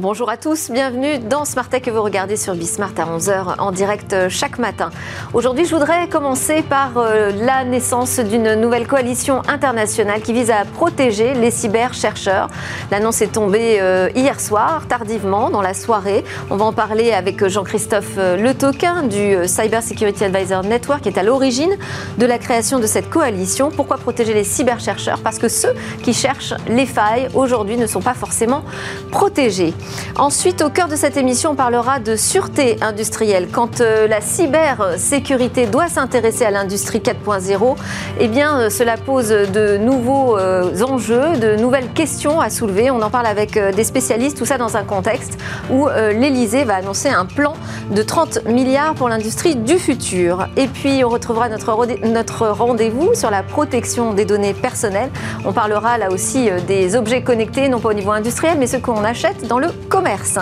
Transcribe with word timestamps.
Bonjour 0.00 0.30
à 0.30 0.38
tous, 0.38 0.70
bienvenue 0.70 1.18
dans 1.18 1.44
Smart 1.44 1.68
Tech 1.68 1.82
que 1.82 1.90
vous 1.90 2.00
regardez 2.00 2.38
sur 2.38 2.54
Bismart 2.54 2.94
à 2.96 3.04
11h 3.04 3.56
en 3.58 3.70
direct 3.70 4.14
euh, 4.14 4.30
chaque 4.30 4.58
matin. 4.58 4.88
Aujourd'hui, 5.34 5.66
je 5.66 5.74
voudrais 5.74 6.08
commencer 6.08 6.62
par 6.62 6.92
euh, 6.96 7.30
la 7.38 7.64
naissance 7.64 8.18
d'une 8.18 8.54
nouvelle 8.54 8.86
coalition 8.86 9.42
internationale 9.46 10.22
qui 10.22 10.32
vise 10.32 10.50
à 10.50 10.64
protéger 10.64 11.34
les 11.34 11.50
cyber-chercheurs. 11.50 12.48
L'annonce 12.90 13.20
est 13.20 13.32
tombée 13.32 13.76
euh, 13.78 14.08
hier 14.14 14.40
soir, 14.40 14.86
tardivement, 14.88 15.50
dans 15.50 15.60
la 15.60 15.74
soirée. 15.74 16.24
On 16.48 16.56
va 16.56 16.64
en 16.64 16.72
parler 16.72 17.12
avec 17.12 17.46
Jean-Christophe 17.46 18.16
Le 18.16 18.52
Toquin 18.54 19.02
du 19.02 19.46
Cyber 19.46 19.82
Security 19.82 20.24
Advisor 20.24 20.62
Network 20.64 21.02
qui 21.02 21.10
est 21.10 21.18
à 21.18 21.22
l'origine 21.22 21.76
de 22.16 22.24
la 22.24 22.38
création 22.38 22.78
de 22.78 22.86
cette 22.86 23.10
coalition. 23.10 23.70
Pourquoi 23.70 23.98
protéger 23.98 24.32
les 24.32 24.44
cyber-chercheurs? 24.44 25.20
Parce 25.22 25.38
que 25.38 25.48
ceux 25.48 25.74
qui 26.02 26.14
cherchent 26.14 26.54
les 26.68 26.86
failles 26.86 27.28
aujourd'hui 27.34 27.76
ne 27.76 27.86
sont 27.86 28.00
pas 28.00 28.14
forcément 28.14 28.64
protégés. 29.10 29.74
Ensuite, 30.16 30.60
au 30.60 30.68
cœur 30.68 30.88
de 30.88 30.96
cette 30.96 31.16
émission, 31.16 31.52
on 31.52 31.54
parlera 31.54 31.98
de 31.98 32.14
sûreté 32.14 32.76
industrielle. 32.82 33.48
Quand 33.50 33.80
euh, 33.80 34.06
la 34.06 34.20
cybersécurité 34.20 35.66
doit 35.66 35.88
s'intéresser 35.88 36.44
à 36.44 36.50
l'industrie 36.50 36.98
4.0, 36.98 37.76
eh 38.18 38.28
bien, 38.28 38.60
euh, 38.60 38.70
cela 38.70 38.96
pose 38.96 39.28
de 39.28 39.78
nouveaux 39.78 40.36
euh, 40.36 40.82
enjeux, 40.82 41.38
de 41.40 41.56
nouvelles 41.56 41.88
questions 41.92 42.40
à 42.40 42.50
soulever. 42.50 42.90
On 42.90 43.00
en 43.00 43.08
parle 43.08 43.26
avec 43.26 43.58
des 43.58 43.84
spécialistes, 43.84 44.36
tout 44.36 44.44
ça 44.44 44.58
dans 44.58 44.76
un 44.76 44.84
contexte 44.84 45.38
où 45.70 45.88
l'Elysée 45.88 46.64
va 46.64 46.76
annoncer 46.76 47.08
un 47.08 47.24
plan 47.24 47.54
de 47.90 48.02
30 48.02 48.46
milliards 48.46 48.94
pour 48.94 49.08
l'industrie 49.08 49.56
du 49.56 49.78
futur. 49.78 50.48
Et 50.56 50.66
puis, 50.66 51.02
on 51.04 51.08
retrouvera 51.08 51.48
notre, 51.48 51.74
notre 52.06 52.48
rendez-vous 52.48 53.14
sur 53.14 53.30
la 53.30 53.42
protection 53.42 54.12
des 54.12 54.24
données 54.24 54.54
personnelles. 54.54 55.10
On 55.44 55.52
parlera 55.52 55.98
là 55.98 56.10
aussi 56.10 56.50
des 56.66 56.96
objets 56.96 57.22
connectés, 57.22 57.68
non 57.68 57.80
pas 57.80 57.90
au 57.90 57.94
niveau 57.94 58.10
industriel, 58.12 58.56
mais 58.58 58.66
ceux 58.66 58.80
qu'on 58.80 59.04
achète 59.04 59.46
dans 59.46 59.58
le 59.58 59.68
commerce. 59.90 60.38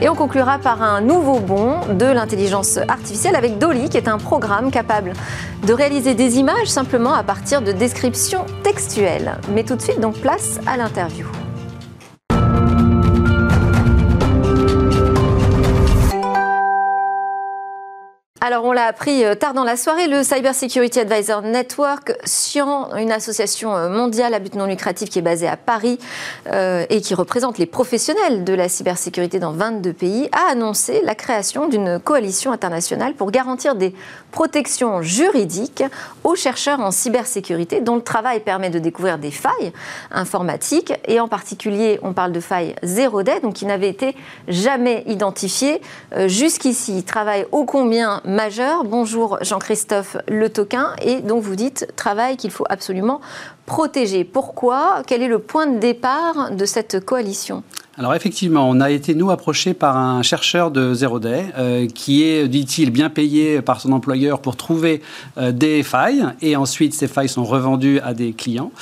Et 0.00 0.08
on 0.08 0.14
conclura 0.14 0.58
par 0.58 0.80
un 0.80 1.02
nouveau 1.02 1.40
bond 1.40 1.80
de 1.92 2.06
l'intelligence 2.06 2.78
artificielle 2.88 3.36
avec 3.36 3.58
Dolly, 3.58 3.90
qui 3.90 3.98
est 3.98 4.08
un 4.08 4.16
programme 4.16 4.70
capable 4.70 5.12
de 5.66 5.72
réaliser 5.74 6.14
des 6.14 6.38
images 6.38 6.68
simplement 6.68 7.12
à 7.12 7.22
partir 7.22 7.60
de 7.60 7.72
descriptions 7.72 8.46
textuelles. 8.62 9.38
Mais 9.52 9.64
tout 9.64 9.76
de 9.76 9.82
suite, 9.82 10.00
donc 10.00 10.14
place 10.20 10.60
à 10.66 10.78
l'interview. 10.78 11.43
Alors, 18.46 18.66
on 18.66 18.72
l'a 18.72 18.84
appris 18.84 19.24
euh, 19.24 19.34
tard 19.34 19.54
dans 19.54 19.64
la 19.64 19.74
soirée, 19.74 20.06
le 20.06 20.22
Cyber 20.22 20.54
Security 20.54 21.00
Advisor 21.00 21.40
Network, 21.40 22.12
SCIAN, 22.24 22.94
une 22.98 23.10
association 23.10 23.74
euh, 23.74 23.88
mondiale 23.88 24.34
à 24.34 24.38
but 24.38 24.54
non 24.54 24.66
lucratif 24.66 25.08
qui 25.08 25.18
est 25.18 25.22
basée 25.22 25.48
à 25.48 25.56
Paris 25.56 25.98
euh, 26.52 26.84
et 26.90 27.00
qui 27.00 27.14
représente 27.14 27.56
les 27.56 27.64
professionnels 27.64 28.44
de 28.44 28.52
la 28.52 28.68
cybersécurité 28.68 29.38
dans 29.38 29.52
22 29.52 29.94
pays, 29.94 30.28
a 30.32 30.52
annoncé 30.52 31.00
la 31.04 31.14
création 31.14 31.68
d'une 31.68 31.98
coalition 31.98 32.52
internationale 32.52 33.14
pour 33.14 33.30
garantir 33.30 33.76
des 33.76 33.94
protections 34.30 35.00
juridiques 35.00 35.82
aux 36.22 36.34
chercheurs 36.34 36.80
en 36.80 36.90
cybersécurité 36.90 37.80
dont 37.80 37.96
le 37.96 38.02
travail 38.02 38.40
permet 38.40 38.68
de 38.68 38.78
découvrir 38.78 39.16
des 39.16 39.30
failles 39.30 39.72
informatiques 40.10 40.92
et 41.08 41.18
en 41.18 41.28
particulier, 41.28 41.98
on 42.02 42.12
parle 42.12 42.32
de 42.32 42.40
failles 42.40 42.74
zéro 42.82 43.22
day, 43.22 43.40
donc 43.40 43.54
qui 43.54 43.64
n'avaient 43.64 43.88
été 43.88 44.14
jamais 44.48 45.02
identifiées 45.06 45.80
jusqu'ici. 46.26 46.98
Ils 46.98 47.04
travaillent 47.04 47.46
ô 47.50 47.64
combien 47.64 48.20
majeur. 48.34 48.82
Bonjour 48.82 49.38
Jean-Christophe 49.42 50.16
Le 50.28 50.50
Toquin. 50.50 50.92
Et 51.00 51.20
donc 51.20 51.42
vous 51.42 51.54
dites 51.54 51.86
travail 51.94 52.36
qu'il 52.36 52.50
faut 52.50 52.64
absolument 52.68 53.20
protéger. 53.64 54.24
Pourquoi? 54.24 55.02
Quel 55.06 55.22
est 55.22 55.28
le 55.28 55.38
point 55.38 55.66
de 55.66 55.78
départ 55.78 56.50
de 56.50 56.64
cette 56.64 57.04
coalition? 57.04 57.62
Alors 57.96 58.14
effectivement, 58.14 58.68
on 58.68 58.80
a 58.80 58.90
été 58.90 59.14
nous 59.14 59.30
approchés 59.30 59.72
par 59.72 59.96
un 59.96 60.22
chercheur 60.22 60.72
de 60.72 60.94
Zero 60.94 61.20
Day 61.20 61.46
euh, 61.56 61.86
qui 61.86 62.24
est, 62.24 62.48
dit-il, 62.48 62.90
bien 62.90 63.08
payé 63.08 63.62
par 63.62 63.80
son 63.80 63.92
employeur 63.92 64.40
pour 64.40 64.56
trouver 64.56 65.00
euh, 65.38 65.52
des 65.52 65.84
failles 65.84 66.24
et 66.42 66.56
ensuite 66.56 66.92
ces 66.92 67.06
failles 67.06 67.28
sont 67.28 67.44
revendues 67.44 68.00
à 68.00 68.12
des 68.12 68.32
clients. 68.32 68.72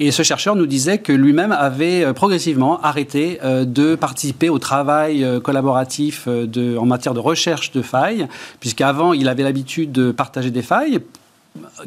Et 0.00 0.10
ce 0.10 0.22
chercheur 0.22 0.56
nous 0.56 0.64
disait 0.64 0.98
que 0.98 1.12
lui-même 1.12 1.52
avait 1.52 2.02
euh, 2.02 2.14
progressivement 2.14 2.80
arrêté 2.80 3.38
de 3.42 3.94
participer 3.94 4.48
au 4.48 4.58
travail 4.58 5.26
collaboratif 5.42 6.26
en 6.28 6.86
matière 6.86 7.14
de 7.14 7.20
recherche 7.20 7.72
de 7.72 7.82
failles, 7.82 8.26
puisqu'avant 8.60 9.12
il 9.12 9.28
avait 9.28 9.42
l'habitude 9.42 9.92
de 9.92 10.12
partager 10.12 10.50
des 10.50 10.62
failles 10.62 11.00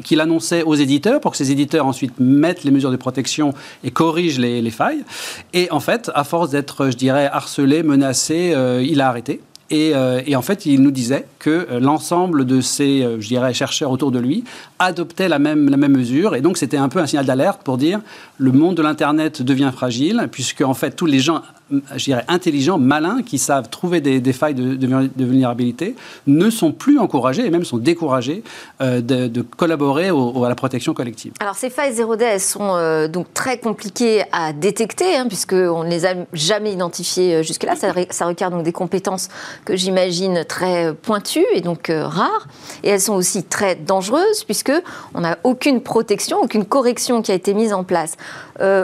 qu'il 0.04 0.20
annonçait 0.20 0.62
aux 0.62 0.74
éditeurs 0.74 1.20
pour 1.20 1.32
que 1.32 1.36
ces 1.36 1.50
éditeurs 1.50 1.86
ensuite 1.86 2.14
mettent 2.18 2.64
les 2.64 2.70
mesures 2.70 2.90
de 2.90 2.96
protection 2.96 3.54
et 3.84 3.90
corrigent 3.90 4.38
les, 4.38 4.70
failles. 4.70 5.04
Et 5.52 5.70
en 5.70 5.80
fait, 5.80 6.10
à 6.14 6.24
force 6.24 6.50
d'être, 6.50 6.90
je 6.90 6.96
dirais, 6.96 7.28
harcelé, 7.32 7.82
menacé, 7.82 8.52
euh, 8.54 8.84
il 8.86 9.00
a 9.00 9.08
arrêté. 9.08 9.40
Euh, 9.72 10.22
et, 10.24 10.36
en 10.36 10.42
fait, 10.42 10.64
il 10.66 10.80
nous 10.80 10.92
disait 10.92 11.26
que 11.40 11.66
euh, 11.70 11.80
l'ensemble 11.80 12.44
de 12.44 12.60
ces, 12.60 13.04
je 13.18 13.26
dirais, 13.26 13.52
chercheurs 13.52 13.90
autour 13.90 14.12
de 14.12 14.20
lui 14.20 14.44
adoptaient 14.78 15.28
la 15.28 15.40
même, 15.40 15.68
la 15.68 15.76
même 15.76 15.96
mesure. 15.96 16.36
Et 16.36 16.40
donc, 16.40 16.56
c'était 16.56 16.76
un 16.76 16.88
peu 16.88 17.00
un 17.00 17.06
signal 17.06 17.26
d'alerte 17.26 17.62
pour 17.64 17.76
dire 17.76 18.00
le 18.38 18.52
monde 18.52 18.76
de 18.76 18.82
l'Internet 18.82 19.42
devient 19.42 19.72
fragile, 19.74 20.28
puisque 20.30 20.60
en 20.60 20.74
fait, 20.74 20.92
tous 20.92 21.06
les 21.06 21.18
gens 21.18 21.42
je 21.70 22.04
dirais, 22.04 22.24
intelligents, 22.28 22.78
malins, 22.78 23.22
qui 23.24 23.38
savent 23.38 23.68
trouver 23.68 24.00
des, 24.00 24.32
failles 24.32 24.54
de, 24.54 25.24
vulnérabilité, 25.24 25.96
ne 26.26 26.48
sont 26.48 26.72
plus 26.72 26.98
encouragés 26.98 27.44
et 27.44 27.50
même 27.50 27.64
sont 27.64 27.78
découragés 27.78 28.44
euh, 28.80 29.00
de, 29.00 29.42
collaborer 29.42 30.08
à 30.08 30.48
la 30.48 30.54
protection 30.54 30.94
collective. 30.94 31.32
Alors 31.40 31.56
ces 31.56 31.70
failles 31.70 31.94
0D, 31.94 32.22
elles 32.22 32.40
sont 32.40 32.76
euh, 32.76 33.08
donc 33.08 33.32
très 33.34 33.58
compliquées 33.58 34.22
à 34.32 34.52
détecter, 34.52 35.16
hein, 35.16 35.26
puisqu'on 35.26 35.84
ne 35.84 35.90
les 35.90 36.06
a 36.06 36.14
jamais 36.32 36.72
identifiées 36.72 37.36
euh, 37.36 37.42
jusque-là. 37.42 37.74
Ça, 37.76 38.26
requiert 38.26 38.50
donc 38.50 38.62
des 38.62 38.72
compétences 38.72 39.28
que 39.64 39.76
j'imagine 39.76 40.44
très 40.44 40.94
pointues 40.94 41.46
et 41.52 41.60
donc 41.60 41.90
rares. 41.90 42.46
Et 42.84 42.90
elles 42.90 43.00
sont 43.00 43.14
aussi 43.14 43.42
très 43.42 43.74
dangereuses, 43.74 44.44
puisqu'on 44.44 45.20
n'a 45.20 45.38
aucune 45.42 45.80
protection, 45.80 46.38
aucune 46.40 46.64
correction 46.64 47.22
qui 47.22 47.32
a 47.32 47.34
été 47.34 47.54
mise 47.54 47.72
en 47.72 47.84
place. 47.84 48.16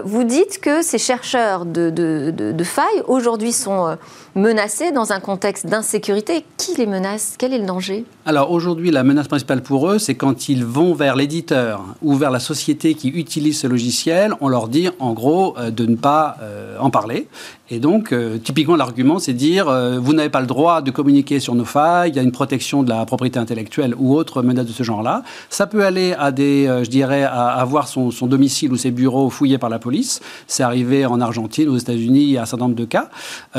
vous 0.05 0.25
dites 0.25 0.61
que 0.61 0.83
ces 0.83 0.99
chercheurs 0.99 1.65
de, 1.65 1.91
de 1.91 2.65
failles 2.73 3.03
aujourd'hui 3.07 3.53
sont 3.53 3.87
euh, 3.87 3.97
menacés 4.35 4.93
dans 4.93 5.13
un 5.13 5.21
contexte 5.21 5.67
d'insécurité. 5.67 6.43
Qui 6.57 6.75
les 6.77 6.87
menace? 6.87 7.35
Quel 7.39 7.53
est 7.53 7.59
le 7.59 7.67
danger? 7.67 8.07
Alors 8.25 8.51
aujourd'hui, 8.51 8.91
la 8.91 9.05
menace 9.05 9.29
principale 9.29 9.63
pour 9.63 9.91
eux, 9.91 9.99
c'est 9.99 10.15
quand 10.15 10.49
ils 10.49 10.65
vont 10.65 10.95
vers 10.95 11.15
l'éditeur 11.15 11.85
ou 12.01 12.15
vers 12.15 12.31
la 12.31 12.41
société 12.41 12.95
qui 12.95 13.09
utilise 13.09 13.61
ce 13.61 13.67
logiciel, 13.67 14.33
on 14.41 14.49
leur 14.49 14.69
dit 14.69 14.89
en 15.01 15.13
gros 15.13 15.55
euh, 15.59 15.71
de 15.71 15.85
ne 15.85 15.97
pas 15.97 16.37
euh, 16.41 16.79
en 16.81 16.89
parler. 16.89 17.29
Et 17.71 17.79
donc, 17.79 18.15
typiquement, 18.45 18.77
l'argument, 18.77 19.19
c'est 19.19 19.33
dire 19.33 19.65
vous 19.99 20.13
n'avez 20.13 20.29
pas 20.29 20.43
le 20.43 20.47
droit 20.47 20.83
de 20.83 20.91
communiquer 20.91 21.41
sur 21.41 21.55
nos 21.55 21.65
failles, 21.65 22.11
il 22.11 22.17
y 22.17 22.19
a 22.19 22.23
une 22.23 22.31
protection 22.31 22.83
de 22.83 22.91
la 22.91 23.07
propriété 23.07 23.39
intellectuelle 23.39 23.95
ou 23.99 24.15
autre 24.15 24.43
menace 24.43 24.67
de 24.67 24.73
ce 24.73 24.83
genre-là. 24.83 25.23
Ça 25.49 25.67
peut 25.67 25.83
aller 25.83 26.13
à 26.19 26.33
des, 26.33 26.67
je 26.67 26.91
dirais, 26.91 27.23
à 27.23 27.47
avoir 27.47 27.89
son, 27.89 28.11
domicile 28.27 28.73
ou 28.73 28.77
ses 28.77 28.91
bureaux 28.91 29.31
fouillés 29.31 29.57
par 29.57 29.71
la 29.71 29.79
police. 29.79 30.21
C'est 30.47 30.63
arrivé 30.63 31.07
en 31.07 31.19
Argentine, 31.23 31.71
aux 31.71 31.79
États-Unis, 31.79 32.37
à 32.37 32.45
certain 32.45 32.62
nombre 32.63 32.75
de 32.75 32.85
cas. 32.85 33.09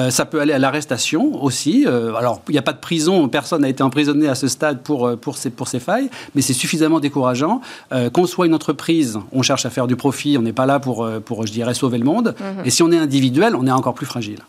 ça 0.09 0.25
peut 0.25 0.39
aller 0.41 0.53
à 0.53 0.59
l'arrestation 0.59 1.43
aussi. 1.43 1.85
Euh, 1.85 2.15
alors, 2.15 2.41
il 2.49 2.53
n'y 2.53 2.57
a 2.57 2.63
pas 2.63 2.73
de 2.73 2.79
prison, 2.79 3.27
personne 3.29 3.61
n'a 3.61 3.69
été 3.69 3.83
emprisonné 3.83 4.27
à 4.27 4.35
ce 4.35 4.47
stade 4.47 4.81
pour, 4.81 5.07
euh, 5.07 5.15
pour, 5.15 5.37
ces, 5.37 5.49
pour 5.49 5.67
ces 5.67 5.79
failles, 5.79 6.09
mais 6.35 6.41
c'est 6.41 6.53
suffisamment 6.53 6.99
décourageant. 6.99 7.61
Euh, 7.91 8.09
qu'on 8.09 8.25
soit 8.25 8.45
une 8.45 8.55
entreprise, 8.55 9.19
on 9.31 9.41
cherche 9.41 9.65
à 9.65 9.69
faire 9.69 9.87
du 9.87 9.95
profit, 9.95 10.37
on 10.37 10.41
n'est 10.41 10.53
pas 10.53 10.65
là 10.65 10.79
pour, 10.79 11.07
pour, 11.25 11.45
je 11.45 11.51
dirais, 11.51 11.73
sauver 11.73 11.97
le 11.97 12.05
monde. 12.05 12.35
Mhm. 12.39 12.65
Et 12.65 12.69
si 12.69 12.83
on 12.83 12.91
est 12.91 12.97
individuel, 12.97 13.55
on 13.55 13.67
est 13.67 13.71
encore 13.71 13.93
plus 13.93 14.05
fragile. 14.05 14.39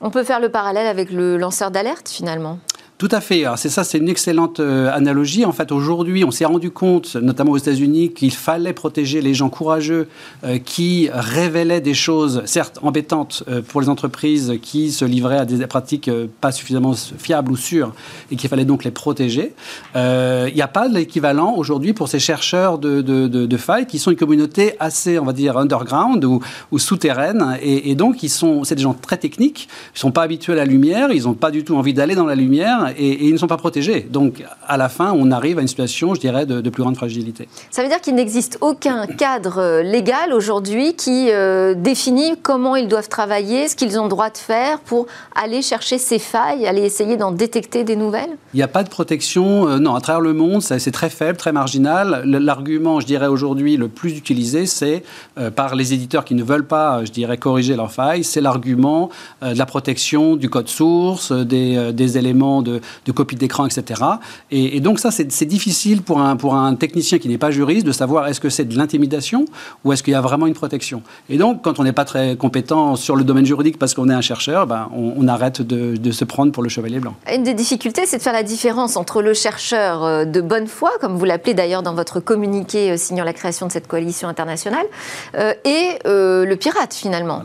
On 0.00 0.10
peut 0.10 0.22
faire 0.22 0.40
le 0.40 0.48
parallèle 0.48 0.86
avec 0.86 1.10
le 1.10 1.36
lanceur 1.36 1.70
d'alerte, 1.70 2.08
finalement 2.08 2.58
tout 2.98 3.08
à 3.12 3.20
fait. 3.20 3.44
C'est 3.54 3.68
ça, 3.68 3.84
c'est 3.84 3.98
une 3.98 4.08
excellente 4.08 4.58
euh, 4.58 4.92
analogie. 4.92 5.44
En 5.44 5.52
fait, 5.52 5.70
aujourd'hui, 5.70 6.24
on 6.24 6.32
s'est 6.32 6.44
rendu 6.44 6.72
compte, 6.72 7.14
notamment 7.14 7.52
aux 7.52 7.56
États-Unis, 7.56 8.12
qu'il 8.12 8.32
fallait 8.32 8.72
protéger 8.72 9.20
les 9.20 9.34
gens 9.34 9.48
courageux 9.50 10.08
euh, 10.42 10.58
qui 10.58 11.08
révélaient 11.12 11.80
des 11.80 11.94
choses, 11.94 12.42
certes 12.44 12.80
embêtantes 12.82 13.44
euh, 13.48 13.62
pour 13.62 13.80
les 13.80 13.88
entreprises 13.88 14.54
qui 14.60 14.90
se 14.90 15.04
livraient 15.04 15.38
à 15.38 15.44
des 15.44 15.64
pratiques 15.68 16.10
pas 16.40 16.50
suffisamment 16.50 16.92
fiables 16.94 17.52
ou 17.52 17.56
sûres, 17.56 17.94
et 18.32 18.36
qu'il 18.36 18.50
fallait 18.50 18.64
donc 18.64 18.82
les 18.82 18.90
protéger. 18.90 19.54
Il 19.94 20.52
n'y 20.54 20.62
a 20.62 20.68
pas 20.68 20.88
l'équivalent 20.88 21.54
aujourd'hui 21.56 21.92
pour 21.92 22.08
ces 22.08 22.18
chercheurs 22.18 22.78
de, 22.78 23.00
de, 23.00 23.28
de, 23.28 23.56
failles 23.56 23.86
qui 23.86 23.98
sont 23.98 24.10
une 24.10 24.16
communauté 24.16 24.74
assez, 24.80 25.18
on 25.18 25.24
va 25.24 25.32
dire, 25.32 25.56
underground 25.56 26.24
ou, 26.24 26.40
ou 26.72 26.78
souterraine, 26.78 27.56
et, 27.62 27.90
et 27.90 27.94
donc 27.94 28.22
ils 28.24 28.28
sont, 28.28 28.64
c'est 28.64 28.74
des 28.74 28.82
gens 28.82 28.94
très 28.94 29.18
techniques. 29.18 29.68
Ils 29.94 29.98
sont 30.00 30.10
pas 30.10 30.22
habitués 30.22 30.54
à 30.54 30.56
la 30.56 30.64
lumière, 30.64 31.12
ils 31.12 31.24
n'ont 31.24 31.34
pas 31.34 31.52
du 31.52 31.62
tout 31.62 31.76
envie 31.76 31.94
d'aller 31.94 32.16
dans 32.16 32.26
la 32.26 32.34
lumière 32.34 32.87
et, 32.96 33.26
ils 33.26 33.32
ne 33.32 33.38
sont 33.38 33.46
pas 33.46 33.56
protégés. 33.56 34.00
Donc, 34.00 34.44
à 34.66 34.76
la 34.76 34.88
fin, 34.88 35.12
on 35.12 35.30
arrive 35.30 35.58
à 35.58 35.62
une 35.62 35.68
situation, 35.68 36.14
je 36.14 36.20
dirais, 36.20 36.46
de, 36.46 36.68
plus 36.68 36.82
grande 36.82 36.96
fragilité. 36.96 37.48
Ça 37.70 37.82
veut 37.82 37.88
dire 37.88 38.00
qu'il 38.00 38.14
n'existe 38.14 38.58
aucun 38.60 39.06
cadre 39.06 39.58
euh, 39.58 39.82
légal 39.82 40.32
aujourd'hui 40.32 40.94
qui 40.94 41.30
euh, 41.30 41.74
définit 41.74 42.34
comment 42.42 42.76
ils 42.76 42.88
doivent 42.88 43.08
travailler, 43.08 43.68
ce 43.68 43.76
qu'ils 43.76 43.98
ont 43.98 44.08
droit 44.08 44.30
de 44.30 44.36
faire 44.36 44.80
pour 44.80 45.06
aller 45.34 45.62
chercher 45.62 45.98
ces 45.98 46.18
failles, 46.18 46.66
aller 46.66 46.82
essayer 46.82 47.16
d'en 47.16 47.32
détecter 47.32 47.84
des 47.84 47.96
nouvelles? 47.96 48.36
Il 48.54 48.58
n'y 48.58 48.62
a 48.62 48.68
pas 48.68 48.82
de 48.82 48.90
protection, 48.90 49.68
euh, 49.68 49.78
non, 49.78 49.94
à 49.94 50.00
travers 50.00 50.20
le 50.20 50.32
monde, 50.34 50.62
c'est 50.62 50.90
très 50.90 51.10
faible, 51.10 51.38
très 51.38 51.52
marginal. 51.52 52.22
L'argument, 52.24 53.00
je 53.00 53.06
dirais, 53.06 53.26
aujourd'hui, 53.26 53.76
le 53.76 53.88
plus 53.88 54.16
utilisé, 54.16 54.66
c'est 54.66 55.02
par 55.54 55.74
les 55.74 55.94
éditeurs 55.94 56.24
qui 56.24 56.34
ne 56.34 56.42
veulent 56.42 56.66
pas, 56.66 57.04
je 57.04 57.10
dirais, 57.10 57.36
corriger 57.36 57.76
leurs 57.76 57.92
failles, 57.92 58.24
c'est 58.24 58.40
l'argument 58.40 59.10
de 59.42 59.56
la 59.56 59.66
protection 59.66 60.36
du 60.36 60.50
code 60.50 60.68
source, 60.68 61.32
des, 61.32 61.92
des 61.92 62.18
éléments 62.18 62.62
de, 62.62 62.77
de 63.06 63.12
copie 63.12 63.36
d'écran, 63.36 63.66
etc. 63.66 64.02
Et, 64.50 64.80
donc 64.80 64.98
ça, 64.98 65.10
c'est 65.10 65.44
difficile 65.44 66.02
pour 66.02 66.20
un, 66.20 66.36
pour 66.36 66.54
un 66.54 66.74
technicien 66.74 67.18
qui 67.18 67.28
n'est 67.28 67.38
pas 67.38 67.50
juriste 67.50 67.86
de 67.86 67.92
savoir 67.92 68.26
est-ce 68.28 68.40
que 68.40 68.48
c'est 68.48 68.64
de 68.64 68.76
l'intimidation 68.76 69.44
ou 69.84 69.92
est-ce 69.92 70.02
qu'il 70.02 70.12
y 70.12 70.16
a 70.16 70.20
vraiment 70.20 70.46
une 70.46 70.54
protection. 70.54 71.02
Et 71.28 71.38
donc, 71.38 71.62
quand 71.62 71.78
on 71.78 71.84
n'est 71.84 71.92
pas 71.92 72.04
très 72.04 72.36
compétent 72.36 72.96
sur 72.96 73.16
le 73.16 73.24
domaine 73.24 73.46
juridique 73.46 73.78
parce 73.78 73.94
qu'on 73.94 74.08
est 74.08 74.14
un 74.14 74.20
chercheur, 74.20 74.66
ben, 74.66 74.88
on, 74.94 75.28
arrête 75.28 75.60
de, 75.60 75.96
de, 75.96 76.10
se 76.10 76.24
prendre 76.24 76.52
pour 76.52 76.62
le 76.62 76.70
chevalier 76.70 77.00
blanc. 77.00 77.14
Une 77.32 77.42
des 77.42 77.52
difficultés, 77.54 78.06
c'est 78.06 78.16
de 78.16 78.22
faire 78.22 78.32
la 78.32 78.42
différence 78.42 78.96
entre 78.96 79.20
le 79.20 79.34
chercheur 79.34 80.04
euh, 80.04 80.24
de 80.24 80.40
bonne 80.40 80.66
foi, 80.66 80.90
comme 81.00 81.16
vous 81.16 81.24
l'appelez 81.24 81.54
d'ailleurs 81.54 81.82
dans 81.82 81.94
votre 81.94 82.20
communiqué 82.20 82.92
euh, 82.92 82.96
signant 82.96 83.24
la 83.24 83.32
création 83.32 83.66
de 83.66 83.72
cette 83.72 83.86
coalition 83.86 84.28
internationale, 84.28 84.86
euh, 85.34 85.52
et 85.64 85.98
le 86.04 86.54
pirate 86.54 86.94
finalement. 86.94 87.42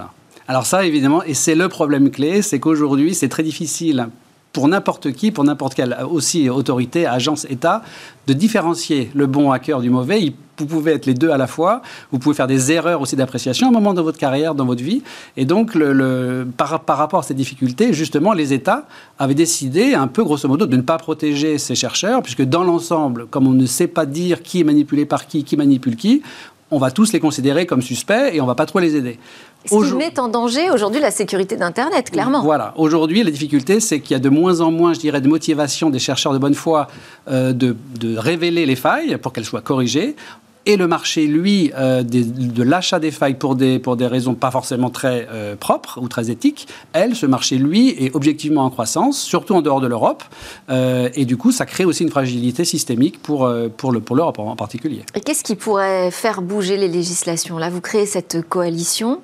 Alors 0.48 0.66
ça, 0.66 0.86
évidemment, 0.86 1.24
et 1.24 1.34
c'est 1.34 1.56
le 1.56 1.70
problème 1.70 2.10
clé, 2.10 2.42
c'est 2.42 2.60
qu'aujourd'hui, 2.60 3.14
c'est 3.14 3.30
très 3.30 3.44
difficile 3.44 4.08
pour 4.54 4.68
n'importe 4.68 5.12
qui, 5.12 5.32
pour 5.32 5.44
n'importe 5.44 5.74
quelle 5.74 5.98
aussi 6.10 6.48
autorité, 6.48 7.08
agence, 7.08 7.46
État, 7.50 7.82
de 8.28 8.34
différencier 8.34 9.12
le 9.16 9.26
bon 9.26 9.52
hacker 9.52 9.82
du 9.82 9.90
mauvais. 9.90 10.32
Vous 10.60 10.68
pouvez 10.68 10.92
être 10.92 11.08
les 11.08 11.16
deux 11.16 11.32
à 11.32 11.38
la 11.38 11.48
fois. 11.48 11.82
Vous 12.12 12.20
pouvez 12.20 12.36
faire 12.36 12.46
des 12.46 12.72
erreurs 12.72 13.02
aussi 13.02 13.16
d'appréciation 13.16 13.68
un 13.68 13.72
moment 13.72 13.96
de 13.96 14.02
votre 14.02 14.20
carrière, 14.20 14.54
dans 14.54 14.66
votre 14.66 14.84
vie. 14.84 15.02
Et 15.36 15.46
donc, 15.46 15.74
le, 15.74 16.48
par, 16.56 16.82
par, 16.82 17.00
rapport 17.00 17.22
à 17.22 17.24
ces 17.24 17.34
difficultés, 17.34 17.94
justement, 17.94 18.34
les 18.34 18.54
États 18.54 18.86
avaient 19.18 19.34
décidé, 19.34 19.96
un 19.96 20.08
peu 20.08 20.24
grosso 20.24 20.48
modo, 20.48 20.68
de 20.68 20.78
ne 20.78 20.84
pas 20.84 21.00
protéger 21.00 21.58
ces 21.58 21.74
chercheurs, 21.74 22.22
puisque 22.22 22.44
dans 22.44 22.64
l'ensemble, 22.64 23.26
comme 23.26 23.48
on 23.48 23.54
ne 23.54 23.66
sait 23.66 23.88
pas 23.88 24.06
dire 24.06 24.44
qui 24.44 24.62
est 24.62 24.64
manipulé 24.64 25.08
par 25.08 25.26
qui, 25.26 25.44
qui 25.44 25.58
manipule 25.58 25.96
qui, 25.96 26.22
on 26.74 26.80
va 26.80 26.92
tous 26.92 27.14
les 27.14 27.20
considérer 27.20 27.66
comme 27.66 27.81
suspects 27.81 28.34
et 28.34 28.42
on 28.42 28.46
va 28.46 28.56
pas 28.56 28.66
trop 28.66 28.80
les 28.80 28.96
aider. 28.96 29.20
Ce 29.66 29.75
qui 29.75 29.96
met 29.96 30.20
en 30.20 30.28
danger 30.28 30.70
aujourd'hui 30.72 31.00
la 31.00 31.12
sécurité 31.12 31.56
d'Internet, 31.56 32.12
clairement. 32.12 32.42
Voilà. 32.42 32.74
Aujourd'hui, 32.75 33.24
la 33.24 33.31
difficulté, 33.31 33.80
c'est 33.80 34.02
qu'il 34.02 34.12
y 34.12 34.16
a 34.16 34.20
de 34.20 34.30
moins 34.30 34.60
en 34.60 34.72
moins, 34.72 34.94
je 34.94 35.00
dirais, 35.00 35.22
de 35.22 35.30
motivation 35.30 35.90
des 35.90 36.00
chercheurs 36.00 36.34
de 36.34 36.38
bonne 36.38 36.54
foi 36.54 36.88
euh, 37.30 37.54
de, 37.54 37.75
de, 37.98 38.18
révéler 38.18 38.66
les 38.66 38.75
failles 38.75 39.18
pour 39.18 39.31
qu'elles 39.31 39.46
soient 39.46 39.62
corrigées 39.62 40.16
et 40.65 40.77
le 40.77 40.88
marché, 40.88 41.27
lui, 41.27 41.71
euh, 41.75 42.04
de 42.04 42.63
l'achat 42.63 43.00
des 43.00 43.12
failles 43.12 43.33
pour 43.36 43.56
des, 43.56 43.80
pour 43.80 43.98
des 43.98 44.07
raisons 44.07 44.33
pas 44.33 44.51
forcément 44.51 44.89
très 44.89 45.27
euh, 45.31 45.56
propres 45.56 46.00
ou 46.01 46.07
très 46.07 46.30
éthiques, 46.30 46.68
elle, 46.94 47.15
ce 47.15 47.25
marché, 47.25 47.57
lui, 47.57 47.89
est 47.89 48.15
objectivement 48.15 48.63
en 48.63 48.69
croissance, 48.69 49.19
surtout 49.19 49.56
en 49.56 49.62
dehors 49.62 49.81
de 49.81 49.88
l'Europe. 49.88 50.24
Euh, 50.69 51.10
et 51.15 51.25
du 51.25 51.36
coup, 51.36 51.51
ça 51.51 51.65
crée 51.65 51.86
aussi 51.86 52.04
une 52.04 52.10
fragilité 52.10 52.63
systémique 52.65 53.21
pour, 53.21 53.51
pour 53.77 53.92
l'Europe 53.92 54.39
en 54.39 54.56
particulier. 54.56 55.04
Et 55.15 55.21
qu'est-ce 55.21 55.44
qui 55.44 55.56
pourrait 55.56 56.12
faire 56.12 56.42
bouger 56.42 56.77
les 56.77 56.88
législations? 56.88 57.57
Là, 57.57 57.69
vous 57.69 57.81
créez 57.81 58.06
cette 58.06 58.48
coalition. 58.48 59.19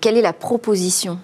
quelle 0.00 0.16
est 0.16 0.22
la 0.22 0.32
proposition? 0.32 1.18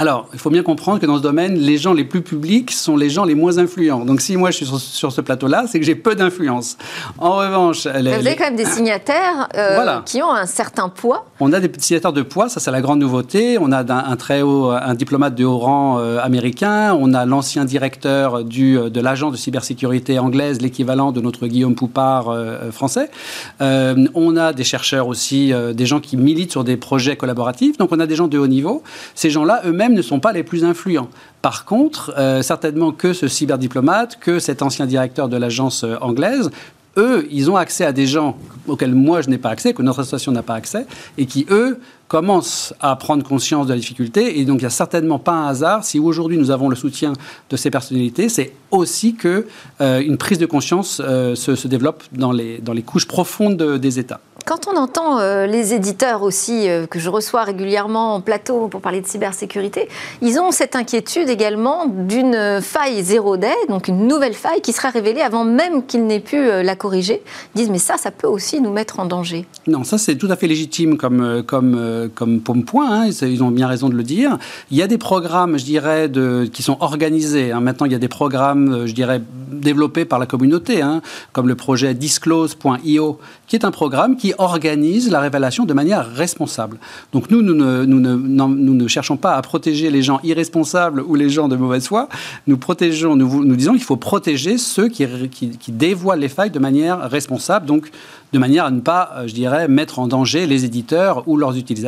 Alors, 0.00 0.28
il 0.32 0.38
faut 0.38 0.50
bien 0.50 0.62
comprendre 0.62 1.00
que 1.00 1.06
dans 1.06 1.16
ce 1.16 1.22
domaine, 1.22 1.56
les 1.56 1.76
gens 1.76 1.92
les 1.92 2.04
plus 2.04 2.22
publics 2.22 2.70
sont 2.70 2.96
les 2.96 3.10
gens 3.10 3.24
les 3.24 3.34
moins 3.34 3.58
influents. 3.58 4.04
Donc, 4.04 4.20
si 4.20 4.36
moi 4.36 4.52
je 4.52 4.58
suis 4.58 4.66
sur, 4.66 5.10
ce 5.10 5.20
plateau-là, 5.20 5.64
c'est 5.66 5.80
que 5.80 5.84
j'ai 5.84 5.96
peu 5.96 6.14
d'influence. 6.14 6.76
En 7.18 7.32
revanche, 7.32 7.84
vous 7.84 8.06
avez 8.06 8.36
quand 8.36 8.44
même 8.44 8.54
des 8.54 8.64
signataires 8.64 9.48
euh, 9.56 10.00
qui 10.06 10.22
ont 10.22 10.30
un 10.30 10.46
certain 10.46 10.88
poids. 10.88 11.26
On 11.40 11.52
a 11.52 11.58
des 11.58 11.68
signataires 11.80 12.12
de 12.12 12.22
poids, 12.22 12.48
ça 12.48 12.60
c'est 12.60 12.70
la 12.70 12.80
grande 12.80 13.00
nouveauté. 13.00 13.58
On 13.60 13.72
a 13.72 13.80
un, 13.92 14.14
très 14.16 14.40
haut, 14.40 14.70
un 14.70 14.94
diplomate 14.94 15.34
de 15.34 15.44
haut 15.44 15.58
rang 15.58 15.98
euh, 15.98 16.20
américain. 16.22 16.96
On 17.00 17.12
a 17.12 17.26
l'ancien 17.26 17.64
directeur 17.64 18.44
du, 18.44 18.78
euh, 18.78 18.90
de 18.90 19.00
l'agence 19.00 19.32
de 19.32 19.36
cybersécurité 19.36 20.20
anglaise, 20.20 20.62
l'équivalent 20.62 21.10
de 21.10 21.20
notre 21.20 21.48
Guillaume 21.48 21.74
Poupard 21.74 22.36
français. 22.70 23.10
on 23.60 24.36
a 24.36 24.52
des 24.52 24.64
chercheurs 24.64 25.08
aussi, 25.08 25.52
des 25.74 25.86
gens 25.86 25.98
qui 25.98 26.16
militent 26.16 26.52
sur 26.52 26.62
des 26.62 26.76
projets 26.76 27.16
collaboratifs. 27.16 27.78
Donc, 27.78 27.90
on 27.90 27.98
a 27.98 28.06
des 28.06 28.14
gens 28.14 28.28
de 28.28 28.38
haut 28.38 28.46
niveau. 28.46 28.84
Ces 29.16 29.30
gens-là, 29.30 29.62
eux-mêmes 29.66 29.87
ne 29.94 30.02
sont 30.02 30.20
pas 30.20 30.32
les 30.32 30.42
plus 30.42 30.64
influents. 30.64 31.08
Par 31.42 31.64
contre, 31.64 32.14
euh, 32.18 32.42
certainement 32.42 32.92
que 32.92 33.12
ce 33.12 33.28
cyberdiplomate, 33.28 34.18
que 34.20 34.38
cet 34.38 34.62
ancien 34.62 34.86
directeur 34.86 35.28
de 35.28 35.36
l'agence 35.36 35.84
euh, 35.84 35.96
anglaise, 36.00 36.50
eux, 36.96 37.26
ils 37.30 37.50
ont 37.50 37.56
accès 37.56 37.84
à 37.84 37.92
des 37.92 38.06
gens 38.06 38.36
auxquels 38.66 38.94
moi 38.94 39.22
je 39.22 39.30
n'ai 39.30 39.38
pas 39.38 39.50
accès, 39.50 39.72
que 39.72 39.82
notre 39.82 40.00
association 40.00 40.32
n'a 40.32 40.42
pas 40.42 40.54
accès, 40.54 40.86
et 41.16 41.26
qui, 41.26 41.46
eux, 41.50 41.78
commencent 42.08 42.74
à 42.80 42.96
prendre 42.96 43.22
conscience 43.22 43.66
de 43.66 43.72
la 43.72 43.78
difficulté. 43.78 44.40
Et 44.40 44.44
donc, 44.44 44.56
il 44.58 44.62
n'y 44.62 44.66
a 44.66 44.70
certainement 44.70 45.18
pas 45.18 45.32
un 45.32 45.48
hasard 45.48 45.84
si 45.84 45.98
aujourd'hui 45.98 46.38
nous 46.38 46.50
avons 46.50 46.68
le 46.68 46.76
soutien 46.76 47.12
de 47.50 47.56
ces 47.56 47.70
personnalités, 47.70 48.28
c'est 48.28 48.52
aussi 48.70 49.14
que 49.14 49.46
euh, 49.80 50.00
une 50.00 50.18
prise 50.18 50.38
de 50.38 50.46
conscience 50.46 50.96
se, 50.96 51.34
se, 51.34 51.68
développe 51.68 52.02
dans 52.12 52.32
les, 52.32 52.58
dans 52.58 52.72
les 52.72 52.82
couches 52.82 53.06
profondes 53.06 53.56
des 53.56 53.98
États. 53.98 54.20
Quand 54.48 54.66
on 54.66 54.78
entend 54.78 55.18
euh, 55.18 55.46
les 55.46 55.74
éditeurs 55.74 56.22
aussi, 56.22 56.70
euh, 56.70 56.86
que 56.86 56.98
je 56.98 57.10
reçois 57.10 57.42
régulièrement 57.42 58.14
en 58.14 58.22
plateau 58.22 58.68
pour 58.68 58.80
parler 58.80 59.02
de 59.02 59.06
cybersécurité, 59.06 59.90
ils 60.22 60.38
ont 60.38 60.52
cette 60.52 60.74
inquiétude 60.74 61.28
également 61.28 61.84
d'une 61.84 62.60
faille 62.62 63.02
zéro 63.02 63.36
day, 63.36 63.52
donc 63.68 63.88
une 63.88 64.06
nouvelle 64.06 64.32
faille 64.32 64.62
qui 64.62 64.72
sera 64.72 64.88
révélée 64.88 65.20
avant 65.20 65.44
même 65.44 65.84
qu'ils 65.84 66.06
n'aient 66.06 66.18
pu 66.18 66.36
euh, 66.36 66.62
la 66.62 66.76
corriger. 66.76 67.20
Ils 67.54 67.58
disent 67.58 67.70
mais 67.70 67.78
ça, 67.78 67.98
ça 67.98 68.10
peut 68.10 68.26
aussi 68.26 68.62
nous 68.62 68.72
mettre 68.72 69.00
en 69.00 69.04
danger. 69.04 69.44
Non, 69.66 69.84
ça 69.84 69.98
c'est 69.98 70.16
tout 70.16 70.28
à 70.30 70.36
fait 70.36 70.46
légitime 70.46 70.96
comme, 70.96 71.42
comme, 71.42 71.97
comme 72.14 72.40
point, 72.64 73.02
hein, 73.02 73.10
ils 73.22 73.42
ont 73.42 73.50
bien 73.50 73.66
raison 73.66 73.88
de 73.88 73.94
le 73.94 74.02
dire. 74.02 74.38
Il 74.70 74.76
y 74.76 74.82
a 74.82 74.86
des 74.86 74.98
programmes, 74.98 75.58
je 75.58 75.64
dirais, 75.64 76.10
qui 76.52 76.62
sont 76.62 76.76
organisés. 76.80 77.52
Hein. 77.52 77.60
Maintenant, 77.60 77.86
il 77.86 77.92
y 77.92 77.94
a 77.94 77.98
des 77.98 78.08
programmes, 78.08 78.86
je 78.86 78.92
dirais, 78.92 79.20
développés 79.50 80.04
par 80.04 80.18
la 80.18 80.26
communauté, 80.26 80.82
hein, 80.82 81.02
comme 81.32 81.48
le 81.48 81.54
projet 81.54 81.94
disclose.io, 81.94 83.18
qui 83.46 83.56
est 83.56 83.64
un 83.64 83.70
programme 83.70 84.16
qui 84.16 84.34
organise 84.38 85.10
la 85.10 85.20
révélation 85.20 85.64
de 85.64 85.74
manière 85.74 86.10
responsable. 86.10 86.78
Donc 87.12 87.30
nous, 87.30 87.42
nous 87.42 87.54
ne, 87.54 88.88
cherchons 88.88 89.16
pas 89.16 89.34
à 89.34 89.42
protéger 89.42 89.90
les 89.90 90.02
gens 90.02 90.20
irresponsables 90.22 91.02
ou 91.02 91.14
les 91.14 91.30
gens 91.30 91.48
de 91.48 91.56
mauvaise 91.56 91.86
foi. 91.86 92.08
Nous 92.46 92.56
protégeons, 92.56 93.16
nous 93.16 93.56
disons 93.56 93.72
qu'il 93.72 93.82
faut 93.82 93.96
protéger 93.96 94.58
ceux 94.58 94.88
qui, 94.88 95.06
qui, 95.30 95.50
qui, 95.50 95.72
dévoilent 95.72 96.20
les 96.20 96.28
failles 96.28 96.50
de 96.50 96.58
manière 96.58 97.10
responsable, 97.10 97.66
donc 97.66 97.90
de 98.32 98.38
manière 98.38 98.64
à 98.66 98.70
ne 98.70 98.80
pas, 98.80 99.12
euh, 99.16 99.26
je 99.26 99.34
dirais, 99.34 99.68
mettre 99.68 99.98
en 99.98 100.06
danger 100.06 100.46
les 100.46 100.64
éditeurs 100.64 101.26
ou 101.26 101.36
leurs 101.36 101.56
utilisateurs. 101.56 101.87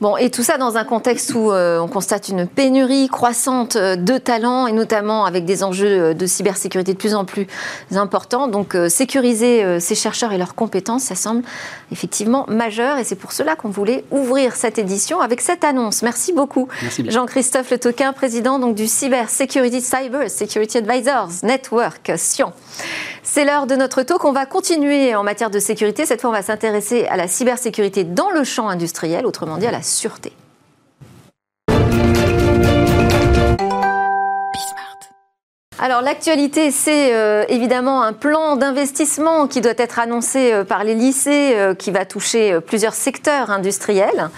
Bon, 0.00 0.16
et 0.16 0.30
tout 0.30 0.44
ça 0.44 0.58
dans 0.58 0.76
un 0.76 0.84
contexte 0.84 1.34
où 1.34 1.50
euh, 1.50 1.80
on 1.80 1.88
constate 1.88 2.28
une 2.28 2.46
pénurie 2.46 3.08
croissante 3.08 3.74
euh, 3.74 3.96
de 3.96 4.16
talents, 4.16 4.68
et 4.68 4.72
notamment 4.72 5.24
avec 5.24 5.44
des 5.44 5.64
enjeux 5.64 5.86
euh, 5.86 6.14
de 6.14 6.24
cybersécurité 6.24 6.92
de 6.92 6.98
plus 6.98 7.16
en 7.16 7.24
plus 7.24 7.48
importants. 7.92 8.46
Donc, 8.46 8.76
sécuriser 8.88 9.80
ces 9.80 9.94
chercheurs 9.94 10.32
et 10.32 10.38
leurs 10.38 10.54
compétences, 10.54 11.04
ça 11.04 11.14
semble 11.14 11.42
effectivement 11.90 12.44
majeur, 12.48 12.98
et 12.98 13.04
c'est 13.04 13.16
pour 13.16 13.32
cela 13.32 13.56
qu'on 13.56 13.70
voulait 13.70 14.04
ouvrir 14.10 14.54
cette 14.54 14.78
édition 14.78 15.20
avec 15.20 15.40
cette 15.40 15.64
annonce. 15.64 16.02
Merci 16.02 16.32
beaucoup, 16.32 16.68
Jean-Christophe 17.06 17.70
Le 17.70 17.78
Toquin, 17.78 18.12
président 18.12 18.58
donc, 18.58 18.74
du 18.74 18.86
Cyber 18.86 19.30
Security 19.30 19.80
Cyber 19.80 20.30
Security 20.30 20.78
Advisors 20.78 21.30
Network 21.42 22.12
Sion. 22.16 22.52
C'est 23.30 23.44
l'heure 23.44 23.66
de 23.66 23.76
notre 23.76 24.02
talk. 24.02 24.24
On 24.24 24.32
va 24.32 24.46
continuer 24.46 25.14
en 25.14 25.22
matière 25.22 25.50
de 25.50 25.58
sécurité. 25.58 26.06
Cette 26.06 26.22
fois, 26.22 26.30
on 26.30 26.32
va 26.32 26.40
s'intéresser 26.40 27.06
à 27.08 27.16
la 27.18 27.28
cybersécurité 27.28 28.02
dans 28.02 28.30
le 28.30 28.42
champ 28.42 28.70
industriel, 28.70 29.26
autrement 29.26 29.58
dit 29.58 29.66
à 29.66 29.70
la 29.70 29.82
sûreté. 29.82 30.32
Alors 35.78 36.00
l'actualité, 36.00 36.70
c'est 36.70 37.14
euh, 37.14 37.44
évidemment 37.48 38.02
un 38.02 38.14
plan 38.14 38.56
d'investissement 38.56 39.46
qui 39.46 39.60
doit 39.60 39.72
être 39.76 39.98
annoncé 39.98 40.52
euh, 40.52 40.64
par 40.64 40.82
les 40.82 40.94
lycées, 40.94 41.52
euh, 41.54 41.74
qui 41.74 41.90
va 41.90 42.06
toucher 42.06 42.58
plusieurs 42.66 42.94
secteurs 42.94 43.50
industriels. 43.50 44.30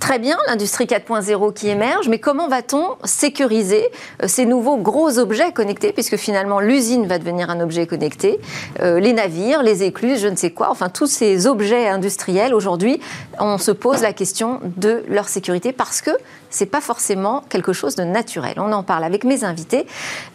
Très 0.00 0.18
bien, 0.20 0.36
l'industrie 0.46 0.84
4.0 0.84 1.52
qui 1.52 1.68
émerge, 1.68 2.08
mais 2.08 2.18
comment 2.18 2.48
va-t-on 2.48 2.96
sécuriser 3.04 3.84
euh, 4.22 4.28
ces 4.28 4.46
nouveaux 4.46 4.76
gros 4.76 5.18
objets 5.18 5.52
connectés, 5.52 5.92
puisque 5.92 6.16
finalement 6.16 6.60
l'usine 6.60 7.06
va 7.06 7.18
devenir 7.18 7.50
un 7.50 7.60
objet 7.60 7.86
connecté, 7.86 8.38
euh, 8.80 9.00
les 9.00 9.12
navires, 9.12 9.62
les 9.62 9.82
écluses, 9.82 10.20
je 10.20 10.28
ne 10.28 10.36
sais 10.36 10.50
quoi, 10.50 10.70
enfin 10.70 10.88
tous 10.88 11.08
ces 11.08 11.46
objets 11.46 11.88
industriels, 11.88 12.54
aujourd'hui, 12.54 13.00
on 13.40 13.58
se 13.58 13.72
pose 13.72 14.02
la 14.02 14.12
question 14.12 14.60
de 14.76 15.02
leur 15.08 15.28
sécurité 15.28 15.72
parce 15.72 16.00
que 16.00 16.12
c'est 16.50 16.66
pas 16.66 16.80
forcément 16.80 17.42
quelque 17.48 17.72
chose 17.72 17.94
de 17.94 18.04
naturel. 18.04 18.54
On 18.58 18.72
en 18.72 18.82
parle 18.82 19.04
avec 19.04 19.24
mes 19.24 19.44
invités. 19.44 19.86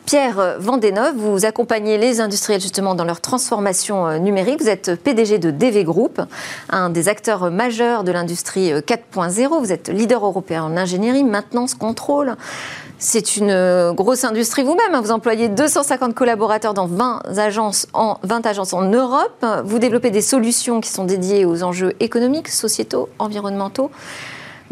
Pierre 0.05 0.57
Vendéneuve, 0.59 1.15
vous 1.15 1.45
accompagnez 1.45 1.97
les 1.97 2.21
industriels 2.21 2.61
justement 2.61 2.95
dans 2.95 3.05
leur 3.05 3.21
transformation 3.21 4.07
euh, 4.07 4.17
numérique. 4.17 4.61
Vous 4.61 4.69
êtes 4.69 4.95
PDG 4.95 5.39
de 5.39 5.51
DV 5.51 5.83
Group, 5.83 6.21
un 6.69 6.89
des 6.89 7.09
acteurs 7.09 7.51
majeurs 7.51 8.03
de 8.03 8.11
l'industrie 8.11 8.71
4.0. 8.73 9.59
Vous 9.59 9.71
êtes 9.71 9.89
leader 9.89 10.25
européen 10.25 10.63
en 10.63 10.77
ingénierie, 10.77 11.23
maintenance, 11.23 11.73
contrôle. 11.73 12.35
C'est 12.99 13.35
une 13.35 13.49
euh, 13.49 13.91
grosse 13.91 14.23
industrie 14.23 14.63
vous-même. 14.63 14.95
Hein. 14.95 15.01
Vous 15.01 15.11
employez 15.11 15.49
250 15.49 16.15
collaborateurs 16.15 16.73
dans 16.73 16.87
20 16.87 17.37
agences, 17.37 17.85
en, 17.93 18.17
20 18.23 18.45
agences 18.45 18.73
en 18.73 18.83
Europe. 18.83 19.45
Vous 19.65 19.77
développez 19.77 20.09
des 20.09 20.21
solutions 20.21 20.79
qui 20.79 20.89
sont 20.89 21.03
dédiées 21.03 21.43
aux 21.43 21.63
enjeux 21.63 21.93
économiques, 21.99 22.47
sociétaux, 22.47 23.09
environnementaux. 23.19 23.91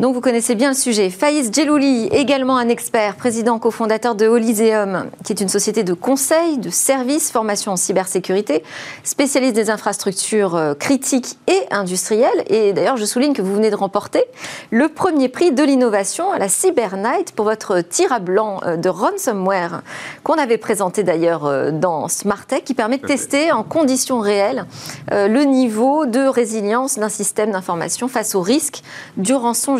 Donc 0.02 0.16
vous 0.16 0.22
connaissez 0.22 0.56
bien 0.56 0.70
le 0.70 0.76
sujet. 0.76 1.12
Faïs 1.12 1.52
Djelouli, 1.54 2.08
également 2.08 2.58
un 2.58 2.70
expert, 2.70 3.18
président 3.18 3.60
cofondateur 3.60 4.16
de 4.16 4.26
Holiseum, 4.26 5.06
qui 5.24 5.32
est 5.32 5.42
une 5.42 5.48
société 5.48 5.84
de 5.84 5.94
conseil, 5.94 6.58
de 6.58 6.72
services, 6.72 7.30
formation 7.30 7.74
en 7.74 7.76
cybersécurité, 7.76 8.64
spécialiste 9.04 9.54
des 9.54 9.70
infrastructures 9.70 10.56
euh, 10.56 10.74
critiques 10.74 11.38
et 11.46 11.60
industrielles. 11.70 12.44
Et 12.48 12.74
d'ailleurs, 12.74 12.98
je 12.98 13.06
souligne 13.06 13.34
que 13.34 13.44
vous 13.44 13.54
venez 13.54 13.70
de 13.70 13.76
remporter 13.76 14.24
le 14.72 14.90
premier 14.90 15.30
prix 15.30 15.52
de 15.52 15.62
l'innovation 15.62 16.32
à 16.32 16.40
la 16.40 16.50
Cyber 16.50 16.98
Night 16.98 17.34
pour 17.36 17.46
votre 17.46 17.82
tir 17.82 18.12
à 18.12 18.18
blanc 18.18 18.60
euh, 18.66 18.78
de 18.78 18.90
ransomware, 18.90 19.84
qu'on 20.24 20.40
avait 20.40 20.58
présenté 20.58 21.04
d'ailleurs 21.04 21.46
euh, 21.46 21.70
dans 21.70 22.08
Smartech, 22.08 22.64
qui 22.64 22.74
permet 22.74 22.98
de 22.98 23.06
tester 23.06 23.52
en 23.52 23.62
conditions 23.62 24.20
réelles 24.20 24.66
le 25.12 25.44
niveau 25.44 26.08
de 26.08 26.22
résilience 26.22 26.98
d'un 26.98 27.10
système 27.10 27.52
d'information 27.52 28.08
face 28.08 28.34
aux 28.34 28.42
risques 28.42 28.82
du 29.18 29.36
rançon 29.36 29.78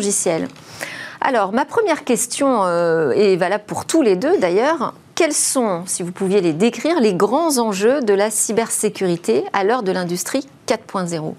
alors, 1.24 1.52
ma 1.52 1.64
première 1.64 2.02
question 2.02 2.64
euh, 2.64 3.12
est 3.12 3.36
valable 3.36 3.62
pour 3.66 3.86
tous 3.86 4.02
les 4.02 4.16
deux 4.16 4.40
d'ailleurs. 4.40 4.94
Quels 5.14 5.32
sont, 5.32 5.84
si 5.86 6.02
vous 6.02 6.10
pouviez 6.10 6.40
les 6.40 6.52
décrire, 6.52 7.00
les 7.00 7.14
grands 7.14 7.58
enjeux 7.58 8.00
de 8.00 8.12
la 8.12 8.28
cybersécurité 8.30 9.44
à 9.52 9.62
l'heure 9.62 9.84
de 9.84 9.92
l'industrie 9.92 10.48
4.0 10.66 11.34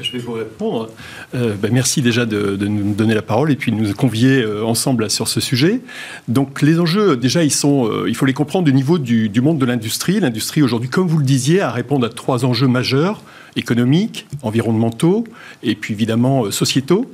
je 0.00 0.10
vais 0.10 0.18
vous 0.18 0.32
répondre. 0.32 0.88
Euh, 1.34 1.54
ben, 1.54 1.70
merci 1.72 2.02
déjà 2.02 2.26
de, 2.26 2.56
nous 2.66 2.94
donner 2.94 3.14
la 3.14 3.22
parole 3.22 3.52
et 3.52 3.56
puis 3.56 3.70
de 3.70 3.76
nous 3.76 3.94
convier 3.94 4.42
euh, 4.42 4.64
ensemble 4.64 5.08
sur 5.10 5.28
ce 5.28 5.40
sujet. 5.40 5.80
Donc 6.26 6.60
les 6.60 6.80
enjeux, 6.80 7.16
déjà, 7.16 7.44
ils 7.44 7.52
sont, 7.52 7.88
il 8.06 8.16
faut 8.16 8.26
les 8.26 8.32
comprendre 8.32 8.68
au 8.68 8.74
niveau 8.74 8.98
du, 8.98 9.28
du 9.28 9.40
monde 9.40 9.58
de 9.58 9.66
l'industrie. 9.66 10.18
L'industrie 10.18 10.62
aujourd'hui, 10.62 10.88
comme 10.88 11.06
vous 11.06 11.18
le 11.18 11.24
disiez, 11.24 11.60
a 11.60 11.70
répondre 11.70 12.06
à 12.06 12.08
trois 12.08 12.44
enjeux 12.44 12.66
majeurs 12.66 13.22
économiques, 13.56 14.26
environnementaux 14.42 15.24
et 15.62 15.74
puis 15.74 15.94
évidemment 15.94 16.44
euh, 16.44 16.50
sociétaux. 16.50 17.10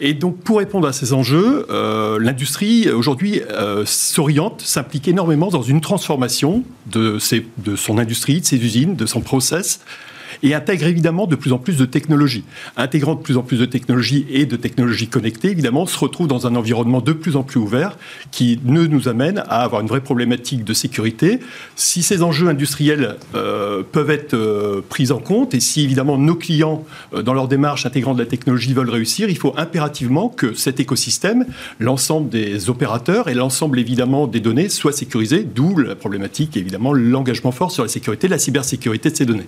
Et 0.00 0.14
donc 0.14 0.38
pour 0.38 0.58
répondre 0.58 0.86
à 0.86 0.92
ces 0.92 1.12
enjeux, 1.12 1.66
euh, 1.70 2.18
l'industrie 2.20 2.88
aujourd'hui 2.90 3.40
euh, 3.50 3.84
s'oriente, 3.86 4.60
s'implique 4.60 5.08
énormément 5.08 5.48
dans 5.48 5.62
une 5.62 5.80
transformation 5.80 6.62
de, 6.86 7.18
ses, 7.18 7.46
de 7.58 7.76
son 7.76 7.98
industrie, 7.98 8.40
de 8.40 8.46
ses 8.46 8.58
usines, 8.58 8.94
de 8.94 9.06
son 9.06 9.20
process 9.20 9.80
et 10.42 10.54
intègre 10.54 10.86
évidemment 10.86 11.26
de 11.26 11.36
plus 11.36 11.52
en 11.52 11.58
plus 11.58 11.76
de 11.76 11.84
technologies. 11.84 12.44
Intégrant 12.76 13.14
de 13.14 13.20
plus 13.20 13.36
en 13.36 13.42
plus 13.42 13.58
de 13.58 13.66
technologies 13.66 14.26
et 14.30 14.46
de 14.46 14.56
technologies 14.56 15.08
connectées, 15.08 15.50
évidemment, 15.50 15.82
on 15.82 15.86
se 15.86 15.98
retrouve 15.98 16.26
dans 16.26 16.46
un 16.46 16.54
environnement 16.56 17.00
de 17.00 17.12
plus 17.12 17.36
en 17.36 17.42
plus 17.42 17.60
ouvert 17.60 17.96
qui 18.30 18.60
ne 18.64 18.86
nous 18.86 19.08
amène 19.08 19.38
à 19.48 19.62
avoir 19.62 19.80
une 19.80 19.88
vraie 19.88 20.00
problématique 20.00 20.64
de 20.64 20.74
sécurité. 20.74 21.40
Si 21.74 22.02
ces 22.02 22.22
enjeux 22.22 22.48
industriels 22.48 23.16
euh, 23.34 23.82
peuvent 23.90 24.10
être 24.10 24.34
euh, 24.34 24.82
pris 24.88 25.10
en 25.10 25.18
compte 25.18 25.54
et 25.54 25.60
si 25.60 25.82
évidemment 25.82 26.18
nos 26.18 26.34
clients, 26.34 26.84
euh, 27.14 27.22
dans 27.22 27.34
leur 27.34 27.48
démarche 27.48 27.86
intégrant 27.86 28.14
de 28.14 28.20
la 28.20 28.26
technologie, 28.26 28.72
veulent 28.72 28.90
réussir, 28.90 29.28
il 29.28 29.38
faut 29.38 29.54
impérativement 29.56 30.28
que 30.28 30.54
cet 30.54 30.80
écosystème, 30.80 31.46
l'ensemble 31.78 32.28
des 32.28 32.70
opérateurs 32.70 33.28
et 33.28 33.34
l'ensemble 33.34 33.78
évidemment 33.78 34.26
des 34.26 34.40
données 34.40 34.68
soient 34.68 34.92
sécurisés, 34.92 35.44
d'où 35.44 35.76
la 35.78 35.94
problématique 35.94 36.56
évidemment 36.56 36.92
l'engagement 36.92 37.52
fort 37.52 37.70
sur 37.70 37.82
la 37.82 37.88
sécurité, 37.88 38.28
la 38.28 38.38
cybersécurité 38.38 39.10
de 39.10 39.16
ces 39.16 39.26
données. 39.26 39.46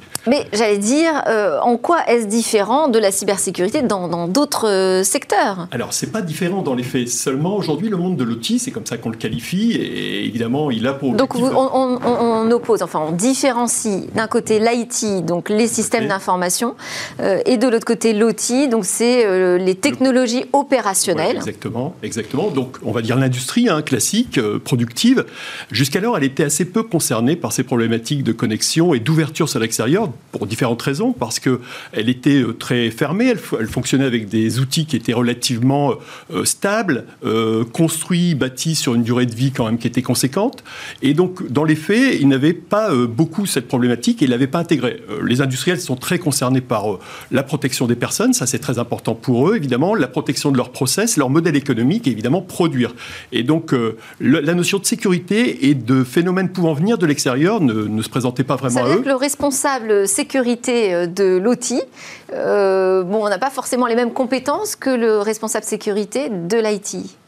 Dire 0.79 1.23
euh, 1.27 1.59
en 1.61 1.77
quoi 1.77 1.99
est-ce 2.07 2.27
différent 2.27 2.89
de 2.89 2.99
la 2.99 3.11
cybersécurité 3.11 3.83
dans 3.83 4.29
d'autres 4.29 4.69
euh, 4.69 5.03
secteurs? 5.03 5.69
Alors, 5.71 5.93
c'est 5.93 6.11
pas 6.13 6.23
différent 6.23 6.63
dans 6.63 6.75
les 6.75 6.83
faits. 6.83 7.09
Seulement, 7.09 7.57
aujourd'hui, 7.57 7.89
le 7.89 7.97
monde 7.97 8.17
de 8.17 8.25
l'outil, 8.25 8.59
c'est 8.59 8.71
comme 8.71 8.87
ça 8.87 8.97
qu'on 8.97 9.11
le 9.11 9.17
qualifie, 9.17 9.73
et 9.73 10.25
évidemment, 10.25 10.71
il 10.71 10.87
a 10.87 10.95
pour 10.95 11.15
Donc, 11.15 11.35
on, 11.35 12.51
oppose, 12.51 12.83
enfin, 12.83 13.01
on 13.07 13.13
différencie 13.13 14.07
d'un 14.15 14.27
côté 14.27 14.59
l'IT, 14.59 15.25
donc 15.25 15.49
les 15.49 15.67
systèmes 15.67 16.09
d'information, 16.09 16.75
euh, 17.21 17.41
et 17.45 17.57
de 17.57 17.69
l'autre 17.69 17.85
côté 17.85 18.13
l'OT, 18.13 18.69
donc 18.71 18.85
c'est 18.85 19.59
les 19.59 19.75
technologies 19.75 20.45
opérationnelles. 20.53 21.37
exactement, 21.37 21.95
exactement. 22.03 22.51
Donc, 22.51 22.77
on 22.85 22.93
va 22.93 23.03
dire 23.03 23.17
l'industrie 23.17 23.69
hein, 23.69 23.83
classique, 23.83 24.41
productive. 24.65 25.25
Jusqu'alors, 25.71 26.17
elle 26.17 26.25
était 26.25 26.45
assez 26.45 26.65
peu 26.65 26.83
concernée 26.83 27.37
par 27.37 27.53
ces 27.53 27.65
problématiques 27.65 28.25
de 28.25 28.33
connexion 28.33 28.95
et 28.95 29.01
d'ouverture 29.01 29.49
sur 29.49 29.61
l'extérieur 29.61 30.11
pour 30.33 30.47
différents 30.47 30.68
raisons, 30.77 31.13
parce 31.13 31.39
qu'elle 31.39 32.09
était 32.09 32.43
euh, 32.43 32.53
très 32.53 32.91
fermée, 32.91 33.35
elle, 33.59 33.67
fonctionnait 33.67 34.05
avec 34.05 34.29
des 34.29 34.59
outils 34.61 34.87
qui 34.87 34.97
étaient 34.97 35.13
relativement 35.13 35.95
euh, 36.33 36.45
stables, 36.45 37.05
euh, 37.25 37.65
construits, 37.65 38.35
bâtis 38.35 38.75
sur 38.75 38.95
une 38.95 39.03
durée 39.03 39.27
de 39.27 39.35
vie 39.35 39.53
quand 39.53 39.67
même 39.67 39.79
qui 39.79 39.87
était 39.87 40.03
conséquente. 40.03 40.65
Et 41.03 41.15
donc, 41.15 41.51
dans 41.51 41.65
les 41.65 41.77
faits, 41.77 42.19
ils 42.21 42.29
n'avaient 42.29 42.53
pas 42.53 42.93
beaucoup 43.07 43.47
cette 43.47 43.69
problématique 43.69 44.23
et 44.23 44.25
ils 44.25 44.29
ne 44.29 44.33
l'avaient 44.33 44.47
pas 44.47 44.59
intégrée. 44.59 45.03
les 45.25 45.41
industriels 45.41 45.81
sont 45.81 45.97
très 45.97 46.19
concernés 46.19 46.61
par 46.61 46.99
la 47.31 47.43
protection 47.43 47.87
des 47.87 47.97
personnes, 47.97 48.33
ça 48.33 48.47
c'est 48.47 48.59
très 48.59 48.79
important 48.79 49.15
pour 49.15 49.49
eux, 49.49 49.57
évidemment, 49.57 49.95
la 49.95 50.09
protection 50.09 50.51
de 50.51 50.57
leur 50.57 50.71
process, 50.71 51.17
leur 51.17 51.31
modèle 51.31 51.57
économique 51.57 52.07
et 52.07 52.11
évidemment 52.11 52.43
produire. 52.43 52.95
Et 53.33 53.43
donc, 53.43 53.75
la 54.21 54.55
notion 54.55 54.79
de 54.79 54.85
sécurité 54.85 55.69
et 55.69 55.75
de 55.75 56.05
phénomènes 56.05 56.51
pouvant 56.51 56.75
venir 56.75 56.99
de 56.99 57.07
l'extérieur 57.07 57.61
ne, 57.61 58.03
se 58.03 58.09
présentait 58.09 58.45
pas 58.45 58.57
vraiment 58.57 58.85
à 58.85 58.89
eux. 58.89 59.01
Que 59.01 59.09
le 59.09 59.15
responsable 59.15 60.09
sécurité 60.09 60.58
euh, 60.69 61.07
de 61.07 61.37
l'OTI, 61.37 61.83
euh, 62.33 63.05
on 63.05 63.29
n'a 63.29 63.39
pas 63.39 63.51
forcément 63.51 63.87
les 63.87 63.95
mêmes 63.95 64.13
compétences 64.13 64.77
que 64.77 64.91
le 64.91 65.19
responsable 65.19 65.65
sécurité 65.65 66.29
de 66.29 66.59
l'IT. 66.59 67.19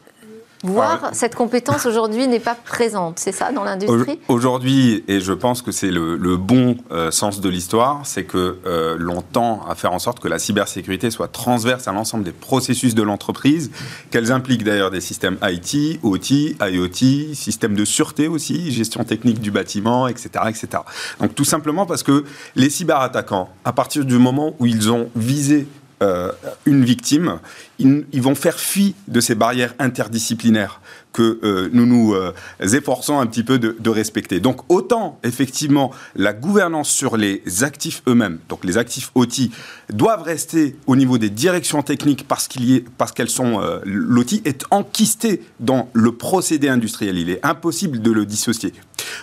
Voire 0.63 1.09
cette 1.13 1.33
compétence 1.33 1.87
aujourd'hui 1.87 2.27
n'est 2.27 2.39
pas 2.39 2.55
présente, 2.55 3.17
c'est 3.17 3.31
ça 3.31 3.51
dans 3.51 3.63
l'industrie 3.63 4.19
Aujourd'hui, 4.27 5.03
et 5.07 5.19
je 5.19 5.33
pense 5.33 5.63
que 5.63 5.71
c'est 5.71 5.89
le, 5.89 6.37
bon 6.37 6.77
euh, 6.91 7.09
sens 7.11 7.41
de 7.41 7.49
l'histoire, 7.49 8.01
c'est 8.03 8.23
que 8.23 8.57
euh, 8.65 8.95
l'on 8.99 9.21
tend 9.21 9.65
à 9.67 9.75
faire 9.75 9.91
en 9.91 9.99
sorte 9.99 10.19
que 10.19 10.27
la 10.27 10.39
cybersécurité 10.39 11.09
soit 11.09 11.27
transverse 11.27 11.87
à 11.87 11.91
l'ensemble 11.91 12.23
des 12.23 12.31
processus 12.31 12.93
de 12.93 13.01
l'entreprise, 13.01 13.71
qu'elles 14.11 14.31
impliquent 14.31 14.63
d'ailleurs 14.63 14.91
des 14.91 15.01
systèmes 15.01 15.37
IT, 15.41 15.99
OT, 16.03 16.55
IoT, 16.61 17.33
systèmes 17.33 17.75
de 17.75 17.85
sûreté 17.85 18.27
aussi, 18.27 18.71
gestion 18.71 19.03
technique 19.03 19.39
du 19.39 19.51
bâtiment, 19.51 20.07
etc., 20.07 20.29
etc. 20.47 20.83
Donc 21.19 21.33
tout 21.33 21.45
simplement 21.45 21.85
parce 21.85 22.03
que 22.03 22.23
les 22.55 22.69
cyberattaquants, 22.69 23.49
à 23.65 23.73
partir 23.73 24.05
du 24.05 24.17
moment 24.17 24.55
où 24.59 24.67
ils 24.67 24.91
ont 24.91 25.09
visé 25.15 25.67
euh, 26.01 26.31
une 26.65 26.83
victime, 26.83 27.39
ils, 27.77 28.21
vont 28.21 28.35
faire 28.35 28.59
fi 28.59 28.95
de 29.07 29.19
ces 29.19 29.35
barrières 29.35 29.73
interdisciplinaires 29.79 30.81
que 31.13 31.39
euh, 31.43 31.69
nous 31.73 31.85
nous 31.85 32.13
euh, 32.13 32.33
efforçons 32.61 33.19
un 33.19 33.25
petit 33.25 33.43
peu 33.43 33.59
de, 33.59 33.89
respecter. 33.89 34.39
Donc 34.39 34.61
autant 34.69 35.19
effectivement 35.23 35.91
la 36.15 36.33
gouvernance 36.33 36.89
sur 36.89 37.17
les 37.17 37.43
actifs 37.61 38.01
eux-mêmes, 38.07 38.39
donc 38.49 38.63
les 38.63 38.77
actifs 38.77 39.11
OTI, 39.15 39.51
doivent 39.91 40.23
rester 40.23 40.75
au 40.87 40.95
niveau 40.95 41.17
des 41.17 41.29
directions 41.29 41.83
techniques 41.83 42.27
parce 42.27 42.47
qu'elles 42.47 43.29
sont 43.29 43.61
l'OTI 43.83 44.41
est 44.45 44.63
enquisté 44.71 45.43
dans 45.59 45.89
le 45.93 46.13
procédé 46.13 46.69
industriel. 46.69 47.17
Il 47.17 47.29
est 47.29 47.45
impossible 47.45 48.01
de 48.01 48.11
le 48.11 48.25
dissocier. 48.25 48.73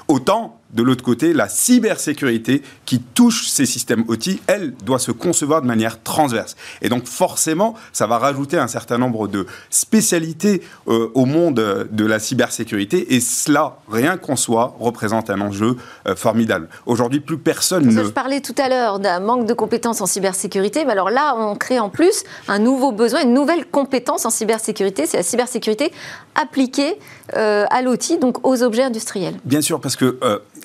Autant 0.06 0.57
de 0.72 0.82
l'autre 0.82 1.02
côté, 1.02 1.32
la 1.32 1.48
cybersécurité 1.48 2.62
qui 2.84 3.00
touche 3.00 3.48
ces 3.48 3.64
systèmes 3.64 4.04
OT, 4.08 4.38
elle 4.46 4.74
doit 4.84 4.98
se 4.98 5.12
concevoir 5.12 5.62
de 5.62 5.66
manière 5.66 6.02
transverse. 6.02 6.56
Et 6.82 6.88
donc 6.88 7.06
forcément, 7.06 7.74
ça 7.92 8.06
va 8.06 8.18
rajouter 8.18 8.58
un 8.58 8.68
certain 8.68 8.98
nombre 8.98 9.28
de 9.28 9.46
spécialités 9.70 10.62
euh, 10.88 11.10
au 11.14 11.24
monde 11.24 11.88
de 11.90 12.04
la 12.04 12.18
cybersécurité. 12.18 13.14
Et 13.14 13.20
cela, 13.20 13.78
rien 13.90 14.18
qu'en 14.18 14.36
soi, 14.36 14.76
représente 14.78 15.30
un 15.30 15.40
enjeu 15.40 15.76
euh, 16.06 16.14
formidable. 16.14 16.68
Aujourd'hui, 16.86 17.20
plus 17.20 17.38
personne 17.38 17.86
ne... 17.86 18.04
Je 18.04 18.08
parlais 18.08 18.40
tout 18.40 18.54
à 18.58 18.68
l'heure 18.68 18.98
d'un 18.98 19.20
manque 19.20 19.46
de 19.46 19.54
compétences 19.54 20.00
en 20.00 20.06
cybersécurité, 20.06 20.84
mais 20.84 20.92
alors 20.92 21.10
là, 21.10 21.34
on 21.36 21.56
crée 21.56 21.78
en 21.78 21.88
plus 21.88 22.24
un 22.46 22.58
nouveau 22.58 22.92
besoin, 22.92 23.22
une 23.22 23.34
nouvelle 23.34 23.64
compétence 23.66 24.26
en 24.26 24.30
cybersécurité, 24.30 25.06
c'est 25.06 25.16
la 25.16 25.22
cybersécurité 25.22 25.92
appliquée 26.34 26.98
euh, 27.36 27.64
à 27.70 27.82
l'outil, 27.82 28.18
donc 28.18 28.46
aux 28.46 28.62
objets 28.62 28.84
industriels. 28.84 29.36
Bien 29.44 29.60
sûr, 29.60 29.80
parce 29.80 29.96
que 29.96 30.18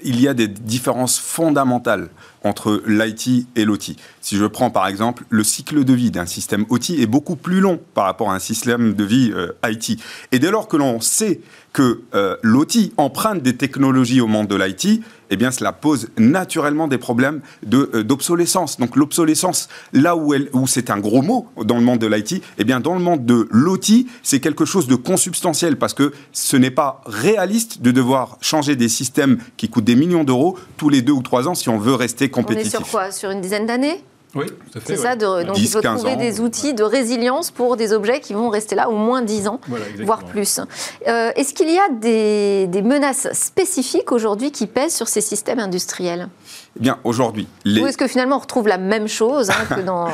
il 0.04 0.20
y 0.20 0.28
a 0.28 0.34
des 0.34 0.48
différences 0.48 1.20
fondamentales 1.20 2.10
entre 2.44 2.82
l'IT 2.86 3.48
et 3.56 3.66
l'OT. 3.66 3.96
Si 4.22 4.38
je 4.38 4.46
prends 4.46 4.70
par 4.70 4.88
exemple 4.88 5.24
le 5.30 5.44
cycle 5.44 5.84
de 5.84 5.94
vie 5.94 6.12
d'un 6.12 6.26
système 6.26 6.66
OT 6.70 6.92
est 6.92 7.08
beaucoup 7.08 7.36
plus 7.36 7.60
long 7.60 7.80
par 7.94 8.06
rapport 8.06 8.32
à 8.32 8.36
un 8.36 8.40
système 8.40 8.94
de 8.94 9.04
vie 9.04 9.32
euh, 9.34 9.52
IT. 9.66 10.00
Et 10.32 10.40
dès 10.40 10.52
lors 10.52 10.68
que 10.68 10.78
l'on 10.78 11.02
sait 11.02 11.42
que 11.74 12.02
euh, 12.14 12.38
l'OT 12.44 12.92
emprunte 12.98 13.42
des 13.42 13.56
technologies 13.58 14.22
au 14.22 14.28
monde 14.28 14.48
de 14.48 14.56
l'IT, 14.56 15.02
eh 15.34 15.36
bien, 15.36 15.50
cela 15.50 15.72
pose 15.72 16.10
naturellement 16.18 16.88
des 16.88 17.00
problèmes 17.00 17.42
euh, 17.74 18.04
d'obsolescence. 18.04 18.78
Donc, 18.78 18.96
l'obsolescence, 18.96 19.68
là 19.92 20.16
où, 20.16 20.36
où 20.54 20.68
c'est 20.68 20.92
un 20.92 21.00
gros 21.00 21.24
mot 21.24 21.48
dans 21.66 21.78
le 21.78 21.82
monde 21.82 21.98
de 21.98 22.06
l'IT, 22.06 22.44
eh 22.60 22.64
bien, 22.64 22.80
dans 22.80 22.94
le 22.94 23.00
monde 23.00 23.26
de 23.26 23.48
l'OT, 23.50 24.06
c'est 24.22 24.40
quelque 24.40 24.66
chose 24.66 24.86
de 24.86 24.96
consubstantiel 24.96 25.78
parce 25.78 25.96
que 25.96 26.14
ce 26.34 26.56
n'est 26.56 26.72
pas 26.72 27.02
réaliste 27.08 27.82
de 27.82 27.90
devoir 27.90 28.38
changer 28.42 28.76
des 28.76 28.90
systèmes 28.90 29.40
qui 29.58 29.70
coûtent 29.70 29.86
des 29.86 29.96
millions 29.96 30.24
d'euros 30.24 30.56
tous 30.78 30.90
les 30.90 31.02
deux 31.02 31.14
ou 31.14 31.24
trois 31.24 31.48
ans 31.48 31.56
si 31.56 31.70
on 31.70 31.80
veut 31.80 31.96
rester 31.96 32.30
compétitif. 32.34 32.76
On 32.76 32.80
est 32.80 32.84
sur 32.84 32.92
quoi? 32.92 33.12
Sur 33.12 33.32
une 33.32 33.42
dizaine 33.42 33.66
d'années? 33.66 34.04
Oui, 34.36 34.48
tout 34.48 34.78
à 34.78 34.82
fait. 34.82 34.96
C'est 34.96 35.02
ça, 35.02 35.16
donc 35.16 35.58
il 35.58 35.68
faut 35.68 35.82
trouver 35.82 36.16
des 36.16 36.42
outils 36.42 36.74
de 36.74 36.84
résilience 36.84 37.52
pour 37.52 37.78
des 37.78 37.94
objets 37.94 38.20
qui 38.20 38.34
vont 38.34 38.50
rester 38.50 38.76
là 38.76 38.90
au 38.90 38.96
moins 38.96 39.22
10 39.22 39.48
ans, 39.48 39.62
voire 40.04 40.24
plus. 40.24 40.60
Euh, 41.08 41.30
est-ce 41.36 41.54
qu'il 41.54 41.70
y 41.70 41.78
a 41.78 41.90
des, 41.92 42.82
menaces 42.82 43.32
spécifiques 43.34 44.12
aujourd'hui 44.12 44.52
qui 44.52 44.66
pèsent 44.66 44.96
sur 44.96 45.08
ces 45.08 45.22
systèmes 45.22 45.60
industriels? 45.60 46.30
Eh 46.76 46.80
bien, 46.80 46.98
aujourd'hui. 47.04 47.48
Les... 47.64 47.82
Ou 47.82 47.88
est-ce 47.88 47.98
que 47.98 48.08
finalement 48.08 48.38
on 48.38 48.40
retrouve 48.40 48.68
la 48.68 48.80
même 48.80 49.08
chose 49.08 49.52
hein, 49.52 49.76
que 49.76 49.82
dans 49.82 50.08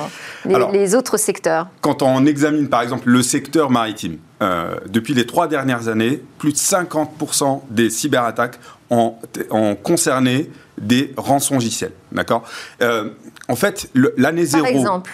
les, 0.73 0.95
autres 0.95 1.15
secteurs? 1.15 1.67
Quand 1.79 2.01
on 2.01 2.25
examine 2.25 2.67
par 2.67 2.81
exemple 2.81 3.09
le 3.09 3.21
secteur 3.21 3.69
maritime, 3.69 4.17
euh, 4.41 4.75
depuis 4.87 5.13
les 5.13 5.25
trois 5.25 5.47
dernières 5.47 5.87
années, 5.87 6.21
plus 6.37 6.51
de 6.51 6.57
50% 6.57 7.61
des 7.69 7.89
cyberattaques 7.89 8.59
ont, 8.89 9.15
ont 9.51 9.75
concerné 9.75 10.49
des 10.77 11.13
rançongiciels. 11.17 11.91
D'accord? 12.11 12.43
Euh, 12.81 13.09
En 13.47 13.55
fait, 13.55 13.89
l'année 14.17 14.45
zéro. 14.45 14.63
Par 14.63 14.71
exemple 14.71 15.11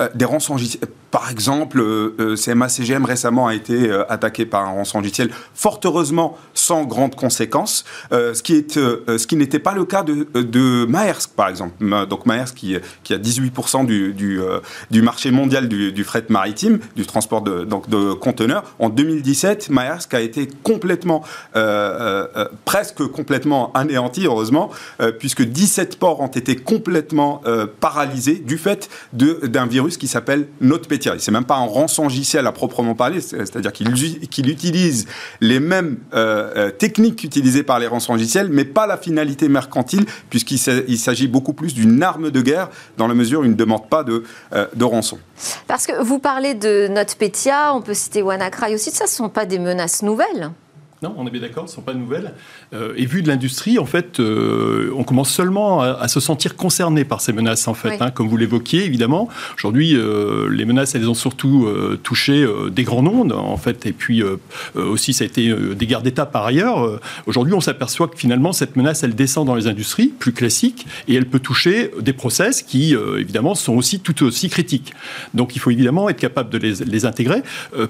euh, 0.00 0.08
des 0.14 0.24
rançongiciels. 0.24 0.88
Par 1.12 1.30
exemple, 1.30 1.78
euh, 1.78 2.14
euh 2.20 2.36
CMA-CGM 2.36 3.04
récemment 3.04 3.46
a 3.46 3.54
été 3.54 3.90
euh, 3.90 4.10
attaqué 4.10 4.46
par 4.46 4.62
un 4.62 4.70
rançongiciel, 4.70 5.28
fort 5.54 5.78
heureusement 5.84 6.38
sans 6.54 6.84
grandes 6.84 7.14
conséquences, 7.14 7.84
ce 8.10 8.42
qui 8.42 8.54
est 8.54 8.72
ce 8.72 9.26
qui 9.26 9.36
n'était 9.36 9.58
pas 9.58 9.74
le 9.74 9.84
cas 9.84 10.02
de, 10.04 10.86
Maersk, 10.86 11.32
par 11.36 11.48
exemple. 11.48 11.74
Donc 12.08 12.24
Maersk 12.24 12.54
qui, 12.54 12.76
qui 13.02 13.12
a 13.12 13.18
18% 13.18 13.84
du, 13.84 14.14
du, 14.14 15.02
marché 15.02 15.30
mondial 15.30 15.68
du, 15.68 15.92
du, 15.92 16.04
fret 16.04 16.24
maritime, 16.30 16.78
du 16.96 17.04
transport 17.04 17.42
de, 17.42 17.64
donc 17.64 17.90
de 17.90 18.12
conteneurs. 18.14 18.64
En 18.78 18.88
2017, 18.88 19.68
Maersk 19.68 20.14
a 20.14 20.20
été 20.20 20.48
complètement, 20.62 21.24
presque 22.64 23.06
complètement 23.08 23.72
anéanti, 23.74 24.24
heureusement, 24.26 24.70
puisque 25.18 25.42
17 25.42 25.98
ports 25.98 26.20
ont 26.20 26.28
été 26.28 26.56
complètement 26.56 27.42
paralysés 27.80 28.36
du 28.36 28.56
fait 28.56 28.88
d'un 29.12 29.66
virus 29.66 29.96
qui 29.98 30.06
s'appelle 30.06 30.46
NotPetya 30.60 31.01
c'est 31.18 31.30
même 31.30 31.44
pas 31.44 31.56
un 31.56 31.66
rançongiciel 31.66 32.46
à 32.46 32.52
proprement 32.52 32.94
parler, 32.94 33.20
c'est-à-dire 33.20 33.72
qu'il 33.72 34.48
utilise 34.48 35.06
les 35.40 35.60
mêmes 35.60 35.98
euh, 36.14 36.50
euh, 36.56 36.70
techniques 36.70 37.24
utilisées 37.24 37.62
par 37.62 37.78
les 37.78 37.86
rançongiciels, 37.86 38.48
mais 38.48 38.64
pas 38.64 38.86
la 38.86 38.96
finalité 38.96 39.48
mercantile, 39.48 40.04
puisqu'il 40.30 40.58
s'agit 40.58 41.28
beaucoup 41.28 41.52
plus 41.52 41.74
d'une 41.74 42.02
arme 42.02 42.30
de 42.30 42.40
guerre, 42.40 42.68
dans 42.96 43.06
la 43.06 43.14
mesure 43.14 43.40
où 43.40 43.44
il 43.44 43.50
ne 43.50 43.56
demande 43.56 43.88
pas 43.88 44.04
de, 44.04 44.24
euh, 44.52 44.66
de 44.74 44.84
rançon. 44.84 45.18
Parce 45.66 45.86
que 45.86 46.02
vous 46.02 46.18
parlez 46.18 46.54
de 46.54 46.88
NotPetya, 46.88 47.74
on 47.74 47.82
peut 47.82 47.94
citer 47.94 48.22
WannaCry 48.22 48.74
aussi, 48.74 48.90
ça 48.90 49.04
ne 49.04 49.10
sont 49.10 49.28
pas 49.28 49.46
des 49.46 49.58
menaces 49.58 50.02
nouvelles 50.02 50.50
non, 51.02 51.14
on 51.18 51.26
est 51.26 51.30
bien 51.30 51.40
d'accord, 51.40 51.68
ce 51.68 51.72
ne 51.72 51.76
sont 51.76 51.82
pas 51.82 51.94
nouvelles. 51.94 52.32
Euh, 52.72 52.94
et 52.96 53.06
vu 53.06 53.22
de 53.22 53.28
l'industrie, 53.28 53.80
en 53.80 53.86
fait, 53.86 54.20
euh, 54.20 54.92
on 54.96 55.02
commence 55.02 55.30
seulement 55.30 55.80
à, 55.80 56.06
se 56.06 56.20
sentir 56.20 56.54
concerné 56.54 57.04
par 57.04 57.20
ces 57.20 57.32
menaces, 57.32 57.66
en 57.66 57.74
fait. 57.74 58.00
Hein, 58.00 58.10
comme 58.10 58.28
vous 58.28 58.36
l'évoquiez, 58.36 58.84
évidemment. 58.84 59.28
Aujourd'hui, 59.56 59.96
euh, 59.96 60.48
les 60.48 60.64
menaces, 60.64 60.94
elles 60.94 61.10
ont 61.10 61.14
surtout 61.14 61.68
touché 62.04 62.46
des 62.70 62.84
grands 62.84 63.02
noms, 63.02 63.28
en 63.30 63.56
fait. 63.56 63.84
Et 63.86 63.92
puis 63.92 64.22
aussi, 64.74 65.12
ça 65.12 65.24
a 65.24 65.26
été 65.26 65.52
des 65.74 65.86
guerres 65.86 66.02
d'État 66.02 66.24
par 66.24 66.46
ailleurs. 66.46 67.00
Aujourd'hui, 67.26 67.54
on 67.54 67.60
s'aperçoit 67.60 68.06
que 68.06 68.16
finalement, 68.16 68.52
cette 68.52 68.76
menace, 68.76 69.02
elle 69.02 69.14
descend 69.14 69.46
dans 69.46 69.54
les 69.56 69.66
industries 69.66 70.08
plus 70.08 70.32
classiques 70.32 70.86
et 71.08 71.14
elle 71.14 71.26
peut 71.26 71.40
toucher 71.40 71.90
des 72.00 72.12
process 72.12 72.62
qui, 72.62 72.94
évidemment, 73.18 73.54
sont 73.54 73.74
aussi 73.74 73.98
tout 74.00 74.22
aussi 74.22 74.48
critiques. 74.48 74.94
Donc, 75.34 75.56
il 75.56 75.58
faut 75.58 75.70
évidemment 75.70 76.08
être 76.08 76.20
capable 76.20 76.50
de 76.50 76.58
les, 76.58 76.74
les 76.84 77.06
intégrer. 77.06 77.42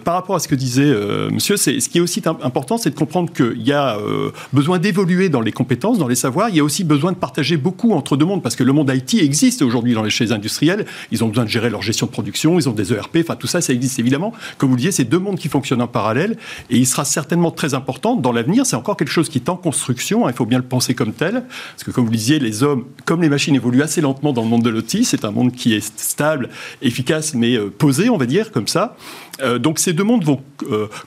par 0.04 0.14
rapport 0.14 0.36
à 0.36 0.38
ce 0.38 0.48
que 0.48 0.54
disait 0.54 0.92
monsieur, 1.30 1.56
ce 1.56 1.70
qui 1.70 1.98
est 1.98 2.00
aussi 2.00 2.22
important, 2.42 2.78
c'est 2.78 2.90
de 2.90 3.01
comprendre 3.02 3.32
qu'il 3.32 3.62
y 3.62 3.72
a 3.72 3.96
euh, 3.98 4.30
besoin 4.52 4.78
d'évoluer 4.78 5.28
dans 5.28 5.40
les 5.40 5.50
compétences, 5.50 5.98
dans 5.98 6.06
les 6.06 6.14
savoirs. 6.14 6.50
Il 6.50 6.56
y 6.56 6.60
a 6.60 6.64
aussi 6.64 6.84
besoin 6.84 7.10
de 7.10 7.16
partager 7.16 7.56
beaucoup 7.56 7.94
entre 7.94 8.16
deux 8.16 8.24
mondes 8.24 8.44
parce 8.44 8.54
que 8.54 8.62
le 8.62 8.72
monde 8.72 8.92
IT 8.94 9.14
existe 9.14 9.60
aujourd'hui 9.60 9.94
dans 9.94 10.04
les 10.04 10.10
chez 10.10 10.30
industriels. 10.30 10.86
Ils 11.10 11.24
ont 11.24 11.28
besoin 11.28 11.42
de 11.42 11.48
gérer 11.48 11.68
leur 11.68 11.82
gestion 11.82 12.06
de 12.06 12.12
production, 12.12 12.60
ils 12.60 12.68
ont 12.68 12.72
des 12.72 12.92
ERP, 12.92 13.18
enfin 13.18 13.34
tout 13.34 13.48
ça, 13.48 13.60
ça 13.60 13.72
existe 13.72 13.98
évidemment. 13.98 14.32
Comme 14.56 14.68
vous 14.68 14.76
le 14.76 14.78
disiez, 14.78 14.92
c'est 14.92 15.04
deux 15.04 15.18
mondes 15.18 15.36
qui 15.36 15.48
fonctionnent 15.48 15.82
en 15.82 15.88
parallèle 15.88 16.36
et 16.70 16.76
il 16.76 16.86
sera 16.86 17.04
certainement 17.04 17.50
très 17.50 17.74
important 17.74 18.14
dans 18.14 18.30
l'avenir. 18.30 18.66
C'est 18.66 18.76
encore 18.76 18.96
quelque 18.96 19.10
chose 19.10 19.28
qui 19.28 19.38
est 19.38 19.48
en 19.48 19.56
construction. 19.56 20.26
Hein, 20.26 20.30
il 20.30 20.36
faut 20.36 20.46
bien 20.46 20.58
le 20.58 20.64
penser 20.64 20.94
comme 20.94 21.12
tel 21.12 21.42
parce 21.72 21.82
que 21.84 21.90
comme 21.90 22.04
vous 22.04 22.12
le 22.12 22.16
disiez, 22.16 22.38
les 22.38 22.62
hommes, 22.62 22.84
comme 23.04 23.20
les 23.20 23.28
machines 23.28 23.56
évoluent 23.56 23.82
assez 23.82 24.00
lentement 24.00 24.32
dans 24.32 24.42
le 24.42 24.48
monde 24.48 24.62
de 24.62 24.70
l'OT, 24.70 25.02
c'est 25.02 25.24
un 25.24 25.32
monde 25.32 25.50
qui 25.50 25.74
est 25.74 25.98
stable, 25.98 26.50
efficace, 26.82 27.34
mais 27.34 27.56
euh, 27.56 27.68
posé, 27.76 28.08
on 28.10 28.16
va 28.16 28.26
dire 28.26 28.52
comme 28.52 28.68
ça. 28.68 28.96
Euh, 29.40 29.58
donc 29.58 29.78
ces 29.78 29.92
deux 29.92 30.04
mondes 30.04 30.24
vont 30.24 30.40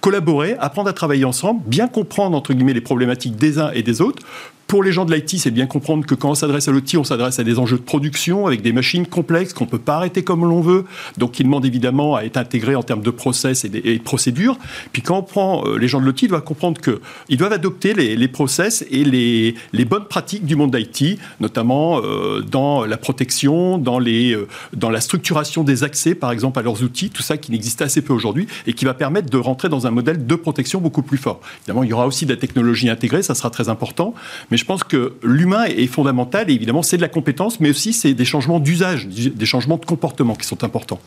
collaborer, 0.01 0.55
apprendre 0.59 0.89
à 0.89 0.93
travailler 0.93 1.25
ensemble, 1.25 1.61
bien 1.65 1.87
comprendre, 1.87 2.35
entre 2.35 2.53
guillemets, 2.53 2.73
les 2.73 2.81
problématiques 2.81 3.35
des 3.35 3.59
uns 3.59 3.71
et 3.71 3.83
des 3.83 4.01
autres 4.01 4.23
pour 4.67 4.81
les 4.81 4.91
gens 4.91 5.05
de 5.05 5.13
l'IT, 5.13 5.37
c'est 5.37 5.51
bien 5.51 5.67
comprendre 5.67 6.05
que 6.05 6.15
quand 6.15 6.31
on 6.31 6.35
s'adresse 6.35 6.67
à 6.67 6.71
l'outil, 6.71 6.97
on 6.97 7.03
s'adresse 7.03 7.37
à 7.39 7.43
des 7.43 7.59
enjeux 7.59 7.77
de 7.77 7.83
production 7.83 8.47
avec 8.47 8.61
des 8.63 8.73
machines 8.73 9.05
complexes 9.05 9.53
qu'on 9.53 9.65
ne 9.65 9.69
peut 9.69 9.77
pas 9.77 9.97
arrêter 9.97 10.23
comme 10.23 10.41
l'on 10.41 10.61
veut, 10.61 10.85
donc 11.17 11.33
qui 11.33 11.43
demandent 11.43 11.65
évidemment 11.65 12.15
à 12.15 12.23
être 12.23 12.37
intégrés 12.37 12.75
en 12.75 12.81
termes 12.81 13.03
de 13.03 13.11
process 13.11 13.63
et 13.63 13.69
de, 13.69 13.97
procédures. 13.99 14.57
Puis 14.91 15.01
quand 15.03 15.19
on 15.19 15.23
prend 15.23 15.63
euh, 15.65 15.77
les 15.77 15.87
gens 15.87 15.99
de 15.99 16.05
l'outil, 16.05 16.25
ils 16.25 16.29
doivent 16.29 16.43
comprendre 16.43 16.81
qu'ils 16.81 17.37
doivent 17.37 17.53
adopter 17.53 17.93
les, 17.93 18.27
process 18.27 18.83
et 18.89 19.03
les, 19.03 19.85
bonnes 19.85 20.05
pratiques 20.05 20.45
du 20.45 20.55
monde 20.55 20.75
d'IT, 20.75 21.19
notamment 21.39 22.01
euh, 22.03 22.41
dans 22.41 22.85
la 22.85 22.97
protection, 22.97 23.81
euh, 23.85 24.47
dans 24.73 24.89
la 24.89 25.01
structuration 25.01 25.63
des 25.63 25.83
accès, 25.83 26.15
par 26.15 26.31
exemple, 26.31 26.57
à 26.57 26.63
leurs 26.63 26.81
outils, 26.81 27.11
tout 27.11 27.21
ça 27.21 27.37
qui 27.37 27.51
n'existe 27.51 27.83
assez 27.83 28.01
peu 28.01 28.13
aujourd'hui 28.13 28.47
et 28.65 28.73
qui 28.73 28.85
va 28.85 28.95
permettre 28.95 29.29
de 29.29 29.37
rentrer 29.37 29.69
dans 29.69 29.85
un 29.85 29.91
modèle 29.91 30.25
de 30.25 30.35
protection 30.35 30.81
beaucoup 30.81 31.03
plus 31.03 31.17
fort. 31.17 31.39
Évidemment, 31.59 31.83
il 31.83 31.89
y 31.91 31.93
aura 31.93 32.07
aussi 32.07 32.25
de 32.25 32.33
la 32.33 32.39
technologie 32.39 32.89
intégrée, 32.89 33.21
ça 33.21 33.35
sera 33.35 33.51
très 33.51 33.69
important, 33.69 34.15
je 34.57 34.65
pense 34.65 34.83
que 34.83 35.13
l'humain 35.23 35.65
est 35.65 35.87
fondamental 35.87 36.49
et 36.49 36.53
évidemment 36.53 36.83
c'est 36.83 36.97
de 36.97 37.01
la 37.01 37.09
compétence, 37.09 37.59
mais 37.59 37.69
aussi 37.69 37.93
c'est 37.93 38.13
des 38.13 38.25
changements 38.25 38.59
d'usage, 38.59 39.07
des 39.07 39.45
changements 39.45 39.77
de 39.77 39.85
comportement 39.85 40.35
qui 40.35 40.47
sont 40.47 40.63
importants. 40.63 40.99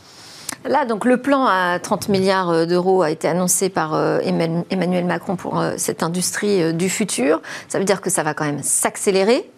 Là, 0.65 0.85
donc, 0.85 1.05
le 1.05 1.19
plan 1.19 1.47
à 1.47 1.79
30 1.79 2.09
milliards 2.09 2.51
euh, 2.51 2.67
d'euros 2.67 3.03
a 3.03 3.11
été 3.11 3.29
annoncé 3.29 3.69
par 3.69 3.95
euh, 3.95 4.19
Emmanuel 4.21 5.05
Macron 5.05 5.37
pour 5.37 5.61
euh, 5.61 5.75
cette 5.77 6.03
industrie 6.03 6.75
du 6.75 6.89
futur. 6.89 7.41
Ça 7.69 7.79
veut 7.79 7.85
dire 7.85 8.01
que 8.01 8.11
ça 8.11 8.23
va 8.23 8.35
quand 8.35 8.45
même 8.45 8.63
s'accélérer. 8.63 9.49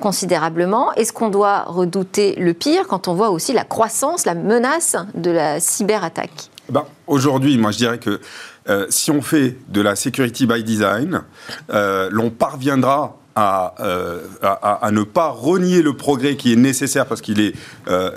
considérablement. 0.00 0.94
Est-ce 0.94 1.12
qu'on 1.12 1.28
doit 1.28 1.64
redouter 1.64 2.34
le 2.36 2.54
pire 2.54 2.86
quand 2.88 3.06
on 3.06 3.14
voit 3.14 3.30
aussi 3.30 3.52
la 3.52 3.64
croissance, 3.64 4.24
la 4.24 4.34
menace 4.34 4.96
de 5.14 5.30
la 5.30 5.60
cyberattaque? 5.60 6.48
Ben, 6.70 6.84
Aujourd'hui, 7.06 7.58
moi 7.58 7.70
je 7.72 7.78
dirais 7.78 7.98
que 7.98 8.20
euh, 8.68 8.86
si 8.88 9.10
on 9.10 9.20
fait 9.20 9.56
de 9.68 9.80
la 9.80 9.96
security 9.96 10.46
by 10.46 10.62
design, 10.62 11.22
euh, 11.70 12.08
l'on 12.12 12.30
parviendra 12.30 13.16
euh, 13.38 14.20
à, 14.42 14.90
ne 14.92 15.02
pas 15.02 15.28
renier 15.28 15.82
le 15.82 15.94
progrès 15.94 16.36
qui 16.36 16.52
est 16.52 16.56
nécessaire 16.56 17.06
parce 17.06 17.20
qu'il 17.20 17.40
est 17.40 17.54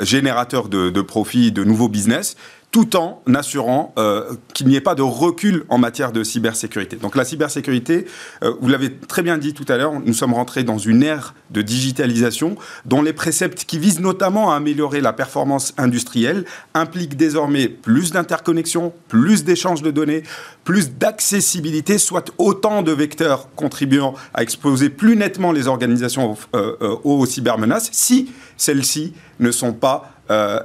générateur 0.01 0.69
de, 0.69 0.89
de 0.89 1.01
profits, 1.01 1.51
de 1.51 1.63
nouveaux 1.63 1.89
business, 1.89 2.35
tout 2.73 2.95
en 2.95 3.21
assurant 3.35 3.93
euh, 3.99 4.33
qu'il 4.55 4.67
n'y 4.67 4.75
ait 4.75 4.81
pas 4.81 4.95
de 4.95 5.03
recul 5.03 5.63
en 5.69 5.77
matière 5.77 6.11
de 6.11 6.23
cybersécurité. 6.23 6.95
Donc 6.95 7.15
la 7.15 7.23
cybersécurité, 7.23 8.07
euh, 8.43 8.51
vous 8.59 8.67
l'avez 8.67 8.97
très 8.97 9.21
bien 9.21 9.37
dit 9.37 9.53
tout 9.53 9.65
à 9.67 9.77
l'heure, 9.77 9.93
nous 10.03 10.13
sommes 10.13 10.33
rentrés 10.33 10.63
dans 10.63 10.79
une 10.79 11.03
ère 11.03 11.35
de 11.51 11.61
digitalisation 11.61 12.55
dont 12.85 13.03
les 13.03 13.13
préceptes 13.13 13.65
qui 13.65 13.77
visent 13.77 13.99
notamment 13.99 14.51
à 14.51 14.55
améliorer 14.55 15.01
la 15.01 15.13
performance 15.13 15.75
industrielle 15.77 16.45
impliquent 16.73 17.15
désormais 17.15 17.67
plus 17.67 18.11
d'interconnexion, 18.11 18.91
plus 19.07 19.43
d'échanges 19.43 19.83
de 19.83 19.91
données, 19.91 20.23
plus 20.63 20.93
d'accessibilité, 20.93 21.99
soit 21.99 22.31
autant 22.39 22.81
de 22.81 22.91
vecteurs 22.91 23.49
contribuant 23.55 24.15
à 24.33 24.41
exposer 24.41 24.89
plus 24.89 25.15
nettement 25.15 25.51
les 25.51 25.67
organisations 25.67 26.35
euh, 26.55 26.75
aux 27.03 27.23
cybermenaces 27.27 27.89
si 27.91 28.31
celles-ci 28.57 29.13
ne 29.39 29.51
sont 29.51 29.73
pas 29.73 30.09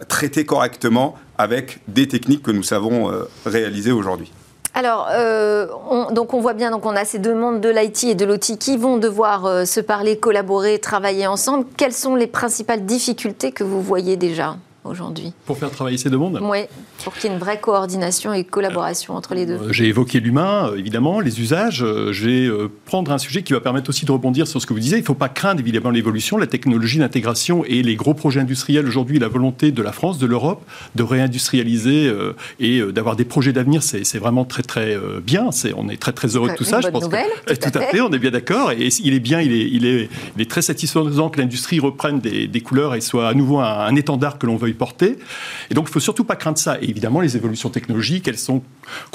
traitées 0.08 0.46
correctement 0.46 1.16
avec 1.38 1.78
des 1.86 2.08
techniques 2.08 2.42
que 2.42 2.50
nous 2.50 2.64
savons 2.64 3.10
euh, 3.10 3.28
réaliser 3.46 3.92
aujourd'hui. 3.92 4.32
Alors, 4.74 5.08
euh, 5.10 5.66
on, 5.90 6.12
donc 6.12 6.34
on 6.34 6.40
voit 6.40 6.52
bien, 6.52 6.70
donc 6.70 6.84
on 6.84 6.94
a 6.94 7.04
ces 7.04 7.18
deux 7.18 7.34
mondes 7.34 7.60
de 7.60 7.68
l'IT 7.68 8.04
et 8.04 8.14
de 8.14 8.24
l'OT 8.24 8.58
qui 8.58 8.76
vont 8.76 8.98
devoir 8.98 9.46
euh, 9.46 9.64
se 9.64 9.80
parler, 9.80 10.18
collaborer, 10.18 10.78
travailler 10.78 11.26
ensemble. 11.26 11.64
Quelles 11.76 11.92
sont 11.92 12.16
les 12.16 12.26
principales 12.26 12.84
difficultés 12.84 13.52
que 13.52 13.64
vous 13.64 13.80
voyez 13.80 14.16
déjà? 14.16 14.56
Aujourd'hui 14.84 15.32
Pour 15.46 15.58
faire 15.58 15.70
travailler 15.70 15.98
ces 15.98 16.10
deux 16.10 16.16
mondes 16.16 16.38
Oui, 16.42 16.60
pour 17.04 17.14
qu'il 17.14 17.24
y 17.24 17.32
ait 17.32 17.36
une 17.36 17.40
vraie 17.40 17.60
coordination 17.60 18.32
et 18.32 18.44
collaboration 18.44 19.14
entre 19.14 19.34
les 19.34 19.46
deux. 19.46 19.54
Euh, 19.54 19.72
j'ai 19.72 19.86
évoqué 19.86 20.20
l'humain, 20.20 20.70
euh, 20.70 20.76
évidemment, 20.76 21.20
les 21.20 21.40
usages. 21.40 21.82
Euh, 21.82 22.12
je 22.12 22.28
vais 22.28 22.68
prendre 22.84 23.12
un 23.12 23.18
sujet 23.18 23.42
qui 23.42 23.52
va 23.52 23.60
permettre 23.60 23.90
aussi 23.90 24.04
de 24.04 24.12
rebondir 24.12 24.46
sur 24.46 24.60
ce 24.60 24.66
que 24.66 24.72
vous 24.72 24.80
disiez. 24.80 24.98
Il 24.98 25.02
ne 25.02 25.06
faut 25.06 25.14
pas 25.14 25.28
craindre 25.28 25.60
évidemment 25.60 25.90
l'évolution, 25.90 26.36
la 26.36 26.46
technologie 26.46 26.98
d'intégration 26.98 27.64
et 27.64 27.82
les 27.82 27.96
gros 27.96 28.14
projets 28.14 28.40
industriels 28.40 28.86
aujourd'hui, 28.86 29.18
la 29.18 29.28
volonté 29.28 29.72
de 29.72 29.82
la 29.82 29.92
France, 29.92 30.18
de 30.18 30.26
l'Europe, 30.26 30.64
de 30.94 31.02
réindustrialiser 31.02 32.12
et 32.60 32.80
d'avoir 32.92 33.16
des 33.16 33.24
projets 33.24 33.52
d'avenir, 33.52 33.82
c'est 33.82 34.18
vraiment 34.18 34.44
très 34.44 34.62
très 34.62 34.96
bien. 35.22 35.50
on 35.76 35.88
est 35.88 35.96
très 35.96 36.12
très 36.12 36.36
heureux 36.36 36.50
de 36.50 36.54
tout 36.54 36.64
ça. 36.64 36.80
je 36.80 36.88
pense 36.88 37.04
nouvelle, 37.04 37.26
que, 37.46 37.54
tout, 37.54 37.78
à 37.78 37.80
fait. 37.82 38.00
on 38.00 38.10
est 38.10 38.18
bien 38.18 38.30
d'accord. 38.30 38.72
Et 38.72 38.88
il 39.02 39.14
est 39.14 39.20
bien, 39.20 39.40
il 39.40 39.52
est, 39.52 39.68
il 39.68 39.86
est, 39.86 40.08
il 40.36 40.42
est 40.42 40.50
très 40.50 40.62
satisfaisant 40.62 41.28
que 41.28 41.40
l'industrie 41.40 41.80
reprenne 41.80 42.20
des, 42.20 42.46
des, 42.46 42.60
couleurs 42.60 42.94
et 42.94 43.00
soit 43.00 43.28
à 43.28 43.34
nouveau 43.34 43.58
un, 43.58 43.64
un 43.64 43.94
étendard 43.96 44.38
que 44.38 44.46
l'on 44.46 44.56
veuille 44.56 44.74
porter. 44.78 45.18
Et 45.70 45.74
donc 45.74 45.86
il 45.86 45.90
ne 45.90 45.92
faut 45.92 46.00
surtout 46.00 46.24
pas 46.24 46.36
craindre 46.36 46.58
ça. 46.58 46.78
Et 46.80 46.88
évidemment, 46.88 47.20
les 47.20 47.36
évolutions 47.36 47.68
technologiques, 47.68 48.28
elles 48.28 48.38
sont 48.38 48.62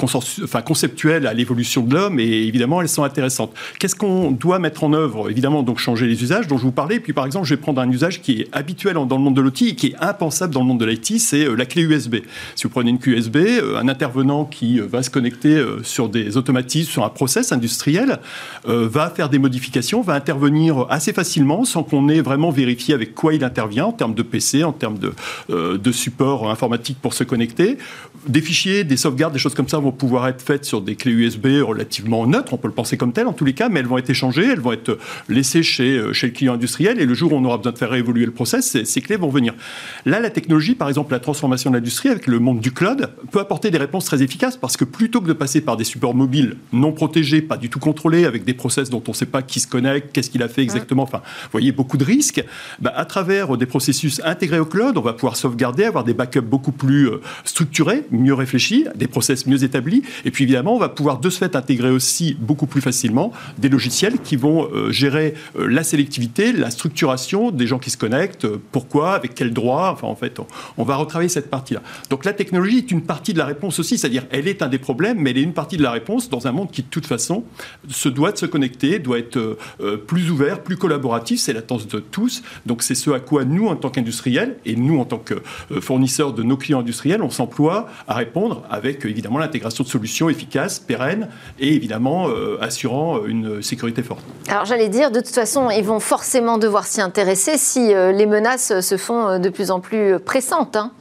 enfin, 0.00 0.62
conceptuelles 0.62 1.26
à 1.26 1.34
l'évolution 1.34 1.82
de 1.82 1.94
l'homme 1.94 2.20
et 2.20 2.42
évidemment, 2.46 2.80
elles 2.80 2.88
sont 2.88 3.04
intéressantes. 3.04 3.52
Qu'est-ce 3.78 3.96
qu'on 3.96 4.30
doit 4.30 4.58
mettre 4.58 4.84
en 4.84 4.92
œuvre? 4.92 5.30
Évidemment, 5.30 5.62
donc 5.62 5.78
changer 5.78 6.06
les 6.06 6.22
usages 6.22 6.46
dont 6.46 6.58
je 6.58 6.62
vous 6.62 6.72
parlais. 6.72 7.00
puis, 7.00 7.12
par 7.12 7.26
exemple, 7.26 7.46
je 7.46 7.54
vais 7.54 7.60
prendre 7.60 7.80
un 7.80 7.90
usage 7.90 8.20
qui 8.22 8.42
est 8.42 8.48
habituel 8.52 8.94
dans 8.94 9.16
le 9.16 9.22
monde 9.22 9.34
de 9.34 9.40
l'outil 9.40 9.70
et 9.70 9.74
qui 9.74 9.88
est 9.88 9.96
impensable 10.00 10.52
dans 10.52 10.60
le 10.60 10.66
monde 10.66 10.80
de 10.80 10.84
l'IT, 10.84 11.18
c'est 11.18 11.46
euh, 11.46 11.54
la 11.54 11.66
clé 11.66 11.82
USB. 11.82 12.16
Si 12.54 12.64
vous 12.64 12.68
prenez 12.68 12.90
une 12.90 12.98
clé 12.98 13.12
USB, 13.12 13.36
euh, 13.36 13.76
un 13.76 13.88
intervenant 13.88 14.44
qui 14.44 14.80
euh, 14.80 14.86
va 14.86 15.02
se 15.02 15.10
connecter 15.10 15.62
sur 15.82 16.08
des 16.08 16.36
automatismes, 16.36 16.90
sur 16.90 17.04
un 17.04 17.08
process 17.08 17.52
industriel, 17.52 18.18
va 18.66 19.10
faire 19.10 19.28
des 19.28 19.38
modifications, 19.38 20.02
va 20.02 20.14
intervenir 20.14 20.86
assez 20.90 21.12
facilement 21.12 21.64
sans 21.64 21.82
qu'on 21.82 22.08
ait 22.08 22.20
vraiment 22.20 22.50
vérifié 22.50 22.94
avec 22.94 23.14
quoi 23.14 23.34
il 23.34 23.44
intervient 23.44 23.86
en 23.86 23.92
termes 23.92 24.14
de 24.14 24.22
PC, 24.22 24.64
en 24.64 24.72
termes 24.72 24.98
de, 24.98 25.12
de 25.48 25.92
support 25.92 26.50
informatique 26.50 26.98
pour 27.00 27.14
se 27.14 27.24
connecter. 27.24 27.78
Des 28.26 28.40
fichiers, 28.40 28.84
des 28.84 28.96
sauvegardes, 28.96 29.32
des 29.32 29.38
choses 29.38 29.54
comme 29.54 29.68
ça 29.68 29.78
vont 29.78 29.92
pouvoir 29.92 30.28
être 30.28 30.40
faites 30.40 30.64
sur 30.64 30.80
des 30.80 30.96
clés 30.96 31.12
USB 31.12 31.46
relativement 31.62 32.26
neutres, 32.26 32.54
on 32.54 32.56
peut 32.56 32.68
le 32.68 32.74
penser 32.74 32.96
comme 32.96 33.12
tel 33.12 33.26
en 33.26 33.32
tous 33.32 33.44
les 33.44 33.52
cas, 33.52 33.68
mais 33.68 33.80
elles 33.80 33.86
vont 33.86 33.98
être 33.98 34.08
échangées, 34.08 34.46
elles 34.46 34.60
vont 34.60 34.72
être 34.72 34.98
laissées 35.28 35.62
chez, 35.62 35.98
euh, 35.98 36.12
chez 36.12 36.28
le 36.28 36.32
client 36.32 36.54
industriel 36.54 37.00
et 37.00 37.06
le 37.06 37.14
jour 37.14 37.32
où 37.32 37.36
on 37.36 37.44
aura 37.44 37.58
besoin 37.58 37.72
de 37.72 37.78
faire 37.78 37.94
évoluer 37.94 38.24
le 38.24 38.32
process, 38.32 38.82
ces, 38.84 39.00
clés 39.00 39.16
vont 39.16 39.28
venir. 39.28 39.54
Là, 40.06 40.20
la 40.20 40.30
technologie, 40.30 40.74
par 40.74 40.88
exemple 40.88 41.12
la 41.12 41.20
transformation 41.20 41.70
de 41.70 41.76
l'industrie 41.76 42.08
avec 42.08 42.26
le 42.26 42.38
monde 42.38 42.60
du 42.60 42.72
cloud, 42.72 43.10
peut 43.30 43.40
apporter 43.40 43.70
des 43.70 43.78
réponses 43.78 44.06
très 44.06 44.22
efficaces 44.22 44.56
parce 44.56 44.76
que 44.76 44.84
plutôt 44.84 45.20
que 45.20 45.26
de 45.26 45.32
passer 45.32 45.60
par 45.60 45.76
des 45.76 45.84
supports 45.84 46.14
mobiles 46.14 46.56
non 46.72 46.92
protégés, 46.92 47.42
pas 47.42 47.56
du 47.56 47.68
tout 47.68 47.78
contrôlés, 47.78 48.24
avec 48.24 48.44
des 48.44 48.54
process 48.54 48.88
dont 48.90 49.02
on 49.06 49.10
ne 49.10 49.16
sait 49.16 49.26
pas 49.26 49.42
qui 49.42 49.60
se 49.60 49.66
connecte, 49.66 50.12
qu'est-ce 50.12 50.30
qu'il 50.30 50.42
a 50.42 50.48
fait 50.48 50.62
exactement, 50.62 51.02
enfin, 51.02 51.18
vous 51.18 51.50
voyez, 51.52 51.72
beaucoup 51.72 51.96
de 51.96 52.04
risques, 52.04 52.42
bah, 52.80 52.92
à 52.96 53.04
travers 53.04 53.56
des 53.56 53.66
processus 53.66 54.20
intégrés 54.24 54.58
au 54.58 54.66
cloud, 54.66 54.96
on 54.96 55.02
va 55.02 55.12
pouvoir 55.12 55.36
sauvegarder, 55.36 55.84
avoir 55.84 56.04
des 56.04 56.14
backups 56.14 56.40
beaucoup 56.40 56.72
plus 56.72 57.08
euh, 57.08 57.20
structurés, 57.44 58.04
mieux 58.18 58.34
réfléchis, 58.34 58.86
des 58.94 59.06
process 59.06 59.46
mieux 59.46 59.64
établis. 59.64 60.02
Et 60.24 60.30
puis 60.30 60.44
évidemment, 60.44 60.74
on 60.74 60.78
va 60.78 60.88
pouvoir 60.88 61.18
de 61.18 61.30
ce 61.30 61.38
fait 61.38 61.56
intégrer 61.56 61.90
aussi 61.90 62.36
beaucoup 62.38 62.66
plus 62.66 62.80
facilement 62.80 63.32
des 63.58 63.68
logiciels 63.68 64.18
qui 64.18 64.36
vont 64.36 64.68
euh, 64.72 64.90
gérer 64.90 65.34
euh, 65.58 65.66
la 65.66 65.84
sélectivité, 65.84 66.52
la 66.52 66.70
structuration 66.70 67.50
des 67.50 67.66
gens 67.66 67.78
qui 67.78 67.90
se 67.90 67.96
connectent, 67.96 68.46
pourquoi, 68.72 69.14
avec 69.14 69.34
quels 69.34 69.52
droits. 69.52 69.90
Enfin, 69.90 70.06
en 70.06 70.16
fait, 70.16 70.40
on, 70.76 70.84
va 70.84 70.96
retravailler 70.96 71.28
cette 71.28 71.50
partie-là. 71.50 71.82
Donc 72.10 72.24
la 72.24 72.32
technologie 72.32 72.78
est 72.78 72.90
une 72.90 73.02
partie 73.02 73.32
de 73.32 73.38
la 73.38 73.46
réponse 73.46 73.78
aussi, 73.78 73.98
c'est-à-dire 73.98 74.26
elle 74.30 74.48
est 74.48 74.62
un 74.62 74.68
des 74.68 74.78
problèmes, 74.78 75.18
mais 75.18 75.30
elle 75.30 75.38
est 75.38 75.42
une 75.42 75.54
partie 75.54 75.76
de 75.76 75.82
la 75.82 75.90
réponse 75.90 76.28
dans 76.28 76.46
un 76.46 76.52
monde 76.52 76.70
qui, 76.70 76.82
de 76.82 76.88
toute 76.88 77.06
façon, 77.06 77.44
se 77.88 78.08
doit 78.08 78.32
de 78.32 78.38
se 78.38 78.46
connecter, 78.46 78.98
doit 78.98 79.18
être 79.18 79.56
plus 80.06 80.30
ouvert, 80.30 80.62
plus 80.62 80.76
collaboratif. 80.76 81.40
C'est 81.40 81.52
l'attente 81.52 81.90
de 81.90 82.00
tous. 82.00 82.42
Donc 82.66 82.82
c'est 82.82 82.94
ce 82.94 83.10
à 83.10 83.20
quoi 83.20 83.44
nous, 83.44 83.68
en 83.68 83.76
tant 83.76 83.90
qu'industriels, 83.90 84.56
et 84.64 84.76
nous, 84.76 84.98
en 84.98 85.04
tant 85.04 85.18
que 85.18 85.42
fournisseurs 85.80 86.32
de 86.32 86.42
nos 86.42 86.56
clients 86.56 86.80
industriels, 86.80 87.22
on 87.22 87.30
s'emploie 87.30 87.88
à 88.08 88.14
répondre 88.14 88.62
avec 88.70 89.04
évidemment 89.04 89.38
l'intégration 89.38 89.84
de 89.84 89.88
solutions 89.88 90.28
efficaces, 90.28 90.78
pérennes 90.78 91.28
et 91.58 91.74
évidemment 91.74 92.28
euh, 92.28 92.58
assurant 92.60 93.24
une 93.24 93.62
sécurité 93.62 94.02
forte. 94.02 94.24
Alors 94.48 94.64
j'allais 94.64 94.88
dire, 94.88 95.10
de 95.10 95.20
toute 95.20 95.34
façon, 95.34 95.70
ils 95.70 95.84
vont 95.84 96.00
forcément 96.00 96.58
devoir 96.58 96.86
s'y 96.86 97.00
intéresser 97.00 97.56
si 97.56 97.92
euh, 97.94 98.12
les 98.12 98.26
menaces 98.26 98.80
se 98.80 98.96
font 98.96 99.28
euh, 99.28 99.38
de 99.38 99.48
plus 99.48 99.70
en 99.70 99.80
plus 99.80 100.18
pressantes. 100.18 100.76
Hein. 100.76 100.92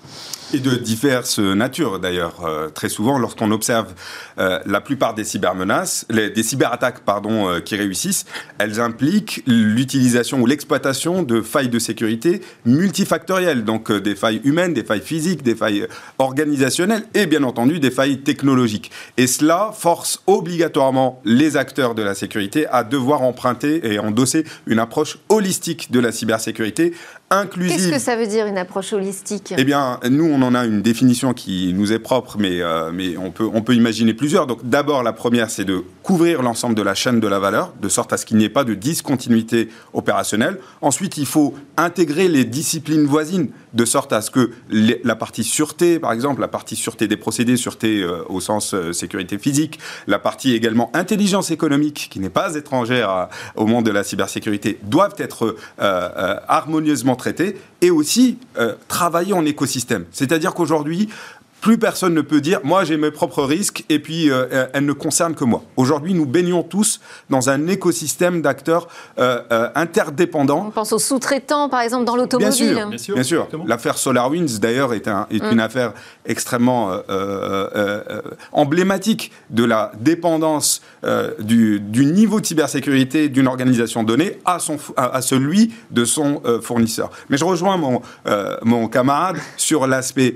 Et 0.54 0.60
de 0.60 0.76
diverses 0.76 1.40
natures 1.40 1.98
d'ailleurs. 2.00 2.46
Euh, 2.46 2.70
très 2.70 2.88
souvent, 2.88 3.18
lorsqu'on 3.18 3.50
observe 3.50 3.92
euh, 4.38 4.60
la 4.68 4.82
plupart 4.82 5.16
des 5.16 5.24
cybermenaces, 5.24 6.06
des 6.10 6.44
cyberattaques 6.44 7.00
pardon, 7.00 7.50
euh, 7.50 7.60
qui 7.60 7.76
réussissent, 7.76 8.26
elles 8.60 8.80
impliquent 8.80 9.42
l'utilisation 9.48 10.40
ou 10.42 10.46
l'exploitation 10.46 11.24
de 11.24 11.42
failles 11.42 11.70
de 11.70 11.80
sécurité 11.80 12.42
multifactorielles, 12.66 13.64
donc 13.64 13.92
des 13.92 14.16
failles 14.16 14.42
humaines, 14.44 14.76
des 14.76 14.84
failles 14.84 15.02
physiques, 15.02 15.42
des 15.42 15.56
failles 15.56 15.88
organisationnelles 16.20 17.06
et 17.16 17.26
bien 17.26 17.42
entendu 17.42 17.80
des 17.80 17.90
failles 17.90 18.20
technologiques. 18.20 18.92
Et 19.18 19.26
cela 19.26 19.72
force 19.76 20.22
obligatoirement 20.28 21.20
les 21.26 21.58
acteurs 21.58 21.96
de 21.96 22.04
la 22.04 22.14
sécurité 22.14 22.68
à 22.68 22.84
devoir 22.84 23.24
emprunter 23.24 23.92
et 23.92 23.98
endosser 23.98 24.46
une 24.68 24.78
approche 24.78 25.18
holistique 25.30 25.92
de 25.92 26.00
la 26.00 26.12
cybersécurité 26.12 26.94
Qu'est-ce 27.68 27.90
que 27.90 28.00
ça 28.00 28.16
veut 28.16 28.28
dire 28.28 28.46
une 28.46 28.58
approche 28.58 28.94
holistique? 28.94 29.54
Eh 29.58 29.64
bien, 29.64 30.00
nous, 30.10 30.26
on 30.26 30.42
en 30.42 30.56
a 30.56 30.66
une 30.66 30.82
définition 30.82 31.34
qui 31.34 31.74
nous 31.74 31.92
est 31.92 32.00
propre, 32.00 32.38
mais, 32.38 32.62
euh, 32.62 32.92
mais 32.94 33.18
on, 33.18 33.32
peut, 33.32 33.50
on 33.52 33.62
peut 33.62 33.76
imaginer 33.76 34.14
plusieurs. 34.14 34.48
Donc, 34.48 34.60
d'abord, 34.64 35.04
la 35.04 35.14
première, 35.14 35.50
c'est 35.50 35.66
de 35.66 35.84
couvrir 36.02 36.42
l'ensemble 36.42 36.76
de 36.76 36.82
la 36.82 36.96
chaîne 36.96 37.20
de 37.20 37.28
la 37.28 37.40
valeur, 37.40 37.74
de 37.82 37.90
sorte 37.90 38.14
à 38.14 38.18
ce 38.18 38.26
qu'il 38.26 38.38
n'y 38.38 38.46
ait 38.46 38.50
pas 38.50 38.64
de 38.64 38.74
discontinuité 38.74 39.70
opérationnelle. 39.94 40.60
Ensuite, 40.82 41.18
il 41.18 41.26
faut 41.26 41.56
intégrer 41.78 42.28
les 42.28 42.46
disciplines 42.46 43.06
voisines, 43.06 43.50
de 43.74 43.86
sorte 43.86 44.14
à 44.14 44.22
ce 44.22 44.32
que 44.32 44.52
la 44.70 45.16
partie 45.16 45.44
sûreté, 45.44 46.00
par 46.00 46.12
exemple, 46.12 46.42
la 46.42 46.48
partie 46.48 46.76
sûreté 46.76 47.08
des 47.08 47.18
procédés, 47.18 47.58
sûreté 47.58 48.02
euh, 48.02 48.24
au 48.30 48.40
sens 48.40 48.74
euh, 48.74 48.94
sécurité 48.94 49.38
physique, 49.38 49.80
la 50.08 50.20
partie 50.20 50.54
également 50.54 50.92
intelligence 50.94 51.52
économique, 51.52 52.08
qui 52.12 52.20
n'est 52.20 52.30
pas 52.30 52.56
étrangère 52.56 53.30
au 53.56 53.66
monde 53.66 53.86
de 53.86 53.92
la 53.92 54.04
cybersécurité, 54.04 54.80
doivent 54.84 55.16
être 55.18 55.56
harmonieusement 55.78 57.16
traiter 57.16 57.58
et 57.84 57.92
aussi 57.92 58.38
euh, 58.58 58.76
travailler 58.88 59.34
en 59.34 59.46
écosystème. 59.46 60.06
C'est-à-dire 60.12 60.54
qu'aujourd'hui, 60.54 61.10
plus 61.64 61.78
personne 61.78 62.14
ne 62.14 62.22
peut 62.22 62.42
dire 62.42 62.60
moi 62.66 62.84
j'ai 62.84 62.98
mes 62.98 63.10
propres 63.10 63.44
risques 63.44 63.86
et 63.88 64.00
puis 64.00 64.30
euh, 64.30 64.68
elles 64.74 64.86
ne 64.86 64.92
concernent 64.92 65.34
que 65.34 65.46
moi. 65.46 65.64
Aujourd'hui, 65.78 66.14
nous 66.14 66.26
baignons 66.26 66.62
tous 66.62 67.00
dans 67.30 67.50
un 67.50 67.68
écosystème 67.68 68.42
d'acteurs 68.42 68.90
euh, 69.18 69.40
euh, 69.50 69.70
interdépendants. 69.74 70.66
On 70.68 70.72
pense 70.72 70.92
aux 70.92 71.00
sous-traitants, 71.00 71.70
par 71.70 71.80
exemple, 71.80 72.04
dans 72.04 72.18
l'automobile. 72.18 72.76
Bien 72.76 72.98
sûr, 72.98 73.16
bien 73.16 73.24
sûr. 73.24 73.48
L'affaire 73.66 73.98
SolarWinds, 73.98 74.60
d'ailleurs, 74.60 74.94
est, 74.94 75.08
un, 75.08 75.26
est 75.32 75.38
une 75.38 75.56
mm. 75.56 75.60
affaire 75.60 75.94
extrêmement 76.26 76.92
emblématique 78.52 79.32
de 79.50 79.64
la 79.64 79.94
dépendance 80.00 80.82
du, 81.40 81.80
du, 81.80 82.06
niveau 82.06 82.42
de 82.42 82.46
cybersécurité 82.46 83.30
d'une 83.30 83.48
organisation 83.48 84.04
donnée 84.04 84.40
à, 84.44 84.60
son, 84.60 84.78
à, 84.98 85.22
celui 85.22 85.74
de 85.92 86.04
son 86.04 86.42
fournisseur. 86.62 87.10
Mais 87.30 87.38
je 87.38 87.46
rejoins 87.46 87.78
mon, 87.78 88.02
mon 88.64 88.90
camarade 88.90 89.38
sur 89.56 89.88
l'aspect 89.88 90.36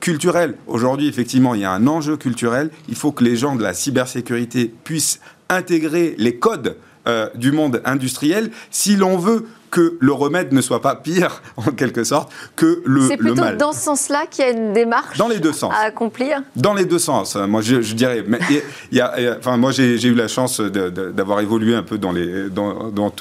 culturel. 0.00 0.54
Aujourd'hui, 0.68 1.08
effectivement, 1.08 1.54
il 1.54 1.62
y 1.62 1.64
a 1.64 1.72
un 1.72 1.86
enjeu 1.86 2.16
culturel. 2.16 2.70
Il 2.88 2.94
faut 2.94 3.10
que 3.10 3.24
les 3.24 3.36
gens 3.36 3.56
de 3.56 3.62
la 3.62 3.72
cybersécurité 3.72 4.72
puissent 4.84 5.20
intégrer 5.48 6.14
les 6.18 6.36
codes 6.36 6.76
euh, 7.06 7.28
du 7.34 7.52
monde 7.52 7.80
industriel 7.86 8.50
si 8.70 8.94
l'on 8.94 9.16
veut 9.16 9.46
que 9.70 9.96
le 10.00 10.12
remède 10.12 10.52
ne 10.52 10.60
soit 10.60 10.80
pas 10.82 10.96
pire, 10.96 11.42
en 11.56 11.70
quelque 11.72 12.04
sorte, 12.04 12.32
que 12.56 12.82
le, 12.84 13.00
mal. 13.00 13.08
C'est 13.08 13.16
plutôt 13.16 13.56
dans 13.58 13.72
ce 13.72 13.80
sens-là 13.80 14.26
qu'il 14.30 14.44
y 14.44 14.48
a 14.48 14.50
une 14.50 14.72
démarche 14.72 15.18
dans 15.18 15.28
les 15.28 15.38
deux 15.38 15.52
sens. 15.52 15.72
à 15.74 15.86
accomplir 15.86 16.42
Dans 16.56 16.74
les 16.74 16.84
deux 16.84 16.98
sens, 16.98 17.36
moi 17.36 17.60
je, 17.62 17.76
dirais. 17.94 18.24
Mais 18.26 18.38
il 18.90 18.98
y 18.98 19.00
a, 19.00 19.14
enfin, 19.38 19.56
moi 19.56 19.72
j'ai 19.72 20.02
eu 20.02 20.14
la 20.14 20.28
chance 20.28 20.60
d'avoir 20.60 21.40
évolué 21.40 21.74
un 21.74 21.82
peu 21.82 21.98
dans, 21.98 22.12
les, 22.12 22.48
dans, 22.50 22.90
dans, 22.90 23.12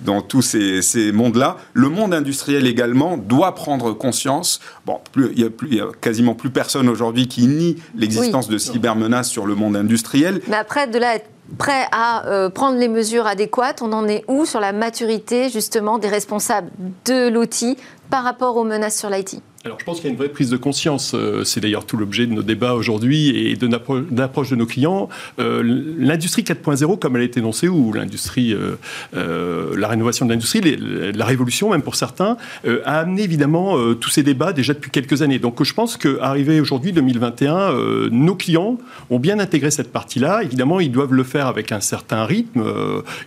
dans 0.00 0.22
tous 0.22 0.42
ces, 0.42 0.82
ces 0.82 1.12
mondes-là. 1.12 1.56
Le 1.72 1.88
monde 1.88 2.14
industriel 2.14 2.66
également 2.66 3.16
doit 3.16 3.54
prendre 3.54 3.92
conscience. 3.92 4.60
Bon, 4.84 5.00
il, 5.16 5.52
y 5.74 5.80
a 5.80 5.86
quasiment 6.00 6.34
plus 6.34 6.50
personne 6.50 6.88
aujourd'hui 6.88 7.28
qui 7.28 7.46
nie 7.46 7.76
l'existence 7.94 8.48
de 8.48 8.58
cybermenaces 8.58 9.28
sur 9.28 9.46
le 9.46 9.54
monde 9.54 9.76
industriel. 9.76 10.40
Mais 10.48 10.56
après, 10.56 10.86
de 10.86 10.98
là 10.98 11.10
à 11.10 11.14
être 11.16 11.28
prêt 11.58 11.86
à 11.92 12.26
euh, 12.26 12.48
prendre 12.50 12.78
les 12.78 12.88
mesures 12.88 13.26
adéquates. 13.26 13.82
On 13.82 13.92
en 13.92 14.08
est 14.08 14.24
où 14.28 14.44
sur 14.44 14.60
la 14.60 14.72
maturité 14.72 15.48
justement 15.48 15.98
des 15.98 16.08
responsables 16.08 16.70
de 17.04 17.28
l'outil 17.28 17.76
par 18.10 18.24
rapport 18.24 18.56
aux 18.56 18.64
menaces 18.64 18.98
sur 18.98 19.10
l'IT 19.10 19.40
alors, 19.66 19.80
je 19.80 19.84
pense 19.84 19.96
qu'il 19.96 20.06
y 20.06 20.08
a 20.08 20.12
une 20.12 20.16
vraie 20.16 20.28
prise 20.28 20.48
de 20.48 20.56
conscience. 20.56 21.12
Euh, 21.14 21.42
c'est 21.44 21.60
d'ailleurs 21.60 21.84
tout 21.84 21.96
l'objet 21.96 22.26
de 22.26 22.32
nos 22.32 22.42
débats 22.42 22.74
aujourd'hui 22.74 23.50
et 23.50 23.56
de 23.56 23.68
l'approche 24.16 24.50
de 24.50 24.56
nos 24.56 24.64
clients. 24.64 25.08
Euh, 25.40 25.62
l'industrie 25.98 26.42
4.0, 26.42 26.98
comme 26.98 27.16
elle 27.16 27.22
a 27.22 27.24
été 27.24 27.40
énoncée, 27.40 27.68
ou 27.68 27.92
l'industrie, 27.92 28.54
euh, 28.54 29.76
la 29.76 29.88
rénovation 29.88 30.24
de 30.24 30.30
l'industrie, 30.30 30.60
la 30.60 31.24
révolution 31.24 31.70
même 31.70 31.82
pour 31.82 31.96
certains, 31.96 32.36
a 32.84 33.00
amené 33.00 33.22
évidemment 33.22 33.76
tous 33.94 34.10
ces 34.10 34.22
débats 34.22 34.52
déjà 34.52 34.72
depuis 34.72 34.90
quelques 34.90 35.22
années. 35.22 35.38
Donc, 35.38 35.62
je 35.62 35.74
pense 35.74 35.96
qu'arrivé 35.96 36.60
aujourd'hui 36.60 36.92
2021, 36.92 37.72
nos 38.10 38.34
clients 38.36 38.78
ont 39.10 39.18
bien 39.18 39.38
intégré 39.38 39.70
cette 39.70 39.92
partie-là. 39.92 40.42
Évidemment, 40.42 40.78
ils 40.80 40.92
doivent 40.92 41.12
le 41.12 41.24
faire 41.24 41.46
avec 41.46 41.72
un 41.72 41.80
certain 41.80 42.24
rythme. 42.24 42.64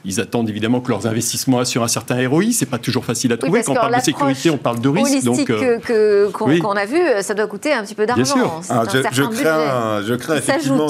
ils 0.05 0.21
attendent 0.21 0.49
évidemment 0.49 0.79
que 0.79 0.89
leurs 0.89 1.07
investissements 1.07 1.59
assurent 1.59 1.83
un 1.83 1.89
certain 1.89 2.27
ROI. 2.27 2.51
C'est 2.51 2.69
pas 2.69 2.77
toujours 2.77 3.03
facile 3.03 3.33
à 3.33 3.37
trouver. 3.37 3.61
Quand 3.65 3.73
on 3.73 3.75
parle 3.75 3.95
de 3.95 4.01
sécurité, 4.01 4.49
on 4.49 4.57
parle 4.57 4.79
de 4.79 4.89
risque. 4.89 5.23
Donc, 5.23 5.45
que 5.45 6.28
qu'on 6.31 6.71
a 6.71 6.85
vu, 6.85 6.99
ça 7.21 7.33
doit 7.33 7.47
coûter 7.47 7.73
un 7.73 7.83
petit 7.83 7.95
peu 7.95 8.05
d'argent. 8.05 8.61
Je, 8.61 9.01
je, 9.11 9.23
crains, 9.23 10.01
je 10.03 10.13
crains 10.15 10.35
effectivement 10.37 10.87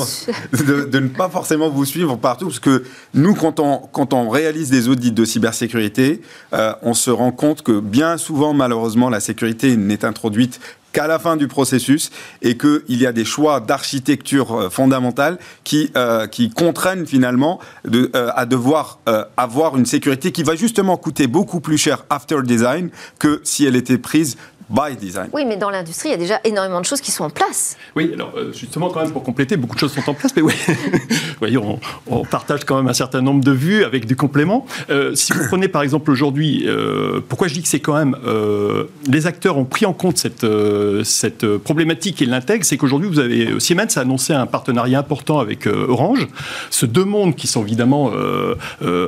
de, 0.53 0.85
de, 0.85 0.99
ne 0.99 1.07
pas 1.07 1.29
forcément 1.29 1.69
vous 1.69 1.85
suivre 1.85 2.15
partout, 2.15 2.47
parce 2.47 2.59
que 2.59 2.83
nous, 3.13 3.33
quand 3.35 3.59
on, 3.59 3.77
quand 3.77 4.13
on 4.13 4.29
réalise 4.29 4.69
des 4.69 4.87
audits 4.87 5.11
de 5.11 5.25
cybersécurité, 5.25 6.21
euh, 6.53 6.73
on 6.81 6.93
se 6.93 7.11
rend 7.11 7.31
compte 7.31 7.61
que 7.61 7.79
bien 7.79 8.17
souvent, 8.17 8.53
malheureusement, 8.53 9.09
la 9.09 9.19
sécurité 9.19 9.75
n'est 9.77 10.05
introduite 10.05 10.59
qu'à 10.91 11.07
la 11.07 11.19
fin 11.19 11.37
du 11.37 11.47
processus 11.47 12.09
et 12.41 12.57
qu'il 12.57 12.81
y 12.87 13.05
a 13.05 13.11
des 13.11 13.25
choix 13.25 13.59
d'architecture 13.59 14.53
euh, 14.53 14.69
fondamentale 14.69 15.37
qui, 15.63 15.91
euh, 15.95 16.27
qui 16.27 16.49
contraignent 16.49 17.05
finalement 17.05 17.59
de, 17.85 18.11
euh, 18.15 18.31
à 18.35 18.45
devoir 18.45 18.99
avoir 19.37 19.77
une 19.77 19.85
sécurité 19.85 20.31
qui 20.31 20.43
va 20.43 20.55
justement 20.55 20.97
coûter 20.97 21.27
beaucoup 21.27 21.59
plus 21.59 21.77
cher 21.77 22.05
after 22.09 22.41
design 22.43 22.89
que 23.17 23.41
si 23.43 23.65
elle 23.65 23.75
était 23.75 23.97
prise 23.97 24.37
by 24.69 24.95
design. 24.99 25.29
Oui, 25.33 25.45
mais 25.45 25.57
dans 25.57 25.69
l'industrie, 25.69 26.09
il 26.09 26.11
y 26.11 26.15
a 26.15 26.17
déjà 26.17 26.39
énormément 26.43 26.81
de 26.81 26.85
choses 26.85 27.01
qui 27.01 27.11
sont 27.11 27.23
en 27.23 27.29
place. 27.29 27.77
Oui, 27.95 28.11
alors 28.13 28.33
euh, 28.37 28.53
justement, 28.53 28.89
quand 28.89 29.01
même, 29.01 29.11
pour 29.11 29.23
compléter, 29.23 29.57
beaucoup 29.57 29.75
de 29.75 29.79
choses 29.79 29.93
sont 29.93 30.07
en 30.09 30.13
place, 30.13 30.33
mais 30.35 30.41
oui, 30.41 30.53
voyez, 31.39 31.57
on, 31.57 31.79
on, 32.07 32.25
partage 32.25 32.63
quand 32.65 32.77
même 32.77 32.87
un 32.87 32.93
certain 32.93 33.21
nombre 33.21 33.43
de 33.43 33.51
vues 33.51 33.83
avec 33.83 34.05
des 34.05 34.15
compléments. 34.15 34.65
Euh, 34.89 35.15
si 35.15 35.33
vous 35.33 35.47
prenez 35.47 35.67
par 35.67 35.81
exemple 35.81 36.11
aujourd'hui, 36.11 36.65
euh, 36.67 37.19
pourquoi 37.27 37.47
je 37.47 37.53
dis 37.53 37.61
que 37.61 37.67
c'est 37.67 37.79
quand 37.79 37.95
même. 37.95 38.15
Euh, 38.25 38.85
les 39.07 39.27
acteurs 39.27 39.57
ont 39.57 39.65
pris 39.65 39.85
en 39.85 39.93
compte 39.93 40.17
cette, 40.17 40.43
euh, 40.43 41.03
cette 41.03 41.45
problématique 41.57 42.21
et 42.21 42.25
l'intègrent, 42.25 42.65
c'est 42.65 42.77
qu'aujourd'hui, 42.77 43.09
vous 43.09 43.19
avez. 43.19 43.59
Siemens 43.59 43.97
a 43.97 44.01
annoncé 44.01 44.33
un 44.33 44.45
partenariat 44.45 44.99
important 44.99 45.39
avec 45.39 45.67
Orange. 45.67 46.27
Ce 46.69 46.85
deux 46.85 47.05
mondes 47.05 47.35
qui 47.35 47.47
sont 47.47 47.63
évidemment 47.63 48.11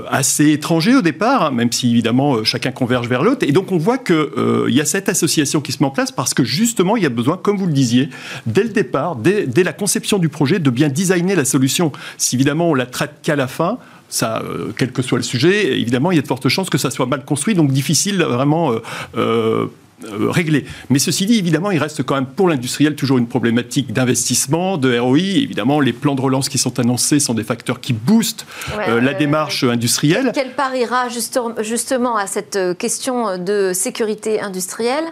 assez 0.10 0.52
étrangers 0.52 0.95
au 0.95 1.02
départ, 1.02 1.45
hein, 1.45 1.52
même 1.52 1.71
si 1.71 1.91
évidemment 1.91 2.43
chacun 2.43 2.71
converge 2.71 3.08
vers 3.08 3.24
l'autre. 3.24 3.45
Et 3.47 3.52
donc 3.52 3.71
on 3.71 3.78
voit 3.78 3.97
qu'il 3.97 4.26
y 4.69 4.82
a 4.82 4.86
cette 4.86 5.10
association 5.10 5.51
qui 5.60 5.74
se 5.74 5.84
met 5.84 5.88
en 5.88 5.92
place 5.92 6.12
parce 6.12 6.34
que 6.34 6.44
justement, 6.44 6.96
il 6.96 7.04
y 7.04 7.06
a 7.06 7.10
besoin, 7.10 7.36
comme 7.36 7.58
vous 7.58 7.68
le 7.68 7.74
disiez, 7.74 8.10
dès 8.46 8.64
le 8.64 8.70
départ, 8.70 9.18
dès, 9.18 9.48
la 9.64 9.74
conception 9.74 10.18
du 10.20 10.30
projet, 10.30 10.60
de 10.60 10.70
bien 10.70 10.88
designer 10.88 11.36
la 11.36 11.46
solution. 11.46 11.92
Si 12.18 12.36
évidemment 12.36 12.70
on 12.70 12.74
la 12.74 12.86
traite 12.86 13.16
qu'à 13.22 13.36
la 13.36 13.48
fin, 13.48 13.78
ça, 14.08 14.42
euh, 14.44 14.72
quel 14.78 14.92
que 14.92 15.02
soit 15.02 15.18
le 15.18 15.24
sujet, 15.24 15.80
évidemment, 15.80 16.12
il 16.12 16.16
y 16.16 16.20
a 16.20 16.22
de 16.22 16.28
fortes 16.28 16.50
chances 16.50 16.70
que 16.70 16.78
ça 16.78 16.92
soit 16.92 17.06
mal 17.06 17.26
construit, 17.26 17.56
donc 17.56 17.72
difficile 17.72 18.22
vraiment. 18.24 18.72
Euh, 18.72 18.80
euh, 19.18 19.66
euh, 20.06 20.30
réglé. 20.30 20.66
Mais 20.90 21.00
ceci 21.00 21.26
dit, 21.26 21.38
évidemment, 21.38 21.72
il 21.72 21.80
reste 21.80 22.04
quand 22.04 22.16
même 22.16 22.26
pour 22.26 22.50
l'industriel 22.50 22.96
toujours 22.96 23.18
une 23.18 23.28
problématique 23.28 23.94
d'investissement, 23.94 24.78
de 24.78 24.98
ROI. 24.98 25.20
Évidemment, 25.20 25.80
les 25.80 25.94
plans 25.94 26.16
de 26.16 26.22
relance 26.22 26.50
qui 26.50 26.58
sont 26.58 26.80
annoncés 26.80 27.20
sont 27.20 27.34
des 27.34 27.44
facteurs 27.44 27.80
qui 27.80 27.94
boostent 27.94 28.46
euh, 28.88 29.02
la 29.02 29.14
démarche 29.14 29.64
industrielle. 29.64 30.32
Quel 30.34 30.54
part 30.54 30.76
ira 30.76 31.08
justement 31.10 32.16
à 32.16 32.28
cette 32.28 32.58
question 32.78 33.38
de 33.38 33.72
sécurité 33.74 34.42
industrielle? 34.42 35.06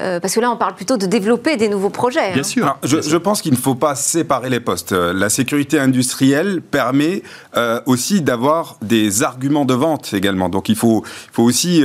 Euh, 0.00 0.20
parce 0.20 0.34
que 0.34 0.40
là, 0.40 0.50
on 0.50 0.56
parle 0.56 0.74
plutôt 0.74 0.96
de 0.96 1.06
développer 1.06 1.56
des 1.56 1.68
nouveaux 1.68 1.90
projets. 1.90 2.32
Bien 2.32 2.40
hein. 2.40 2.44
sûr. 2.44 2.78
je, 2.82 3.16
pense 3.16 3.42
qu'il 3.42 3.52
ne 3.52 3.58
faut 3.58 3.74
pas 3.74 3.94
séparer 3.94 4.50
les 4.50 4.60
postes. 4.60 4.92
Euh, 4.92 5.12
la 5.12 5.28
sécurité 5.28 5.78
industrielle 5.78 6.62
permet 6.62 7.22
euh, 7.56 7.80
aussi 7.86 8.22
d'avoir 8.22 8.76
des 8.82 9.22
arguments 9.22 9.64
de 9.64 9.74
vente 9.74 10.14
également. 10.14 10.48
Donc 10.48 10.68
il 10.68 10.76
faut, 10.76 11.04
faut 11.32 11.42
aussi 11.42 11.82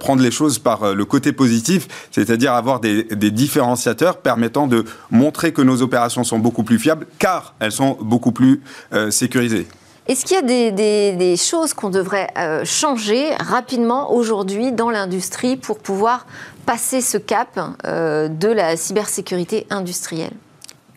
prendre 0.00 0.22
les 0.22 0.30
choses 0.30 0.58
par 0.58 0.94
le 0.94 1.04
côté 1.04 1.32
positif, 1.32 1.88
c'est-à-dire 2.10 2.52
avoir 2.52 2.80
des, 2.80 3.04
des, 3.04 3.30
différenciateurs 3.30 4.18
permettant 4.18 4.66
de 4.66 4.84
montrer 5.10 5.52
que 5.52 5.62
nos 5.62 5.82
opérations 5.82 6.24
sont 6.24 6.38
beaucoup 6.38 6.62
plus 6.62 6.78
fiables, 6.78 7.06
car 7.18 7.54
elles 7.60 7.72
sont 7.72 7.98
beaucoup 8.00 8.32
plus 8.32 8.62
sécurisées. 9.10 9.66
Est-ce 10.08 10.24
qu'il 10.24 10.36
y 10.36 10.38
a 10.38 10.70
des, 10.72 11.36
choses 11.36 11.74
qu'on 11.74 11.90
devrait 11.90 12.28
euh, 12.36 12.64
changer 12.64 13.34
rapidement 13.36 14.12
aujourd'hui 14.12 14.72
dans 14.72 14.90
l'industrie 14.90 15.56
pour 15.56 15.78
pouvoir 15.78 16.26
passer 16.66 17.00
ce 17.00 17.18
cap 17.18 17.58
euh, 17.84 18.28
de 18.28 18.48
la 18.48 18.76
cybersécurité 18.76 19.66
industrielle? 19.70 20.32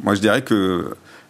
Moi, 0.03 0.15
je 0.15 0.21
dirais 0.21 0.43
qu'il 0.43 0.85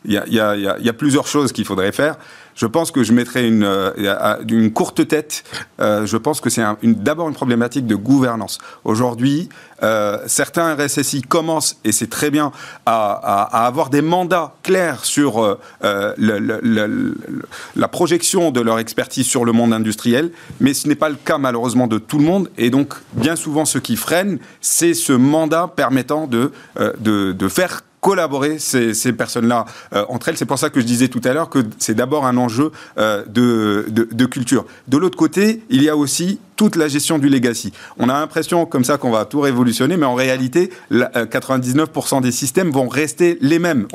y, 0.05 0.13
y, 0.15 0.39
a 0.39 0.93
plusieurs 0.93 1.27
choses 1.27 1.51
qu'il 1.51 1.65
faudrait 1.65 1.91
faire. 1.91 2.17
Je 2.55 2.65
pense 2.65 2.91
que 2.91 3.03
je 3.03 3.11
mettrai 3.11 3.47
une, 3.47 3.63
euh, 3.63 4.37
une 4.49 4.71
courte 4.71 5.07
tête. 5.07 5.43
Euh, 5.81 6.05
je 6.05 6.17
pense 6.17 6.39
que 6.39 6.49
c'est 6.49 6.63
d'abord 6.83 7.27
une 7.27 7.35
problématique 7.35 7.85
de 7.85 7.95
gouvernance. 7.95 8.59
Aujourd'hui, 8.85 9.49
euh, 9.83 10.19
certains 10.25 10.73
RSSI 10.75 11.21
commencent, 11.21 11.77
et 11.83 11.91
c'est 11.91 12.09
très 12.09 12.31
bien, 12.31 12.53
à, 12.85 13.65
avoir 13.65 13.89
des 13.89 14.01
mandats 14.01 14.55
clairs 14.63 15.03
sur 15.03 15.57
la 15.81 17.87
projection 17.89 18.51
de 18.51 18.61
leur 18.61 18.79
expertise 18.79 19.27
sur 19.27 19.43
le 19.43 19.51
monde 19.51 19.73
industriel, 19.73 20.31
mais 20.61 20.73
ce 20.73 20.87
n'est 20.87 20.95
pas 20.95 21.09
le 21.09 21.15
cas 21.15 21.37
malheureusement 21.37 21.87
de 21.87 21.97
tout 21.97 22.19
le 22.19 22.23
monde. 22.23 22.49
Et 22.57 22.69
donc, 22.69 22.93
bien 23.13 23.35
souvent, 23.35 23.65
ce 23.65 23.79
qui 23.79 23.97
freine, 23.97 24.39
c'est 24.61 24.93
ce 24.93 25.11
mandat 25.11 25.69
permettant 25.75 26.27
de, 26.27 26.53
de 26.77 27.47
faire 27.49 27.81
collaborer 28.05 28.59
ces, 28.59 29.13
personnes-là 29.13 29.65
euh, 29.93 30.05
entre 30.09 30.29
elles. 30.29 30.37
C'est 30.37 30.45
pour 30.45 30.59
ça 30.59 30.69
que 30.69 30.79
je 30.79 30.85
disais 30.85 31.07
tout 31.07 31.21
à 31.23 31.33
l'heure 31.33 31.49
que 31.49 31.63
c'est 31.79 31.95
d'abord 31.95 32.27
un 32.27 32.37
enjeu 32.37 32.71
euh, 32.99 33.25
de, 33.25 34.25
culture. 34.27 34.65
De 34.87 34.97
l'autre 34.97 35.17
côté, 35.17 35.63
il 35.71 35.81
y 35.81 35.89
a 35.89 35.97
aussi 35.97 36.39
toute 36.55 36.75
la 36.75 36.87
gestion 36.87 37.17
du 37.17 37.29
legacy. 37.29 37.71
On 37.97 38.09
a 38.09 38.13
l'impression 38.13 38.65
comme 38.65 38.83
ça 38.83 38.97
qu'on 38.97 39.11
va 39.11 39.25
tout 39.25 39.41
révolutionner, 39.41 39.97
mais 39.97 40.05
en 40.05 40.15
réalité, 40.15 40.71
99% 40.91 42.17
euh, 42.17 42.21
des 42.21 42.31
systèmes 42.31 42.71
vont 42.71 42.87
rester 42.87 43.37
les 43.41 43.59
mêmes, 43.59 43.87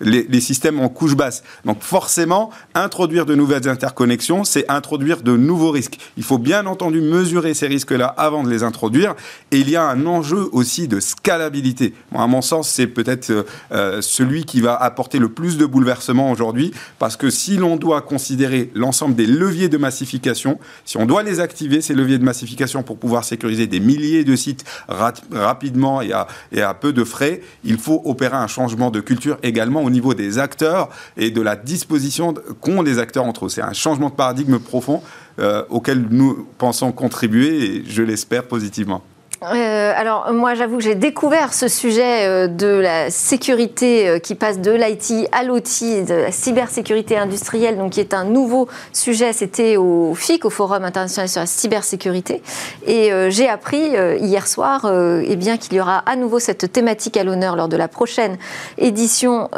les, 0.00 0.26
les, 0.28 0.40
systèmes 0.40 0.80
en 0.80 0.88
couche 0.88 1.16
basse. 1.16 1.42
Donc 1.64 1.82
forcément, 1.82 2.50
introduire 2.74 3.26
de 3.26 3.34
nouvelles 3.34 3.68
interconnexions, 3.68 4.44
c'est 4.44 4.68
introduire 4.70 5.22
de 5.22 5.36
nouveaux 5.36 5.70
risques. 5.70 5.98
Il 6.16 6.22
faut 6.22 6.38
bien 6.38 6.66
entendu 6.66 7.00
mesurer 7.00 7.54
ces 7.54 7.66
risques-là 7.66 8.06
avant 8.06 8.42
de 8.42 8.50
les 8.50 8.62
introduire. 8.62 9.14
Et 9.50 9.58
il 9.58 9.70
y 9.70 9.76
a 9.76 9.84
un 9.84 10.06
enjeu 10.06 10.48
aussi 10.52 10.88
de 10.88 11.00
scalabilité. 11.00 11.94
Bon, 12.12 12.20
à 12.20 12.26
mon 12.26 12.42
sens, 12.42 12.68
c'est 12.68 12.86
peut-être 12.86 13.30
euh, 13.30 13.42
euh, 13.72 14.02
celui 14.02 14.44
qui 14.44 14.60
va 14.60 14.74
apporter 14.74 15.18
le 15.18 15.28
plus 15.28 15.56
de 15.56 15.66
bouleversements 15.66 16.30
aujourd'hui, 16.30 16.72
parce 16.98 17.16
que 17.16 17.30
si 17.30 17.56
l'on 17.56 17.76
doit 17.76 18.02
considérer 18.02 18.70
l'ensemble 18.74 19.14
des 19.14 19.26
leviers 19.26 19.68
de 19.68 19.78
massification, 19.78 20.58
si 20.84 20.96
on 20.96 21.06
doit 21.06 21.22
les 21.22 21.40
activer, 21.40 21.80
ces 21.86 21.94
leviers 21.94 22.18
de 22.18 22.24
massification 22.24 22.82
pour 22.82 22.98
pouvoir 22.98 23.24
sécuriser 23.24 23.66
des 23.66 23.80
milliers 23.80 24.24
de 24.24 24.36
sites 24.36 24.64
rapidement 24.88 26.02
et 26.02 26.12
à, 26.12 26.74
peu 26.74 26.92
de 26.92 27.04
frais, 27.04 27.40
il 27.64 27.78
faut 27.78 28.02
opérer 28.04 28.36
un 28.36 28.46
changement 28.46 28.90
de 28.90 29.00
culture 29.00 29.38
également 29.42 29.82
au 29.82 29.90
niveau 29.90 30.14
des 30.14 30.38
acteurs 30.38 30.88
et 31.16 31.30
de 31.30 31.40
la 31.40 31.56
disposition 31.56 32.34
qu'ont 32.60 32.82
les 32.82 32.98
acteurs 32.98 33.24
entre 33.24 33.46
eux. 33.46 33.48
C'est 33.48 33.62
un 33.62 33.72
changement 33.72 34.10
de 34.10 34.14
paradigme 34.14 34.58
profond 34.58 35.02
euh, 35.38 35.62
auquel 35.70 36.06
nous 36.10 36.46
pensons 36.58 36.92
contribuer 36.92 37.64
et 37.64 37.84
je 37.86 38.02
l'espère 38.02 38.44
positivement. 38.44 39.02
Euh, 39.42 39.92
alors 39.94 40.32
moi 40.32 40.54
j'avoue 40.54 40.78
que 40.78 40.82
j'ai 40.82 40.94
découvert 40.94 41.52
ce 41.52 41.68
sujet 41.68 42.26
euh, 42.26 42.46
de 42.46 42.68
la 42.68 43.10
sécurité 43.10 44.08
euh, 44.08 44.18
qui 44.18 44.34
passe 44.34 44.60
de 44.60 44.70
l'IT 44.70 45.28
à 45.30 45.42
l'OT, 45.42 45.60
de 45.60 46.14
la 46.14 46.32
cybersécurité 46.32 47.18
industrielle, 47.18 47.76
donc 47.76 47.92
qui 47.92 48.00
est 48.00 48.14
un 48.14 48.24
nouveau 48.24 48.66
sujet. 48.94 49.34
C'était 49.34 49.76
au 49.76 50.14
FIC, 50.14 50.46
au 50.46 50.50
Forum 50.50 50.84
international 50.84 51.28
sur 51.28 51.40
la 51.40 51.46
cybersécurité, 51.46 52.42
et 52.86 53.10
j'ai 53.28 53.48
appris 53.48 53.94
hier 54.20 54.46
soir 54.46 54.90
eh 54.90 55.36
bien 55.36 55.56
qu'il 55.56 55.74
y 55.74 55.80
aura 55.80 55.98
à 55.98 56.16
nouveau 56.16 56.38
cette 56.38 56.72
thématique 56.72 57.16
à 57.16 57.24
l'honneur 57.24 57.56
lors 57.56 57.68
de 57.68 57.76
la 57.76 57.88
prochaine 57.88 58.38
édition 58.78 59.50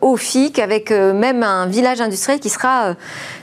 au 0.00 0.16
FIC, 0.16 0.58
avec 0.58 0.90
même 0.90 1.42
un 1.42 1.66
village 1.66 2.00
industriel 2.00 2.40
qui 2.40 2.50
sera 2.50 2.94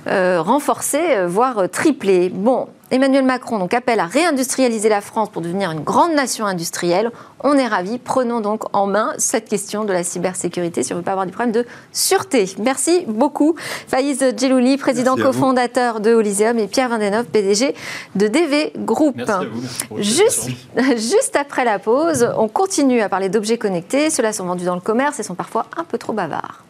renforcé, 0.05 0.99
voire 1.25 1.69
triplé. 1.69 2.29
Bon, 2.29 2.67
Emmanuel 2.91 3.23
Macron 3.23 3.59
donc, 3.59 3.73
appelle 3.73 3.99
à 3.99 4.05
réindustrialiser 4.05 4.89
la 4.89 5.01
France 5.01 5.29
pour 5.29 5.41
devenir 5.41 5.71
une 5.71 5.81
grande 5.81 6.13
nation 6.13 6.45
industrielle. 6.45 7.11
On 7.41 7.53
est 7.53 7.67
ravis. 7.67 7.99
Prenons 7.99 8.41
donc 8.41 8.63
en 8.75 8.87
main 8.87 9.13
cette 9.17 9.47
question 9.47 9.85
de 9.85 9.93
la 9.93 10.03
cybersécurité 10.03 10.81
si 10.83 10.91
on 10.91 10.95
ne 10.95 11.01
veut 11.01 11.05
pas 11.05 11.11
avoir 11.11 11.25
des 11.25 11.31
problèmes 11.31 11.53
de 11.53 11.65
sûreté. 11.93 12.49
Merci 12.57 13.05
beaucoup. 13.07 13.55
Faïz 13.87 14.23
Djelouli, 14.35 14.77
président 14.77 15.15
cofondateur 15.15 15.99
de 15.99 16.13
Holyséum 16.13 16.57
et 16.57 16.67
Pierre 16.67 16.89
Vindenov, 16.89 17.25
PDG 17.25 17.75
de 18.15 18.27
DV 18.27 18.73
Group. 18.77 19.15
Merci 19.17 19.31
à 19.31 19.43
vous. 19.43 20.01
juste, 20.01 20.49
juste 20.97 21.35
après 21.35 21.65
la 21.65 21.77
pause, 21.79 22.27
on 22.37 22.47
continue 22.47 23.01
à 23.01 23.09
parler 23.09 23.29
d'objets 23.29 23.57
connectés. 23.57 24.09
Ceux-là 24.09 24.33
sont 24.33 24.45
vendus 24.45 24.65
dans 24.65 24.75
le 24.75 24.81
commerce 24.81 25.19
et 25.19 25.23
sont 25.23 25.35
parfois 25.35 25.65
un 25.77 25.83
peu 25.83 25.97
trop 25.97 26.13
bavards. 26.13 26.63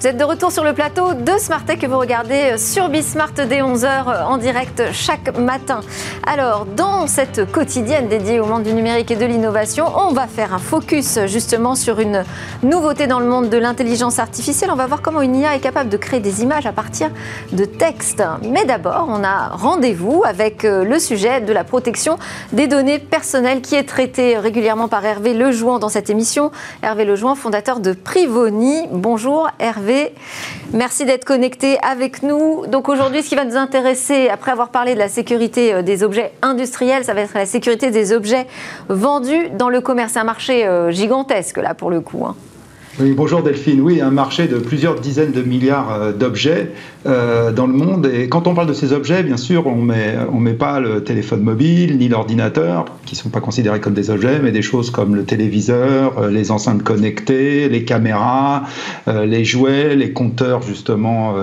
Vous 0.00 0.06
êtes 0.06 0.16
de 0.16 0.22
retour 0.22 0.52
sur 0.52 0.62
le 0.62 0.74
plateau 0.74 1.12
de 1.12 1.32
Smartech 1.38 1.80
que 1.80 1.86
vous 1.88 1.98
regardez 1.98 2.56
sur 2.56 2.88
Bismart 2.88 3.32
dès 3.32 3.62
11h 3.62 4.26
en 4.26 4.38
direct 4.38 4.80
chaque 4.92 5.36
matin. 5.36 5.80
Alors, 6.24 6.66
dans 6.66 7.08
cette 7.08 7.50
quotidienne 7.50 8.06
dédiée 8.06 8.38
au 8.38 8.46
monde 8.46 8.62
du 8.62 8.72
numérique 8.74 9.10
et 9.10 9.16
de 9.16 9.24
l'innovation, 9.24 9.86
on 9.96 10.12
va 10.12 10.28
faire 10.28 10.54
un 10.54 10.60
focus 10.60 11.18
justement 11.26 11.74
sur 11.74 11.98
une 11.98 12.22
nouveauté 12.62 13.08
dans 13.08 13.18
le 13.18 13.26
monde 13.26 13.48
de 13.48 13.58
l'intelligence 13.58 14.20
artificielle. 14.20 14.70
On 14.72 14.76
va 14.76 14.86
voir 14.86 15.02
comment 15.02 15.20
une 15.20 15.34
IA 15.34 15.56
est 15.56 15.60
capable 15.60 15.90
de 15.90 15.96
créer 15.96 16.20
des 16.20 16.42
images 16.42 16.66
à 16.66 16.72
partir 16.72 17.10
de 17.50 17.64
textes. 17.64 18.22
Mais 18.48 18.64
d'abord, 18.66 19.08
on 19.08 19.24
a 19.24 19.48
rendez-vous 19.48 20.22
avec 20.24 20.64
euh, 20.64 20.84
le 20.84 21.00
sujet 21.00 21.40
de 21.40 21.52
la 21.52 21.64
protection 21.64 22.18
des 22.52 22.68
données 22.68 23.00
personnelles 23.00 23.62
qui 23.62 23.74
est 23.74 23.82
traité 23.82 24.38
régulièrement 24.38 24.86
par 24.86 25.04
Hervé 25.04 25.34
Lejouan 25.34 25.80
dans 25.80 25.88
cette 25.88 26.08
émission. 26.08 26.52
Hervé 26.84 27.04
Lejouan, 27.04 27.34
fondateur 27.34 27.80
de 27.80 27.94
Privoni. 27.94 28.86
Bonjour 28.92 29.50
Hervé. 29.58 29.87
Merci 30.72 31.04
d'être 31.04 31.24
connecté 31.24 31.78
avec 31.82 32.22
nous. 32.22 32.66
Donc 32.66 32.88
aujourd'hui, 32.88 33.22
ce 33.22 33.28
qui 33.28 33.34
va 33.36 33.44
nous 33.44 33.56
intéresser, 33.56 34.28
après 34.28 34.50
avoir 34.50 34.68
parlé 34.68 34.94
de 34.94 34.98
la 34.98 35.08
sécurité 35.08 35.72
euh, 35.72 35.82
des 35.82 36.02
objets 36.02 36.32
industriels, 36.42 37.04
ça 37.04 37.14
va 37.14 37.22
être 37.22 37.34
la 37.34 37.46
sécurité 37.46 37.90
des 37.90 38.12
objets 38.12 38.46
vendus 38.88 39.48
dans 39.50 39.68
le 39.68 39.80
commerce. 39.80 40.12
C'est 40.12 40.18
un 40.18 40.24
marché 40.24 40.66
euh, 40.66 40.90
gigantesque 40.90 41.56
là 41.56 41.74
pour 41.74 41.90
le 41.90 42.00
coup. 42.00 42.24
Hein. 42.26 42.36
Oui, 43.00 43.12
bonjour 43.16 43.44
Delphine. 43.44 43.80
Oui, 43.80 44.00
un 44.00 44.10
marché 44.10 44.48
de 44.48 44.56
plusieurs 44.56 44.98
dizaines 44.98 45.30
de 45.30 45.42
milliards 45.42 45.92
euh, 45.92 46.12
d'objets 46.12 46.72
euh, 47.06 47.52
dans 47.52 47.68
le 47.68 47.72
monde. 47.72 48.10
Et 48.12 48.28
quand 48.28 48.48
on 48.48 48.54
parle 48.54 48.66
de 48.66 48.72
ces 48.72 48.92
objets, 48.92 49.22
bien 49.22 49.36
sûr, 49.36 49.68
on 49.68 49.76
met, 49.76 50.16
on 50.32 50.40
met 50.40 50.54
pas 50.54 50.80
le 50.80 51.04
téléphone 51.04 51.42
mobile 51.42 51.96
ni 51.96 52.08
l'ordinateur, 52.08 52.86
qui 53.06 53.14
sont 53.14 53.28
pas 53.28 53.38
considérés 53.38 53.78
comme 53.78 53.94
des 53.94 54.10
objets, 54.10 54.40
mais 54.42 54.50
des 54.50 54.62
choses 54.62 54.90
comme 54.90 55.14
le 55.14 55.22
téléviseur, 55.22 56.18
euh, 56.18 56.28
les 56.28 56.50
enceintes 56.50 56.82
connectées, 56.82 57.68
les 57.68 57.84
caméras, 57.84 58.64
les 59.06 59.44
jouets, 59.44 59.94
les 59.94 60.12
compteurs 60.12 60.62
justement 60.62 61.34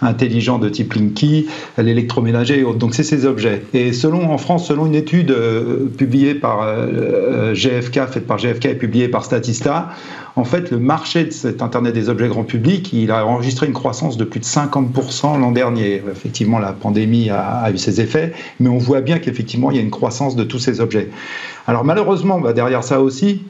intelligents 0.00 0.58
de 0.58 0.68
type 0.68 0.94
Linky, 0.94 1.46
l'électroménager 1.78 2.60
et 2.60 2.64
autres. 2.64 2.78
Donc 2.78 2.94
c'est 2.94 3.02
ces 3.02 3.26
objets. 3.26 3.62
Et 3.74 3.92
selon 3.92 4.32
en 4.32 4.38
France, 4.38 4.66
selon 4.66 4.86
une 4.86 4.94
étude 4.94 5.34
publiée 5.96 6.34
par 6.34 6.66
GFK, 7.52 8.06
faite 8.08 8.26
par 8.26 8.38
GFK 8.38 8.66
et 8.66 8.74
publiée 8.74 9.08
par 9.08 9.24
Statista, 9.24 9.90
en 10.34 10.44
fait, 10.44 10.70
le 10.70 10.78
marché 10.78 11.24
de 11.24 11.30
cet 11.30 11.60
Internet 11.60 11.94
des 11.94 12.08
objets 12.08 12.28
grand 12.28 12.44
public, 12.44 12.92
il 12.92 13.10
a 13.10 13.26
enregistré 13.26 13.66
une 13.66 13.74
croissance 13.74 14.16
de 14.16 14.24
plus 14.24 14.40
de 14.40 14.44
50% 14.44 15.38
l'an 15.38 15.52
dernier. 15.52 16.02
Effectivement, 16.10 16.58
la 16.58 16.72
pandémie 16.72 17.28
a, 17.28 17.70
eu 17.70 17.78
ses 17.78 18.00
effets, 18.00 18.32
mais 18.58 18.68
on 18.68 18.78
voit 18.78 19.02
bien 19.02 19.18
qu'effectivement, 19.18 19.70
il 19.70 19.76
y 19.76 19.80
a 19.80 19.82
une 19.82 19.90
croissance 19.90 20.34
de 20.34 20.44
tous 20.44 20.58
ces 20.58 20.80
objets. 20.80 21.10
Alors 21.66 21.84
malheureusement, 21.84 22.40
bah, 22.40 22.54
derrière 22.54 22.82
ça 22.82 23.00
aussi, 23.00 23.42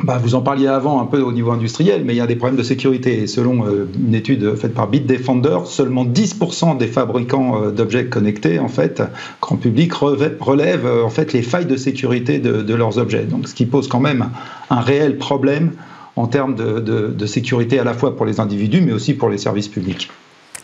bah, 0.00 0.18
vous 0.22 0.34
en 0.34 0.42
parliez 0.42 0.66
avant 0.66 1.00
un 1.00 1.06
peu 1.06 1.20
au 1.20 1.32
niveau 1.32 1.50
industriel, 1.50 2.02
mais 2.04 2.14
il 2.14 2.16
y 2.16 2.20
a 2.20 2.26
des 2.26 2.36
problèmes 2.36 2.58
de 2.58 2.62
sécurité. 2.62 3.22
Et 3.22 3.26
selon 3.26 3.66
euh, 3.66 3.88
une 4.06 4.14
étude 4.14 4.54
faite 4.56 4.74
par 4.74 4.88
Bitdefender, 4.88 5.58
seulement 5.64 6.04
10% 6.04 6.76
des 6.76 6.88
fabricants 6.88 7.62
euh, 7.62 7.70
d'objets 7.70 8.06
connectés, 8.06 8.58
en 8.58 8.68
fait, 8.68 9.02
grand 9.40 9.56
public, 9.56 9.92
relèvent 9.94 10.86
euh, 10.86 11.04
en 11.04 11.10
fait 11.10 11.32
les 11.32 11.42
failles 11.42 11.66
de 11.66 11.76
sécurité 11.76 12.38
de, 12.38 12.62
de, 12.62 12.74
leurs 12.74 12.98
objets. 12.98 13.24
Donc, 13.24 13.48
ce 13.48 13.54
qui 13.54 13.64
pose 13.64 13.88
quand 13.88 14.00
même 14.00 14.30
un 14.70 14.80
réel 14.80 15.18
problème 15.18 15.72
en 16.16 16.26
termes 16.26 16.54
de, 16.54 17.26
sécurité 17.26 17.78
à 17.78 17.84
la 17.84 17.94
fois 17.94 18.16
pour 18.16 18.26
les 18.26 18.40
individus, 18.40 18.80
mais 18.80 18.92
aussi 18.92 19.14
pour 19.14 19.28
les 19.28 19.38
services 19.38 19.68
publics. 19.68 20.10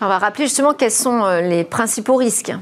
On 0.00 0.06
va 0.06 0.18
rappeler 0.18 0.44
justement 0.44 0.74
quels 0.74 0.90
sont 0.90 1.24
euh, 1.24 1.40
les 1.40 1.64
principaux 1.64 2.16
risques. 2.16 2.52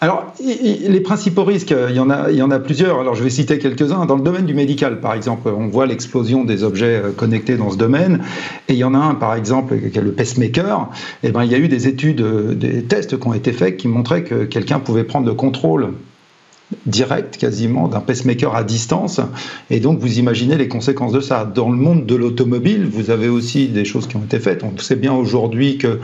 Alors, 0.00 0.34
les 0.40 1.00
principaux 1.00 1.44
risques, 1.44 1.74
il 1.88 1.94
y, 1.94 2.00
en 2.00 2.10
a, 2.10 2.30
il 2.30 2.36
y 2.36 2.42
en 2.42 2.50
a 2.50 2.58
plusieurs. 2.58 3.00
Alors, 3.00 3.14
je 3.14 3.22
vais 3.22 3.30
citer 3.30 3.58
quelques-uns. 3.58 4.04
Dans 4.04 4.16
le 4.16 4.22
domaine 4.22 4.44
du 4.44 4.52
médical, 4.52 5.00
par 5.00 5.14
exemple, 5.14 5.48
on 5.48 5.68
voit 5.68 5.86
l'explosion 5.86 6.44
des 6.44 6.62
objets 6.62 7.00
euh, 7.02 7.12
connectés 7.12 7.56
dans 7.56 7.70
ce 7.70 7.78
domaine. 7.78 8.22
Et 8.68 8.74
il 8.74 8.78
y 8.78 8.84
en 8.84 8.94
a 8.94 8.98
un, 8.98 9.14
par 9.14 9.34
exemple, 9.34 9.78
qui 9.78 9.96
est 9.96 10.02
le 10.02 10.12
pacemaker. 10.12 10.90
Et 11.22 11.28
eh 11.28 11.32
ben, 11.32 11.44
il 11.44 11.52
y 11.52 11.54
a 11.54 11.58
eu 11.58 11.68
des 11.68 11.88
études, 11.88 12.20
euh, 12.20 12.54
des 12.54 12.84
tests 12.84 13.18
qui 13.18 13.26
ont 13.26 13.32
été 13.32 13.52
faits 13.52 13.76
qui 13.76 13.88
montraient 13.88 14.24
que 14.24 14.44
quelqu'un 14.44 14.78
pouvait 14.78 15.04
prendre 15.04 15.26
le 15.26 15.34
contrôle 15.34 15.92
direct 16.86 17.36
quasiment 17.36 17.88
d'un 17.88 18.00
pacemaker 18.00 18.54
à 18.54 18.64
distance. 18.64 19.20
Et 19.70 19.80
donc 19.80 19.98
vous 19.98 20.18
imaginez 20.18 20.56
les 20.56 20.68
conséquences 20.68 21.12
de 21.12 21.20
ça. 21.20 21.44
Dans 21.44 21.70
le 21.70 21.76
monde 21.76 22.06
de 22.06 22.14
l'automobile, 22.14 22.86
vous 22.90 23.10
avez 23.10 23.28
aussi 23.28 23.68
des 23.68 23.84
choses 23.84 24.06
qui 24.06 24.16
ont 24.16 24.24
été 24.24 24.38
faites. 24.38 24.62
On 24.64 24.76
sait 24.78 24.96
bien 24.96 25.12
aujourd'hui 25.12 25.78
que 25.78 26.00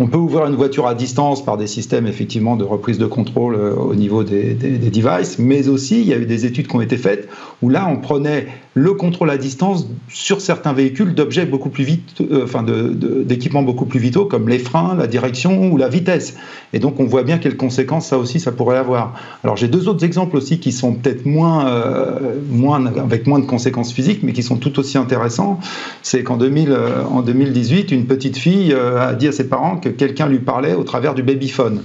on 0.00 0.06
peut 0.06 0.18
ouvrir 0.18 0.46
une 0.46 0.54
voiture 0.54 0.86
à 0.86 0.94
distance 0.94 1.44
par 1.44 1.56
des 1.56 1.66
systèmes 1.66 2.06
effectivement 2.06 2.56
de 2.56 2.64
reprise 2.64 2.98
de 2.98 3.06
contrôle 3.06 3.56
euh, 3.56 3.74
au 3.74 3.94
niveau 3.94 4.22
des, 4.22 4.54
devices, 4.54 5.38
mais 5.38 5.68
aussi 5.68 6.00
il 6.00 6.06
y 6.06 6.12
a 6.12 6.18
eu 6.18 6.26
des 6.26 6.46
études 6.46 6.68
qui 6.68 6.76
ont 6.76 6.80
été 6.80 6.96
faites 6.96 7.28
où 7.62 7.68
là 7.68 7.88
on 7.90 7.96
prenait 7.96 8.46
le 8.74 8.94
contrôle 8.94 9.30
à 9.30 9.38
distance 9.38 9.88
sur 10.08 10.40
certains 10.40 10.72
véhicules 10.72 11.14
d'objets 11.14 11.46
beaucoup 11.46 11.68
plus 11.68 11.82
vite, 11.82 12.20
euh, 12.20 13.24
d'équipements 13.24 13.62
beaucoup 13.62 13.86
plus 13.86 13.98
vitaux 13.98 14.26
comme 14.26 14.48
les 14.48 14.60
freins, 14.60 14.94
la 14.96 15.08
direction 15.08 15.72
ou 15.72 15.76
la 15.76 15.88
vitesse. 15.88 16.36
Et 16.72 16.78
donc 16.78 17.00
on 17.00 17.04
voit 17.04 17.24
bien 17.24 17.38
quelles 17.38 17.56
conséquences 17.56 18.06
ça 18.06 18.18
aussi 18.18 18.38
ça 18.38 18.52
pourrait 18.52 18.76
avoir. 18.76 19.14
Alors 19.42 19.56
j'ai 19.56 19.66
deux 19.66 19.88
autres 19.88 20.04
exemples 20.04 20.36
aussi 20.36 20.60
qui 20.60 20.70
sont 20.70 20.94
peut-être 20.94 21.26
moins, 21.26 21.66
euh, 21.66 22.36
moins 22.48 22.86
avec 22.86 23.26
moins 23.26 23.40
de 23.40 23.46
conséquences 23.46 23.92
physiques, 23.92 24.20
mais 24.22 24.32
qui 24.32 24.44
sont 24.44 24.56
tout 24.56 24.78
aussi 24.78 24.96
intéressants. 24.96 25.58
C'est 26.02 26.22
qu'en 26.22 26.36
2000, 26.36 26.76
en 27.10 27.22
2018, 27.22 27.90
une 27.90 28.06
petite 28.06 28.36
fille 28.36 28.72
a 28.72 29.14
dit 29.14 29.26
à 29.26 29.32
ses 29.32 29.48
parents 29.48 29.76
que 29.76 29.87
quelqu'un 29.96 30.28
lui 30.28 30.38
parlait 30.38 30.74
au 30.74 30.84
travers 30.84 31.14
du 31.14 31.22
babyphone. 31.22 31.82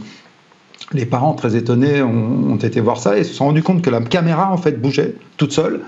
Les 0.92 1.06
parents, 1.06 1.34
très 1.34 1.56
étonnés, 1.56 2.02
ont, 2.02 2.58
été 2.58 2.80
voir 2.80 2.98
ça 2.98 3.18
et 3.18 3.24
se 3.24 3.34
sont 3.34 3.46
rendus 3.46 3.63
compte 3.63 3.82
que 3.82 3.89
la 3.89 4.02
caméra, 4.02 4.52
en 4.52 4.58
fait, 4.58 4.80
bougeait 4.80 5.16
toute 5.38 5.52
seule 5.52 5.82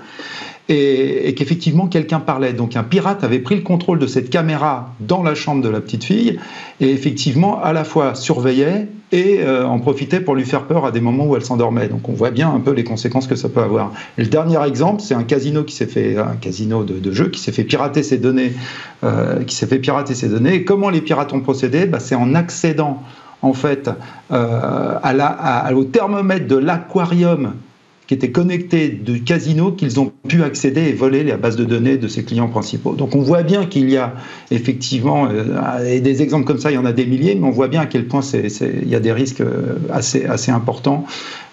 et, 0.68 1.34
qu'effectivement 1.36 1.86
quelqu'un 1.86 2.20
parlait. 2.20 2.52
Donc 2.52 2.76
un 2.76 2.82
pirate 2.82 3.24
avait 3.24 3.38
pris 3.38 3.56
le 3.56 3.62
contrôle 3.62 3.98
de 3.98 4.06
cette 4.06 4.30
caméra 4.30 4.94
dans 5.00 5.22
la 5.22 5.34
chambre 5.34 5.62
de 5.62 5.68
la 5.68 5.80
petite 5.80 6.04
fille 6.04 6.38
et 6.80 6.90
effectivement 6.90 7.62
à 7.62 7.72
la 7.72 7.84
fois 7.84 8.14
surveillait 8.14 8.88
et 9.16 9.40
euh, 9.40 9.66
en 9.66 9.78
profitait 9.78 10.20
pour 10.20 10.34
lui 10.34 10.44
faire 10.44 10.64
peur 10.64 10.84
à 10.84 10.92
des 10.92 11.00
moments 11.00 11.26
où 11.26 11.36
elle 11.36 11.44
s'endormait. 11.44 11.88
Donc 11.88 12.08
on 12.08 12.12
voit 12.12 12.30
bien 12.30 12.52
un 12.52 12.60
peu 12.60 12.72
les 12.72 12.84
conséquences 12.84 13.26
que 13.26 13.34
ça 13.34 13.48
peut 13.48 13.62
avoir. 13.62 13.92
Et 14.18 14.22
le 14.22 14.28
dernier 14.28 14.62
exemple, 14.62 15.00
c'est 15.00 15.14
un 15.14 15.22
casino 15.22 15.64
qui 15.64 15.74
s'est 15.74 15.86
fait, 15.86 16.18
un 16.18 16.36
casino 16.36 16.84
de, 16.84 17.12
jeu 17.12 17.30
qui 17.30 17.40
s'est 17.40 17.52
fait 17.52 17.64
pirater 17.64 18.02
ses 18.02 18.18
données, 18.18 18.52
euh, 19.04 19.42
qui 19.44 19.56
s'est 19.56 19.66
fait 19.66 19.78
pirater 19.78 20.14
ses 20.14 20.28
données. 20.28 20.64
Comment 20.64 20.90
les 20.90 21.00
pirates 21.00 21.32
ont 21.32 21.40
procédé? 21.40 21.86
Bah, 21.86 21.98
C'est 21.98 22.14
en 22.14 22.34
accédant 22.34 23.02
en 23.40 23.54
fait 23.54 23.90
euh, 24.32 25.72
au 25.74 25.84
thermomètre 25.84 26.46
de 26.46 26.56
l'aquarium 26.56 27.54
qui 28.06 28.14
étaient 28.14 28.30
connectés 28.30 28.88
du 28.88 29.22
casino 29.24 29.72
qu'ils 29.72 29.98
ont 29.98 30.12
pu 30.28 30.42
accéder 30.42 30.82
et 30.82 30.92
voler 30.92 31.24
la 31.24 31.36
base 31.36 31.56
de 31.56 31.64
données 31.64 31.96
de 31.96 32.08
ses 32.08 32.24
clients 32.24 32.48
principaux. 32.48 32.94
Donc 32.94 33.14
on 33.16 33.20
voit 33.20 33.42
bien 33.42 33.66
qu'il 33.66 33.90
y 33.90 33.96
a 33.96 34.14
effectivement, 34.50 35.28
euh, 35.28 35.84
et 35.84 36.00
des 36.00 36.22
exemples 36.22 36.44
comme 36.44 36.58
ça, 36.58 36.70
il 36.70 36.74
y 36.74 36.78
en 36.78 36.84
a 36.84 36.92
des 36.92 37.06
milliers, 37.06 37.34
mais 37.34 37.46
on 37.46 37.50
voit 37.50 37.68
bien 37.68 37.80
à 37.80 37.86
quel 37.86 38.06
point 38.06 38.20
il 38.32 38.88
y 38.88 38.94
a 38.94 39.00
des 39.00 39.12
risques 39.12 39.40
euh, 39.40 39.78
assez, 39.92 40.24
assez 40.26 40.52
importants 40.52 41.04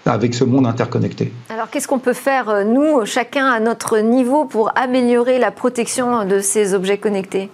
avec 0.06 0.34
ce 0.34 0.44
monde 0.44 0.68
interconnecté. 0.68 1.32
Alors 1.50 1.70
qu'est-ce 1.70 1.88
qu'on 1.88 2.00
peut 2.00 2.14
faire, 2.14 2.50
euh, 2.50 2.64
nous, 2.64 3.06
chacun 3.06 3.48
à 3.48 3.60
notre 3.60 4.00
niveau, 4.00 4.46
pour 4.46 4.72
améliorer 4.76 5.40
la 5.40 5.52
protection 5.52 6.26
de 6.26 6.40
ces 6.40 6.74
objets 6.74 6.98
connectés? 6.98 7.50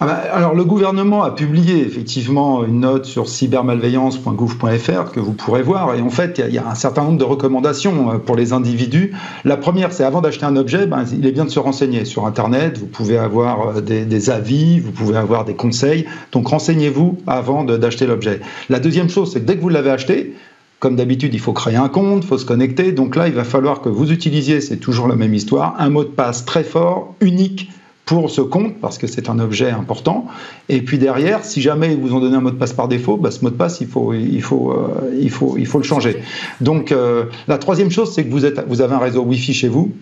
Ah 0.00 0.06
bah, 0.06 0.22
alors 0.32 0.54
le 0.54 0.64
gouvernement 0.64 1.24
a 1.24 1.32
publié 1.32 1.84
effectivement 1.84 2.64
une 2.64 2.80
note 2.80 3.04
sur 3.04 3.28
cybermalveillance.gouv.fr 3.28 5.10
que 5.10 5.18
vous 5.18 5.32
pourrez 5.32 5.62
voir 5.62 5.92
et 5.96 6.00
en 6.00 6.08
fait 6.08 6.40
il 6.46 6.54
y, 6.54 6.58
a 6.58 6.68
un 6.68 6.76
certain 6.76 7.02
nombre 7.02 7.18
de 7.18 7.24
recommandations 7.24 8.12
euh, 8.12 8.18
pour 8.18 8.36
les 8.36 8.52
individus. 8.52 9.12
La 9.44 9.56
première 9.56 9.92
c'est 9.92 10.04
avant 10.04 10.20
d'acheter 10.20 10.46
un 10.46 10.54
objet, 10.54 10.86
ben, 10.86 11.04
il 11.12 11.26
est 11.26 11.32
bien 11.32 11.46
de 11.46 11.50
se 11.50 11.58
renseigner 11.58 12.04
sur 12.04 12.26
Internet, 12.26 12.78
vous 12.78 12.86
pouvez 12.86 13.18
avoir 13.18 13.78
euh, 13.78 13.80
des, 13.80 14.30
avis, 14.30 14.78
vous 14.78 14.92
pouvez 14.92 15.16
avoir 15.16 15.44
des 15.44 15.54
conseils, 15.54 16.06
donc 16.30 16.46
renseignez-vous 16.46 17.18
avant 17.26 17.64
d'acheter 17.64 18.06
l'objet. 18.06 18.38
La 18.68 18.78
deuxième 18.78 19.10
chose 19.10 19.32
c'est 19.32 19.40
que 19.40 19.46
dès 19.46 19.56
que 19.56 19.62
vous 19.62 19.68
l'avez 19.68 19.90
acheté, 19.90 20.36
comme 20.78 20.94
d'habitude, 20.94 21.34
il 21.34 21.40
faut 21.40 21.52
créer 21.52 21.74
un 21.74 21.88
compte, 21.88 22.22
il 22.22 22.28
faut 22.28 22.38
se 22.38 22.44
connecter. 22.44 22.92
Donc 22.92 23.16
là, 23.16 23.26
il 23.26 23.34
va 23.34 23.42
falloir 23.42 23.80
que 23.80 23.88
vous 23.88 24.12
utilisiez, 24.12 24.60
c'est 24.60 24.76
toujours 24.76 25.08
la 25.08 25.16
même 25.16 25.34
histoire, 25.34 25.74
un 25.76 25.90
mot 25.90 26.04
de 26.04 26.08
passe 26.08 26.44
très 26.44 26.62
fort, 26.62 27.16
unique, 27.20 27.72
pour 28.08 28.30
ce 28.30 28.40
compte, 28.40 28.80
parce 28.80 28.96
que 28.96 29.06
c'est 29.06 29.28
un 29.28 29.38
objet 29.38 29.68
important. 29.68 30.24
Et 30.70 30.80
puis 30.80 30.96
derrière, 30.96 31.44
si 31.44 31.60
jamais 31.60 31.92
ils 31.92 31.98
vous 31.98 32.14
ont 32.14 32.20
donné 32.20 32.36
un 32.36 32.40
mot 32.40 32.50
de 32.50 32.56
passe 32.56 32.72
par 32.72 32.88
défaut, 32.88 33.18
bah, 33.18 33.30
ce 33.30 33.44
mot 33.44 33.50
de 33.50 33.54
passe, 33.54 33.82
il 33.82 33.86
faut, 33.86 34.14
il 34.14 34.40
faut, 34.40 34.72
euh, 34.72 35.14
il 35.20 35.28
faut, 35.30 35.56
il 35.58 35.66
faut 35.66 35.76
le 35.76 35.84
changer. 35.84 36.16
Donc 36.62 36.90
euh, 36.90 37.24
la 37.48 37.58
troisième 37.58 37.90
chose, 37.90 38.14
c'est 38.14 38.24
que 38.24 38.30
vous, 38.30 38.46
êtes, 38.46 38.66
vous 38.66 38.80
avez 38.80 38.94
un 38.94 38.98
réseau 38.98 39.24
Wi-Fi 39.24 39.52
chez 39.52 39.68
vous. 39.68 39.92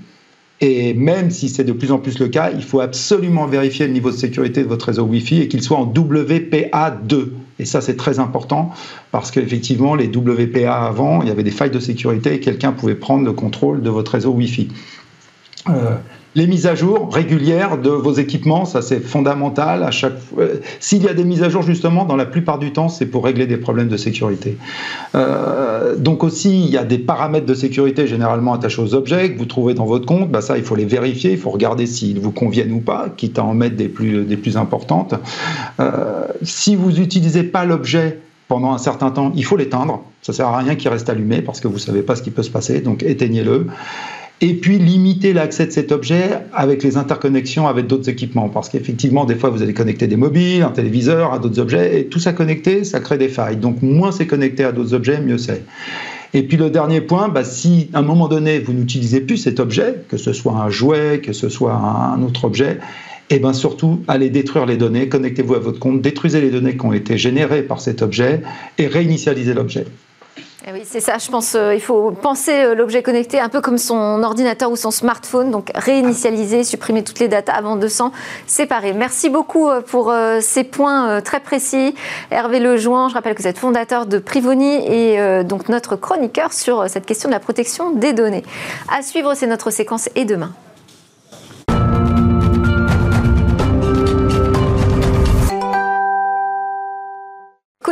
Et 0.61 0.95
même 0.95 1.33
si 1.33 1.49
c'est 1.49 1.65
de 1.65 1.73
plus 1.73 1.91
en 1.91 1.99
plus 1.99 2.21
le 2.21 2.29
cas, 2.29 2.53
il 2.55 2.63
faut 2.63 2.79
absolument 2.79 3.47
vérifier 3.47 3.89
le 3.89 3.93
niveau 3.93 4.13
de 4.13 4.17
sécurité 4.17 4.63
de 4.63 4.69
votre 4.69 4.87
réseau 4.87 5.03
Wi-Fi 5.03 5.43
et 5.43 5.49
qu'il 5.49 5.61
soit 5.61 5.77
en 5.77 5.93
WPA2. 5.93 7.31
Et 7.59 7.65
ça, 7.65 7.81
c'est 7.81 7.97
très 7.97 8.21
important 8.21 8.71
parce 9.11 9.33
qu'effectivement, 9.33 9.97
les 9.97 10.07
WPA 10.07 10.87
avant, 10.87 11.23
il 11.23 11.29
y 11.29 11.33
avait 11.33 11.43
des 11.43 11.51
failles 11.51 11.73
de 11.73 11.81
sécurité 11.81 12.35
et 12.35 12.41
quelqu'un 12.41 12.71
pouvait 12.71 12.95
prendre 12.95 13.25
le 13.25 13.33
contrôle 13.33 13.83
de 13.83 13.91
votre 13.91 14.13
réseau 14.13 14.31
Wi-Fi. 14.31 14.69
Euh, 15.69 15.97
les 16.37 16.47
mises 16.47 16.67
à 16.67 16.75
jour 16.75 17.09
régulières 17.13 17.79
de 17.79 17.89
vos 17.89 18.13
équipements, 18.13 18.67
ça 18.67 18.83
c'est 18.83 19.01
fondamental. 19.01 19.89
S'il 20.81 21.03
y 21.03 21.09
a 21.09 21.15
des 21.15 21.25
mises 21.25 21.43
à 21.43 21.49
jour 21.49 21.63
justement, 21.63 22.05
dans 22.05 22.15
la 22.15 22.27
plupart 22.27 22.59
du 22.59 22.73
temps, 22.73 22.91
c'est 22.91 23.07
pour 23.07 23.25
régler 23.25 23.47
des 23.47 23.57
problèmes 23.57 23.89
de 23.89 23.97
sécurité. 23.97 24.59
Euh, 25.15 25.97
donc 25.97 26.23
aussi, 26.23 26.63
il 26.63 26.71
y 26.71 26.77
a 26.77 26.85
des 26.85 26.99
paramètres 26.99 27.47
de 27.47 27.55
sécurité 27.55 28.07
généralement 28.07 28.53
attachés 28.53 28.83
aux 28.83 28.95
objets 28.95 29.33
que 29.33 29.39
vous 29.39 29.47
trouvez 29.47 29.73
dans 29.73 29.87
votre 29.87 30.05
compte. 30.05 30.31
Bah 30.31 30.43
ça, 30.43 30.59
il 30.59 30.65
faut 30.65 30.77
les 30.77 30.85
vérifier, 30.85 31.33
il 31.33 31.39
faut 31.39 31.51
regarder 31.51 31.87
s'ils 31.87 32.21
vous 32.21 32.33
conviennent 32.33 32.73
ou 32.73 32.81
pas, 32.81 33.09
quitte 33.17 33.39
à 33.39 33.45
en 33.45 33.55
mettre 33.55 33.77
des 33.77 33.89
plus 33.89 34.57
importantes. 34.59 35.15
Euh, 35.81 36.27
si 36.43 36.77
vous 36.77 36.93
n'utilisez 36.93 37.45
pas 37.45 37.65
l'objet 37.65 38.21
pendant 38.49 38.73
un 38.73 38.79
certain 38.79 39.11
temps, 39.11 39.33
il 39.35 39.45
faut 39.45 39.57
l'éteindre. 39.57 40.03
Ça 40.21 40.35
sert 40.35 40.49
à 40.49 40.59
rien 40.59 40.75
qu'il 40.75 40.91
reste 40.91 41.09
allumé 41.09 41.41
parce 41.41 41.61
que 41.61 41.69
vous 41.69 41.79
savez 41.79 42.03
pas 42.03 42.15
ce 42.15 42.23
qui 42.23 42.31
peut 42.31 42.43
se 42.43 42.51
passer. 42.51 42.81
Donc 42.81 43.03
éteignez-le 43.03 43.69
et 44.41 44.55
puis 44.55 44.79
limiter 44.79 45.33
l'accès 45.33 45.67
de 45.67 45.71
cet 45.71 45.93
objet 45.93 46.31
avec 46.53 46.83
les 46.83 46.97
interconnexions 46.97 47.67
avec 47.69 47.87
d'autres 47.87 48.09
équipements. 48.11 48.49
Parce 48.49 48.69
qu'effectivement, 48.69 49.25
des 49.25 49.35
fois, 49.35 49.51
vous 49.51 49.63
allez 49.63 49.73
connecter 49.73 50.07
des 50.07 50.17
mobiles, 50.17 50.63
un 50.63 50.71
téléviseur 50.71 51.33
à 51.33 51.39
d'autres 51.39 51.59
objets, 51.59 52.01
et 52.01 52.07
tout 52.07 52.19
ça 52.19 52.33
connecté, 52.33 52.85
ça 52.85 53.01
crée 53.01 53.19
des 53.19 53.29
failles. 53.29 53.57
Donc 53.57 53.81
moins 53.83 54.13
c'est 54.13 54.27
connecté 54.27 54.65
à 54.65 54.73
d'autres 54.73 54.95
objets, 54.95 55.21
mieux 55.21 55.39
c'est. 55.39 55.65
Et 56.35 56.43
puis 56.43 56.59
le 56.59 56.69
dernier 56.69 57.01
point, 57.01 57.29
bah, 57.29 57.45
si 57.45 57.89
à 57.95 58.01
un 58.01 58.03
moment 58.03 58.29
donné, 58.29 58.59
vous 58.59 58.75
n'utilisez 58.75 59.21
plus 59.21 59.39
cet 59.39 59.59
objet, 59.59 60.03
que 60.09 60.19
ce 60.19 60.35
soit 60.35 60.53
un 60.53 60.69
jouet, 60.69 61.21
que 61.25 61.33
ce 61.33 61.49
soit 61.49 61.75
un 61.75 62.23
autre 62.23 62.45
objet, 62.45 62.79
et 63.31 63.39
bien 63.39 63.55
surtout, 63.55 64.03
allez 64.07 64.29
détruire 64.29 64.67
les 64.67 64.77
données, 64.77 65.09
connectez-vous 65.09 65.55
à 65.55 65.59
votre 65.59 65.81
compte, 65.81 66.03
détruisez 66.03 66.41
les 66.41 66.51
données 66.51 66.77
qui 66.77 66.85
ont 66.85 66.93
été 66.93 67.17
générées 67.17 67.63
par 67.63 67.81
cet 67.81 68.03
objet 68.03 68.43
et 68.79 68.87
réinitialisez 68.87 69.55
l'objet. 69.55 69.87
Eh 70.65 70.73
oui, 70.73 70.83
c'est 70.85 71.01
ça, 71.01 71.19
je 71.19 71.31
pense. 71.31 71.55
Euh, 71.55 71.75
il 71.75 71.83
faut 71.83 72.11
penser 72.13 72.53
euh, 72.53 72.75
l'objet 72.75 73.03
connecté 73.03 73.39
un 73.39 73.51
peu 73.51 73.61
comme 73.61 73.77
son 73.77 74.23
ordinateur 74.23 74.71
ou 74.71 74.77
son 74.77 74.91
smartphone, 74.91 75.51
donc 75.51 75.71
réinitialiser, 75.75 76.65
supprimer 76.65 77.05
toutes 77.05 77.19
les 77.19 77.29
datas 77.29 77.53
avant 77.53 77.77
de 77.77 77.87
s'en 77.89 78.11
séparer. 78.47 78.95
Merci 78.95 79.29
beaucoup 79.29 79.69
euh, 79.69 79.83
pour 79.83 80.13
ces 80.41 80.65
points 80.65 81.21
très 81.21 81.41
précis. 81.41 81.95
Hervé 82.31 82.59
Lejoin, 82.59 83.09
je 83.09 83.15
rappelle 83.15 83.35
que 83.35 83.43
vous 83.43 83.49
êtes 83.49 83.59
fondateur 83.59 84.07
de 84.07 84.19
Privoni 84.19 84.77
et 84.87 85.45
donc 85.45 85.69
notre 85.69 85.97
chroniqueur 85.97 86.53
sur 86.53 86.89
cette 86.89 87.07
question 87.07 87.29
de 87.29 87.35
la 87.35 87.41
protection 87.41 87.91
des 87.91 88.13
données. 88.13 88.45
À 88.89 89.03
suivre, 89.03 89.35
c'est 89.35 89.47
notre 89.47 89.71
séquence 89.71 90.09
et 90.15 90.25
demain. 90.25 90.53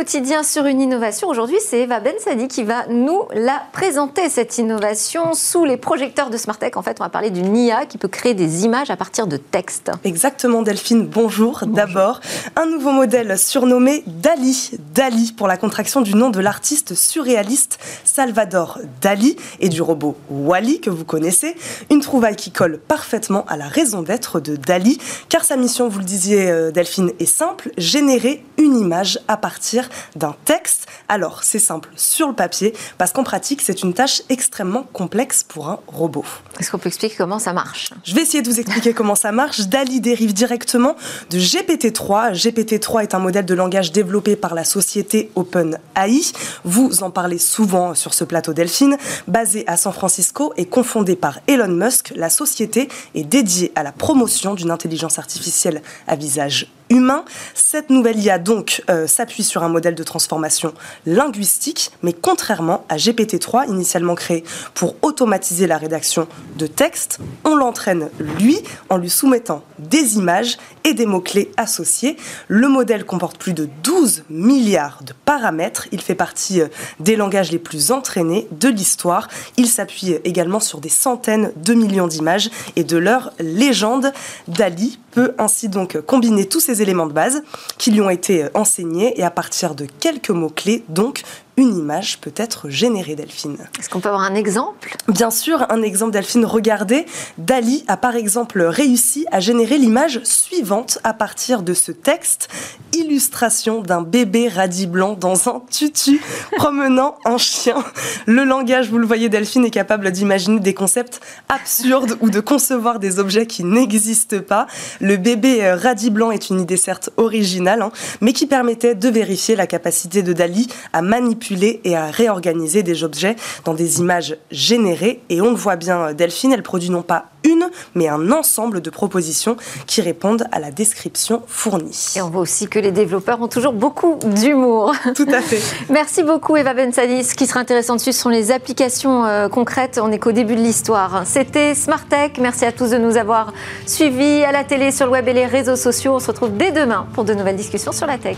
Quotidien 0.05 0.43
sur 0.43 0.67
une 0.67 0.81
innovation. 0.81 1.27
Aujourd'hui, 1.27 1.57
c'est 1.67 1.79
Eva 1.79 1.99
Bensadi 1.99 2.47
qui 2.47 2.61
va 2.61 2.85
nous 2.89 3.23
la 3.33 3.63
présenter, 3.71 4.29
cette 4.29 4.59
innovation, 4.59 5.33
sous 5.33 5.65
les 5.65 5.77
projecteurs 5.77 6.29
de 6.29 6.37
Smartech. 6.37 6.77
En 6.77 6.83
fait, 6.83 6.97
on 6.99 7.03
va 7.03 7.09
parler 7.09 7.31
d'une 7.31 7.57
IA 7.57 7.87
qui 7.87 7.97
peut 7.97 8.07
créer 8.07 8.35
des 8.35 8.65
images 8.65 8.91
à 8.91 8.97
partir 8.97 9.25
de 9.25 9.37
textes. 9.37 9.89
Exactement, 10.03 10.61
Delphine. 10.61 11.07
Bonjour. 11.07 11.63
D'abord, 11.65 12.19
un 12.55 12.67
nouveau 12.67 12.91
modèle 12.91 13.35
surnommé 13.39 14.03
Dali. 14.05 14.73
Dali, 14.93 15.33
pour 15.35 15.47
la 15.47 15.57
contraction 15.57 16.01
du 16.01 16.13
nom 16.13 16.29
de 16.29 16.39
l'artiste 16.39 16.93
surréaliste 16.93 17.79
Salvador 18.03 18.77
Dali 19.01 19.37
et 19.59 19.69
du 19.69 19.81
robot 19.81 20.15
Wally 20.29 20.81
que 20.81 20.91
vous 20.91 21.05
connaissez. 21.05 21.55
Une 21.89 22.01
trouvaille 22.01 22.35
qui 22.35 22.51
colle 22.51 22.77
parfaitement 22.77 23.43
à 23.47 23.57
la 23.57 23.67
raison 23.67 24.03
d'être 24.03 24.39
de 24.39 24.55
Dali, 24.55 24.99
car 25.29 25.43
sa 25.43 25.57
mission, 25.57 25.87
vous 25.89 25.97
le 25.97 26.05
disiez, 26.05 26.51
euh, 26.51 26.69
Delphine, 26.69 27.11
est 27.19 27.25
simple 27.25 27.71
générer 27.79 28.43
une 28.59 28.77
image 28.77 29.19
à 29.27 29.37
partir 29.37 29.89
d'un 30.15 30.35
texte. 30.45 30.87
Alors, 31.09 31.43
c'est 31.43 31.59
simple 31.59 31.89
sur 31.95 32.27
le 32.27 32.33
papier, 32.33 32.73
parce 32.97 33.11
qu'en 33.11 33.23
pratique, 33.23 33.61
c'est 33.61 33.83
une 33.83 33.93
tâche 33.93 34.21
extrêmement 34.29 34.83
complexe 34.93 35.43
pour 35.43 35.69
un 35.69 35.79
robot. 35.87 36.25
Est-ce 36.59 36.71
qu'on 36.71 36.77
peut 36.77 36.87
expliquer 36.87 37.15
comment 37.15 37.39
ça 37.39 37.53
marche? 37.53 37.91
Je 38.03 38.15
vais 38.15 38.21
essayer 38.21 38.41
de 38.41 38.49
vous 38.49 38.59
expliquer 38.59 38.93
comment 38.95 39.15
ça 39.15 39.31
marche. 39.31 39.61
DALI 39.67 40.01
dérive 40.01 40.33
directement 40.33 40.95
de 41.29 41.37
GPT-3. 41.37 42.33
GPT-3 42.33 43.03
est 43.03 43.15
un 43.15 43.19
modèle 43.19 43.45
de 43.45 43.53
langage 43.53 43.91
développé 43.91 44.35
par 44.35 44.55
la 44.55 44.63
société 44.63 45.31
OpenAI. 45.35 46.21
Vous 46.63 47.03
en 47.03 47.11
parlez 47.11 47.37
souvent 47.37 47.93
sur 47.93 48.13
ce 48.13 48.23
plateau 48.23 48.53
Delphine. 48.53 48.97
Basé 49.27 49.63
à 49.67 49.77
San 49.77 49.93
Francisco 49.93 50.53
et 50.57 50.65
confondé 50.65 51.15
par 51.15 51.39
Elon 51.47 51.67
Musk, 51.67 52.13
la 52.15 52.29
société 52.29 52.89
est 53.13 53.23
dédiée 53.23 53.71
à 53.75 53.83
la 53.83 53.91
promotion 53.91 54.53
d'une 54.53 54.71
intelligence 54.71 55.19
artificielle 55.19 55.81
à 56.07 56.15
visage 56.15 56.67
humain. 56.89 57.25
Cette 57.53 57.89
nouvelle 57.89 58.19
IA 58.19 58.39
donc 58.39 58.83
euh, 58.89 59.07
s'appuie 59.07 59.43
sur 59.43 59.63
un 59.63 59.69
modèle 59.69 59.95
de 59.95 60.03
transformation 60.03 60.73
linguistique, 61.05 61.91
mais 62.03 62.13
contrairement 62.13 62.85
à 62.89 62.97
GPT-3, 62.97 63.69
initialement 63.69 64.15
créé 64.15 64.43
pour 64.73 64.95
automatiser 65.01 65.67
la 65.67 65.77
rédaction 65.77 66.27
de 66.57 66.67
texte, 66.67 67.19
on 67.43 67.55
l'entraîne 67.55 68.09
lui 68.39 68.59
en 68.89 68.97
lui 68.97 69.09
soumettant 69.09 69.63
des 69.79 70.17
images 70.17 70.57
et 70.85 70.93
des 70.93 71.05
mots-clés 71.05 71.51
associés. 71.57 72.15
Le 72.47 72.69
modèle 72.69 73.05
comporte 73.05 73.37
plus 73.37 73.53
de 73.53 73.67
12 73.83 74.23
milliards 74.29 75.01
de 75.03 75.13
paramètres. 75.25 75.87
Il 75.91 75.99
fait 75.99 76.15
partie 76.15 76.61
euh, 76.61 76.67
des 77.01 77.17
langages 77.17 77.51
les 77.51 77.59
plus 77.59 77.91
entraînés 77.91 78.47
de 78.51 78.69
l'histoire. 78.69 79.27
Il 79.57 79.67
s'appuie 79.67 80.15
également 80.23 80.61
sur 80.61 80.79
des 80.79 80.89
centaines 80.89 81.51
de 81.57 81.73
millions 81.73 82.07
d'images 82.07 82.49
et 82.77 82.83
de 82.83 82.97
leur 82.97 83.33
légende. 83.39 84.13
Dali 84.47 84.99
peut 85.11 85.33
ainsi 85.37 85.69
donc 85.69 85.99
combiner 86.01 86.45
tous 86.45 86.59
ces 86.59 86.81
éléments 86.81 87.07
de 87.07 87.13
base 87.13 87.41
qui 87.77 87.91
lui 87.91 88.01
ont 88.01 88.09
été 88.09 88.45
enseignés 88.53 89.19
et 89.19 89.23
à 89.23 89.31
partir 89.31 89.73
de 89.73 89.87
quelques 89.99 90.29
mots-clés, 90.29 90.83
donc 90.89 91.23
une 91.57 91.77
image 91.77 92.19
peut 92.19 92.33
être 92.35 92.69
générée, 92.69 93.15
Delphine. 93.15 93.57
Est-ce 93.79 93.89
qu'on 93.89 94.01
peut 94.01 94.09
avoir 94.09 94.23
un 94.23 94.35
exemple? 94.35 94.95
Bien 95.07 95.31
sûr, 95.31 95.65
un 95.69 95.81
exemple, 95.81 96.11
Delphine. 96.11 96.45
Regardez, 96.45 97.05
Dali 97.37 97.85
a 97.87 97.95
par 97.95 98.15
exemple 98.15 98.61
réussi 98.61 99.25
à 99.31 99.39
générer 99.39 99.77
l'image 99.77 100.19
suivante 100.23 100.99
à 101.03 101.13
partir 101.13 101.63
de 101.63 101.73
ce 101.73 101.91
texte 101.91 102.49
illustration 102.93 103.81
d'un 103.81 104.01
bébé 104.01 104.47
radis 104.47 104.87
blanc 104.87 105.13
dans 105.13 105.49
un 105.49 105.61
tutu 105.69 106.21
promenant 106.57 107.15
un 107.25 107.37
chien. 107.37 107.83
Le 108.25 108.43
langage, 108.43 108.89
vous 108.89 108.97
le 108.97 109.07
voyez, 109.07 109.29
Delphine 109.29 109.65
est 109.65 109.71
capable 109.71 110.11
d'imaginer 110.11 110.59
des 110.59 110.73
concepts 110.73 111.21
absurdes 111.49 112.17
ou 112.21 112.29
de 112.29 112.39
concevoir 112.39 112.99
des 112.99 113.19
objets 113.19 113.45
qui 113.45 113.63
n'existent 113.63 114.41
pas. 114.41 114.67
Le 114.99 115.17
bébé 115.17 115.63
euh, 115.63 115.75
radis 115.75 116.09
blanc 116.09 116.31
est 116.31 116.49
une 116.49 116.61
idée 116.61 116.77
certes 116.77 117.09
originale, 117.17 117.81
hein, 117.81 117.91
mais 118.21 118.33
qui 118.33 118.45
permettait 118.45 118.95
de 118.95 119.09
vérifier 119.09 119.55
la 119.55 119.67
capacité 119.67 120.21
de 120.21 120.33
Dali 120.33 120.67
à 120.93 121.01
manipuler 121.01 121.44
et 121.83 121.95
à 121.95 122.07
réorganiser 122.07 122.83
des 122.83 123.03
objets 123.03 123.35
dans 123.63 123.73
des 123.73 123.99
images 123.99 124.37
générées. 124.51 125.21
Et 125.29 125.41
on 125.41 125.49
le 125.49 125.55
voit 125.55 125.75
bien, 125.75 126.13
Delphine, 126.13 126.53
elle 126.53 126.63
produit 126.63 126.89
non 126.89 127.03
pas 127.03 127.25
une, 127.43 127.69
mais 127.93 128.07
un 128.07 128.31
ensemble 128.31 128.81
de 128.81 128.89
propositions 128.89 129.55
qui 129.85 130.01
répondent 130.01 130.45
à 130.51 130.59
la 130.59 130.71
description 130.71 131.43
fournie. 131.47 132.13
Et 132.15 132.21
on 132.21 132.29
voit 132.29 132.41
aussi 132.41 132.67
que 132.67 132.79
les 132.79 132.91
développeurs 132.91 133.41
ont 133.41 133.47
toujours 133.47 133.73
beaucoup 133.73 134.17
d'humour. 134.25 134.93
Tout 135.15 135.27
à 135.31 135.41
fait. 135.41 135.61
Merci 135.89 136.23
beaucoup 136.23 136.57
Eva 136.57 136.73
Bensadis. 136.73 137.23
Ce 137.23 137.35
qui 137.35 137.45
sera 137.45 137.59
intéressant 137.59 137.95
dessus, 137.95 138.13
ce 138.13 138.21
sont 138.21 138.29
les 138.29 138.51
applications 138.51 139.25
euh, 139.25 139.47
concrètes. 139.47 139.99
On 140.01 140.07
n'est 140.07 140.19
qu'au 140.19 140.31
début 140.31 140.55
de 140.55 140.61
l'histoire. 140.61 141.23
C'était 141.25 141.75
Smart 141.75 142.05
Tech. 142.09 142.31
Merci 142.39 142.65
à 142.65 142.71
tous 142.71 142.89
de 142.89 142.97
nous 142.97 143.17
avoir 143.17 143.53
suivis 143.85 144.43
à 144.43 144.51
la 144.51 144.63
télé, 144.63 144.91
sur 144.91 145.05
le 145.05 145.11
web 145.11 145.27
et 145.27 145.33
les 145.33 145.45
réseaux 145.45 145.75
sociaux. 145.75 146.15
On 146.15 146.19
se 146.19 146.27
retrouve 146.27 146.57
dès 146.57 146.71
demain 146.71 147.07
pour 147.13 147.23
de 147.23 147.33
nouvelles 147.33 147.55
discussions 147.55 147.91
sur 147.91 148.07
la 148.07 148.17
tech. 148.17 148.37